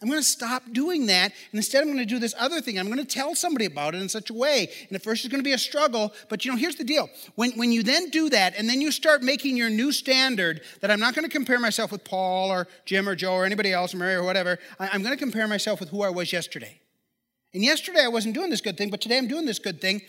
I'm 0.02 0.10
going 0.10 0.20
to 0.20 0.28
stop 0.28 0.64
doing 0.74 1.06
that. 1.06 1.32
And 1.52 1.60
instead, 1.60 1.82
I'm 1.82 1.88
going 1.88 2.00
to 2.00 2.06
do 2.06 2.20
this 2.20 2.36
other 2.38 2.60
thing. 2.60 2.78
I'm 2.78 2.88
going 2.88 3.00
to 3.00 3.06
tell 3.06 3.36
somebody 3.36 3.64
about 3.64 3.96
it 3.96 4.02
in 4.02 4.10
such 4.10 4.30
a 4.30 4.34
way. 4.34 4.70
And 4.90 4.98
at 4.98 5.02
first, 5.02 5.24
it's 5.24 5.32
going 5.32 5.40
to 5.40 5.48
be 5.48 5.54
a 5.54 5.58
struggle. 5.58 6.14
But 6.28 6.44
you 6.44 6.52
know, 6.52 6.58
here's 6.58 6.76
the 6.76 6.84
deal. 6.84 7.10
When, 7.36 7.52
when 7.52 7.72
you 7.72 7.82
then 7.82 8.10
do 8.10 8.30
that, 8.32 8.54
and 8.58 8.68
then 8.68 8.82
you 8.82 8.92
start 8.92 9.24
making 9.24 9.56
your 9.56 9.70
new 9.70 9.94
standard 9.94 10.60
that 10.82 10.92
I'm 10.92 11.00
not 11.00 11.16
going 11.16 11.26
to 11.26 11.32
compare 11.32 11.60
myself 11.62 11.94
with 11.94 12.04
Paul 12.04 12.52
or 12.52 12.68
Jim 12.84 13.08
or 13.08 13.16
Joe 13.16 13.32
or 13.32 13.46
anybody 13.46 13.72
else 13.72 13.94
Mary 13.94 14.16
or 14.16 14.24
whatever, 14.24 14.60
I, 14.78 14.90
I'm 14.92 15.04
going 15.04 15.16
to 15.16 15.24
compare 15.24 15.48
myself 15.48 15.80
with 15.80 15.88
who 15.88 16.02
I 16.02 16.10
was 16.10 16.34
yesterday. 16.34 16.82
And 17.54 17.64
yesterday, 17.64 18.04
I 18.04 18.10
wasn't 18.10 18.36
doing 18.36 18.50
this 18.50 18.62
good 18.62 18.78
thing, 18.78 18.90
but 18.90 19.02
today 19.02 19.18
I'm 19.18 19.28
doing 19.28 19.46
this 19.46 19.60
good 19.60 19.82
thing. 19.82 20.02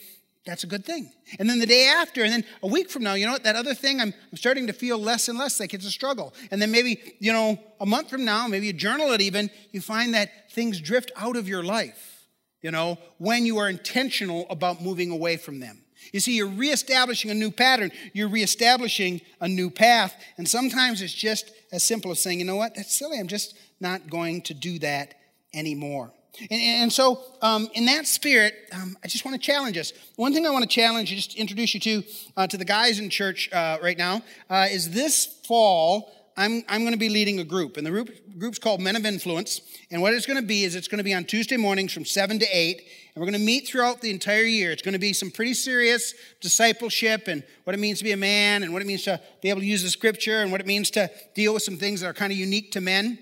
That's 0.46 0.64
a 0.64 0.66
good 0.66 0.86
thing. 0.86 1.12
And 1.38 1.48
then 1.50 1.58
the 1.58 1.66
day 1.66 1.86
after, 1.86 2.24
and 2.24 2.32
then 2.32 2.44
a 2.62 2.66
week 2.66 2.90
from 2.90 3.02
now, 3.02 3.14
you 3.14 3.26
know 3.26 3.32
what? 3.32 3.44
That 3.44 3.56
other 3.56 3.74
thing, 3.74 4.00
I'm, 4.00 4.14
I'm 4.30 4.36
starting 4.38 4.66
to 4.68 4.72
feel 4.72 4.98
less 4.98 5.28
and 5.28 5.38
less 5.38 5.60
like 5.60 5.74
it's 5.74 5.86
a 5.86 5.90
struggle. 5.90 6.32
And 6.50 6.62
then 6.62 6.70
maybe, 6.70 7.14
you 7.18 7.32
know, 7.32 7.58
a 7.78 7.84
month 7.84 8.08
from 8.08 8.24
now, 8.24 8.46
maybe 8.48 8.66
you 8.66 8.72
journal 8.72 9.12
it 9.12 9.20
even, 9.20 9.50
you 9.70 9.82
find 9.82 10.14
that 10.14 10.50
things 10.52 10.80
drift 10.80 11.12
out 11.16 11.36
of 11.36 11.46
your 11.46 11.62
life, 11.62 12.26
you 12.62 12.70
know, 12.70 12.98
when 13.18 13.44
you 13.44 13.58
are 13.58 13.68
intentional 13.68 14.46
about 14.48 14.80
moving 14.80 15.10
away 15.10 15.36
from 15.36 15.60
them. 15.60 15.82
You 16.12 16.20
see, 16.20 16.34
you're 16.34 16.48
reestablishing 16.48 17.30
a 17.30 17.34
new 17.34 17.50
pattern, 17.50 17.92
you're 18.14 18.28
reestablishing 18.28 19.20
a 19.42 19.48
new 19.48 19.70
path. 19.70 20.14
And 20.38 20.48
sometimes 20.48 21.02
it's 21.02 21.12
just 21.12 21.52
as 21.70 21.84
simple 21.84 22.10
as 22.10 22.22
saying, 22.22 22.38
you 22.38 22.46
know 22.46 22.56
what? 22.56 22.74
That's 22.74 22.98
silly. 22.98 23.18
I'm 23.18 23.28
just 23.28 23.56
not 23.78 24.08
going 24.08 24.40
to 24.42 24.54
do 24.54 24.78
that 24.78 25.14
anymore. 25.52 26.12
And, 26.38 26.60
and 26.60 26.92
so, 26.92 27.22
um, 27.42 27.68
in 27.74 27.86
that 27.86 28.06
spirit, 28.06 28.54
um, 28.72 28.96
I 29.04 29.08
just 29.08 29.24
want 29.24 29.40
to 29.40 29.44
challenge 29.44 29.76
us. 29.76 29.92
One 30.16 30.32
thing 30.32 30.46
I 30.46 30.50
want 30.50 30.62
to 30.62 30.68
challenge 30.68 31.10
just 31.10 31.34
introduce 31.34 31.74
you 31.74 31.80
to, 31.80 32.02
uh, 32.36 32.46
to 32.46 32.56
the 32.56 32.64
guys 32.64 32.98
in 32.98 33.10
church 33.10 33.50
uh, 33.52 33.78
right 33.82 33.98
now, 33.98 34.22
uh, 34.48 34.68
is 34.70 34.90
this 34.90 35.26
fall, 35.46 36.10
I'm, 36.36 36.62
I'm 36.68 36.80
going 36.82 36.92
to 36.92 36.98
be 36.98 37.08
leading 37.08 37.40
a 37.40 37.44
group. 37.44 37.76
And 37.76 37.86
the 37.86 37.90
group, 37.90 38.10
group's 38.38 38.58
called 38.58 38.80
Men 38.80 38.96
of 38.96 39.04
Influence. 39.04 39.60
And 39.90 40.00
what 40.00 40.14
it's 40.14 40.24
going 40.24 40.40
to 40.40 40.46
be 40.46 40.64
is 40.64 40.74
it's 40.74 40.88
going 40.88 40.98
to 40.98 41.04
be 41.04 41.12
on 41.12 41.24
Tuesday 41.24 41.56
mornings 41.56 41.92
from 41.92 42.04
7 42.04 42.38
to 42.38 42.46
8. 42.50 42.78
And 43.14 43.20
we're 43.20 43.30
going 43.30 43.38
to 43.38 43.44
meet 43.44 43.66
throughout 43.66 44.00
the 44.00 44.10
entire 44.10 44.44
year. 44.44 44.70
It's 44.70 44.82
going 44.82 44.94
to 44.94 44.98
be 44.98 45.12
some 45.12 45.30
pretty 45.30 45.52
serious 45.52 46.14
discipleship 46.40 47.28
and 47.28 47.42
what 47.64 47.74
it 47.74 47.78
means 47.78 47.98
to 47.98 48.04
be 48.04 48.12
a 48.12 48.16
man 48.16 48.62
and 48.62 48.72
what 48.72 48.80
it 48.80 48.86
means 48.86 49.02
to 49.02 49.20
be 49.42 49.50
able 49.50 49.60
to 49.60 49.66
use 49.66 49.82
the 49.82 49.90
scripture 49.90 50.40
and 50.40 50.50
what 50.50 50.60
it 50.60 50.66
means 50.66 50.90
to 50.92 51.10
deal 51.34 51.52
with 51.52 51.62
some 51.62 51.76
things 51.76 52.00
that 52.00 52.06
are 52.06 52.14
kind 52.14 52.32
of 52.32 52.38
unique 52.38 52.72
to 52.72 52.80
men. 52.80 53.18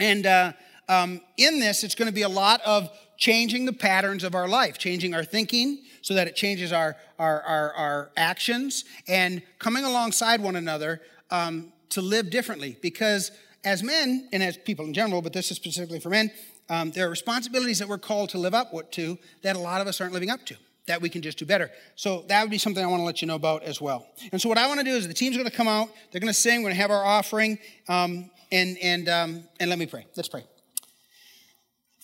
And, 0.00 0.24
uh, 0.24 0.52
um, 0.88 1.20
in 1.36 1.60
this, 1.60 1.84
it's 1.84 1.94
going 1.94 2.08
to 2.08 2.14
be 2.14 2.22
a 2.22 2.28
lot 2.28 2.60
of 2.64 2.90
changing 3.16 3.66
the 3.66 3.72
patterns 3.72 4.24
of 4.24 4.34
our 4.34 4.48
life, 4.48 4.78
changing 4.78 5.14
our 5.14 5.24
thinking 5.24 5.82
so 6.02 6.14
that 6.14 6.26
it 6.26 6.36
changes 6.36 6.72
our, 6.72 6.96
our, 7.18 7.42
our, 7.42 7.72
our 7.74 8.10
actions, 8.16 8.84
and 9.08 9.42
coming 9.58 9.84
alongside 9.84 10.40
one 10.40 10.56
another 10.56 11.00
um, 11.30 11.72
to 11.90 12.00
live 12.00 12.30
differently. 12.30 12.78
Because 12.80 13.32
as 13.64 13.82
men, 13.82 14.28
and 14.32 14.42
as 14.42 14.56
people 14.56 14.84
in 14.84 14.94
general, 14.94 15.20
but 15.20 15.32
this 15.32 15.50
is 15.50 15.56
specifically 15.56 16.00
for 16.00 16.10
men, 16.10 16.30
um, 16.70 16.90
there 16.92 17.06
are 17.06 17.10
responsibilities 17.10 17.78
that 17.80 17.88
we're 17.88 17.98
called 17.98 18.30
to 18.30 18.38
live 18.38 18.54
up 18.54 18.72
to 18.92 19.18
that 19.42 19.56
a 19.56 19.58
lot 19.58 19.80
of 19.80 19.86
us 19.86 20.00
aren't 20.00 20.12
living 20.12 20.30
up 20.30 20.44
to 20.46 20.56
that 20.86 21.02
we 21.02 21.08
can 21.08 21.22
just 21.22 21.38
do 21.38 21.44
better. 21.44 21.70
So 21.96 22.24
that 22.28 22.42
would 22.42 22.50
be 22.50 22.58
something 22.58 22.82
I 22.82 22.88
want 22.88 23.00
to 23.00 23.04
let 23.04 23.20
you 23.22 23.28
know 23.28 23.34
about 23.34 23.62
as 23.62 23.80
well. 23.80 24.06
And 24.32 24.40
so 24.40 24.48
what 24.48 24.58
I 24.58 24.66
want 24.66 24.80
to 24.80 24.84
do 24.84 24.92
is 24.92 25.06
the 25.06 25.14
team's 25.14 25.36
going 25.36 25.48
to 25.48 25.54
come 25.54 25.68
out, 25.68 25.90
they're 26.10 26.20
going 26.20 26.32
to 26.32 26.34
sing, 26.34 26.62
we're 26.62 26.70
going 26.70 26.76
to 26.76 26.80
have 26.80 26.90
our 26.90 27.04
offering, 27.04 27.58
um, 27.88 28.30
and 28.50 28.78
and 28.78 29.08
um, 29.08 29.44
and 29.60 29.68
let 29.68 29.78
me 29.78 29.86
pray. 29.86 30.06
Let's 30.16 30.28
pray. 30.28 30.44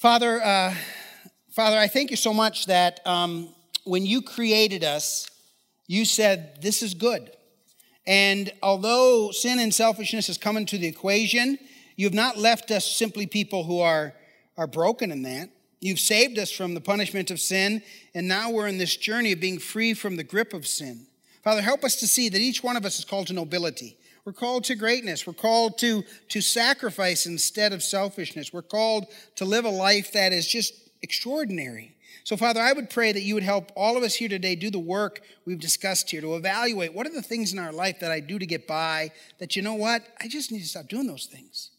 Father, 0.04 0.44
uh, 0.44 0.74
Father, 1.48 1.78
I 1.78 1.88
thank 1.88 2.10
you 2.10 2.18
so 2.18 2.34
much 2.34 2.66
that 2.66 3.00
um, 3.06 3.48
when 3.84 4.04
you 4.04 4.20
created 4.20 4.84
us, 4.84 5.30
you 5.86 6.04
said, 6.04 6.60
This 6.60 6.82
is 6.82 6.92
good. 6.92 7.30
And 8.06 8.52
although 8.62 9.30
sin 9.30 9.58
and 9.58 9.72
selfishness 9.72 10.26
has 10.26 10.36
come 10.36 10.58
into 10.58 10.76
the 10.76 10.86
equation, 10.86 11.58
you 11.96 12.04
have 12.04 12.12
not 12.12 12.36
left 12.36 12.70
us 12.70 12.84
simply 12.84 13.26
people 13.26 13.64
who 13.64 13.80
are, 13.80 14.12
are 14.58 14.66
broken 14.66 15.10
in 15.10 15.22
that. 15.22 15.48
You've 15.80 16.00
saved 16.00 16.38
us 16.38 16.52
from 16.52 16.74
the 16.74 16.82
punishment 16.82 17.30
of 17.30 17.40
sin, 17.40 17.80
and 18.14 18.28
now 18.28 18.50
we're 18.50 18.68
in 18.68 18.76
this 18.76 18.98
journey 18.98 19.32
of 19.32 19.40
being 19.40 19.58
free 19.58 19.94
from 19.94 20.16
the 20.16 20.22
grip 20.22 20.52
of 20.52 20.66
sin. 20.66 21.06
Father, 21.42 21.62
help 21.62 21.82
us 21.82 21.96
to 22.00 22.06
see 22.06 22.28
that 22.28 22.42
each 22.42 22.62
one 22.62 22.76
of 22.76 22.84
us 22.84 22.98
is 22.98 23.06
called 23.06 23.28
to 23.28 23.32
nobility. 23.32 23.96
We're 24.24 24.32
called 24.32 24.64
to 24.64 24.74
greatness. 24.74 25.26
We're 25.26 25.34
called 25.34 25.78
to, 25.78 26.02
to 26.30 26.40
sacrifice 26.40 27.26
instead 27.26 27.72
of 27.72 27.82
selfishness. 27.82 28.52
We're 28.52 28.62
called 28.62 29.06
to 29.36 29.44
live 29.44 29.66
a 29.66 29.70
life 29.70 30.12
that 30.12 30.32
is 30.32 30.48
just 30.48 30.74
extraordinary. 31.02 31.94
So, 32.24 32.38
Father, 32.38 32.60
I 32.60 32.72
would 32.72 32.88
pray 32.88 33.12
that 33.12 33.20
you 33.20 33.34
would 33.34 33.42
help 33.42 33.70
all 33.76 33.98
of 33.98 34.02
us 34.02 34.14
here 34.14 34.30
today 34.30 34.54
do 34.54 34.70
the 34.70 34.78
work 34.78 35.20
we've 35.44 35.60
discussed 35.60 36.10
here 36.10 36.22
to 36.22 36.36
evaluate 36.36 36.94
what 36.94 37.06
are 37.06 37.12
the 37.12 37.20
things 37.20 37.52
in 37.52 37.58
our 37.58 37.72
life 37.72 38.00
that 38.00 38.10
I 38.10 38.20
do 38.20 38.38
to 38.38 38.46
get 38.46 38.66
by 38.66 39.10
that, 39.38 39.56
you 39.56 39.62
know 39.62 39.74
what, 39.74 40.02
I 40.18 40.28
just 40.28 40.50
need 40.50 40.60
to 40.60 40.68
stop 40.68 40.88
doing 40.88 41.06
those 41.06 41.26
things. 41.26 41.70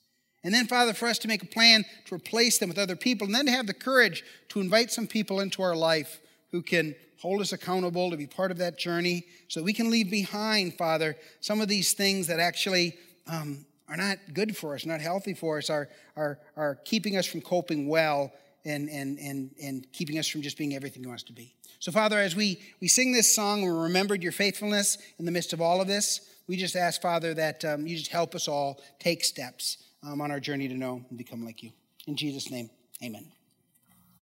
And 0.44 0.54
then, 0.54 0.68
Father, 0.68 0.94
for 0.94 1.08
us 1.08 1.18
to 1.20 1.28
make 1.28 1.42
a 1.42 1.48
plan 1.48 1.84
to 2.06 2.14
replace 2.14 2.60
them 2.60 2.70
with 2.70 2.78
other 2.78 2.96
people, 2.96 3.26
and 3.26 3.34
then 3.34 3.48
to 3.48 3.52
have 3.52 3.66
the 3.66 3.74
courage 3.74 4.24
to 4.50 4.62
invite 4.62 4.92
some 4.92 5.08
people 5.08 5.40
into 5.40 5.64
our 5.64 5.76
life 5.76 6.22
who 6.52 6.62
can 6.62 6.96
hold 7.26 7.42
us 7.42 7.54
accountable 7.54 8.12
to 8.12 8.18
be 8.18 8.28
part 8.28 8.52
of 8.52 8.60
that 8.60 8.78
journey 8.78 9.26
so 9.48 9.64
we 9.64 9.74
can 9.74 9.90
leave 9.90 10.12
behind, 10.12 10.78
Father, 10.78 11.18
some 11.40 11.60
of 11.60 11.68
these 11.68 11.94
things 11.94 12.28
that 12.28 12.40
actually 12.40 12.96
um, 13.26 13.66
are 13.90 13.98
not 13.98 14.20
good 14.36 14.56
for 14.56 14.76
us, 14.76 14.86
not 14.86 15.02
healthy 15.02 15.34
for 15.34 15.58
us, 15.58 15.72
are, 15.72 15.90
are, 16.16 16.38
are 16.56 16.76
keeping 16.86 17.18
us 17.18 17.26
from 17.26 17.42
coping 17.42 17.88
well 17.88 18.32
and, 18.64 18.90
and, 18.90 19.18
and, 19.18 19.50
and 19.60 19.92
keeping 19.92 20.20
us 20.20 20.28
from 20.28 20.44
just 20.44 20.56
being 20.56 20.76
everything 20.76 21.02
you 21.02 21.10
want 21.10 21.22
us 21.22 21.24
to 21.24 21.34
be. 21.34 21.56
So, 21.80 21.92
Father, 21.92 22.20
as 22.20 22.36
we, 22.36 22.60
we 22.80 22.88
sing 22.88 23.12
this 23.12 23.34
song, 23.34 23.64
we 23.64 23.70
remembered 23.70 24.22
your 24.22 24.32
faithfulness 24.32 25.00
in 25.18 25.26
the 25.26 25.32
midst 25.32 25.52
of 25.52 25.60
all 25.60 25.82
of 25.82 25.88
this. 25.88 26.30
We 26.46 26.58
just 26.58 26.76
ask, 26.76 27.02
Father, 27.02 27.34
that 27.34 27.66
um, 27.66 27.88
you 27.88 27.98
just 27.98 28.12
help 28.12 28.36
us 28.36 28.48
all 28.48 28.80
take 29.00 29.24
steps 29.24 29.78
um, 30.04 30.22
on 30.22 30.30
our 30.30 30.40
journey 30.40 30.68
to 30.68 30.76
know 30.76 31.04
and 31.10 31.18
become 31.18 31.44
like 31.44 31.64
you. 31.64 31.72
In 32.06 32.18
Jesus' 32.18 32.52
name, 32.52 32.70
amen. 33.04 33.35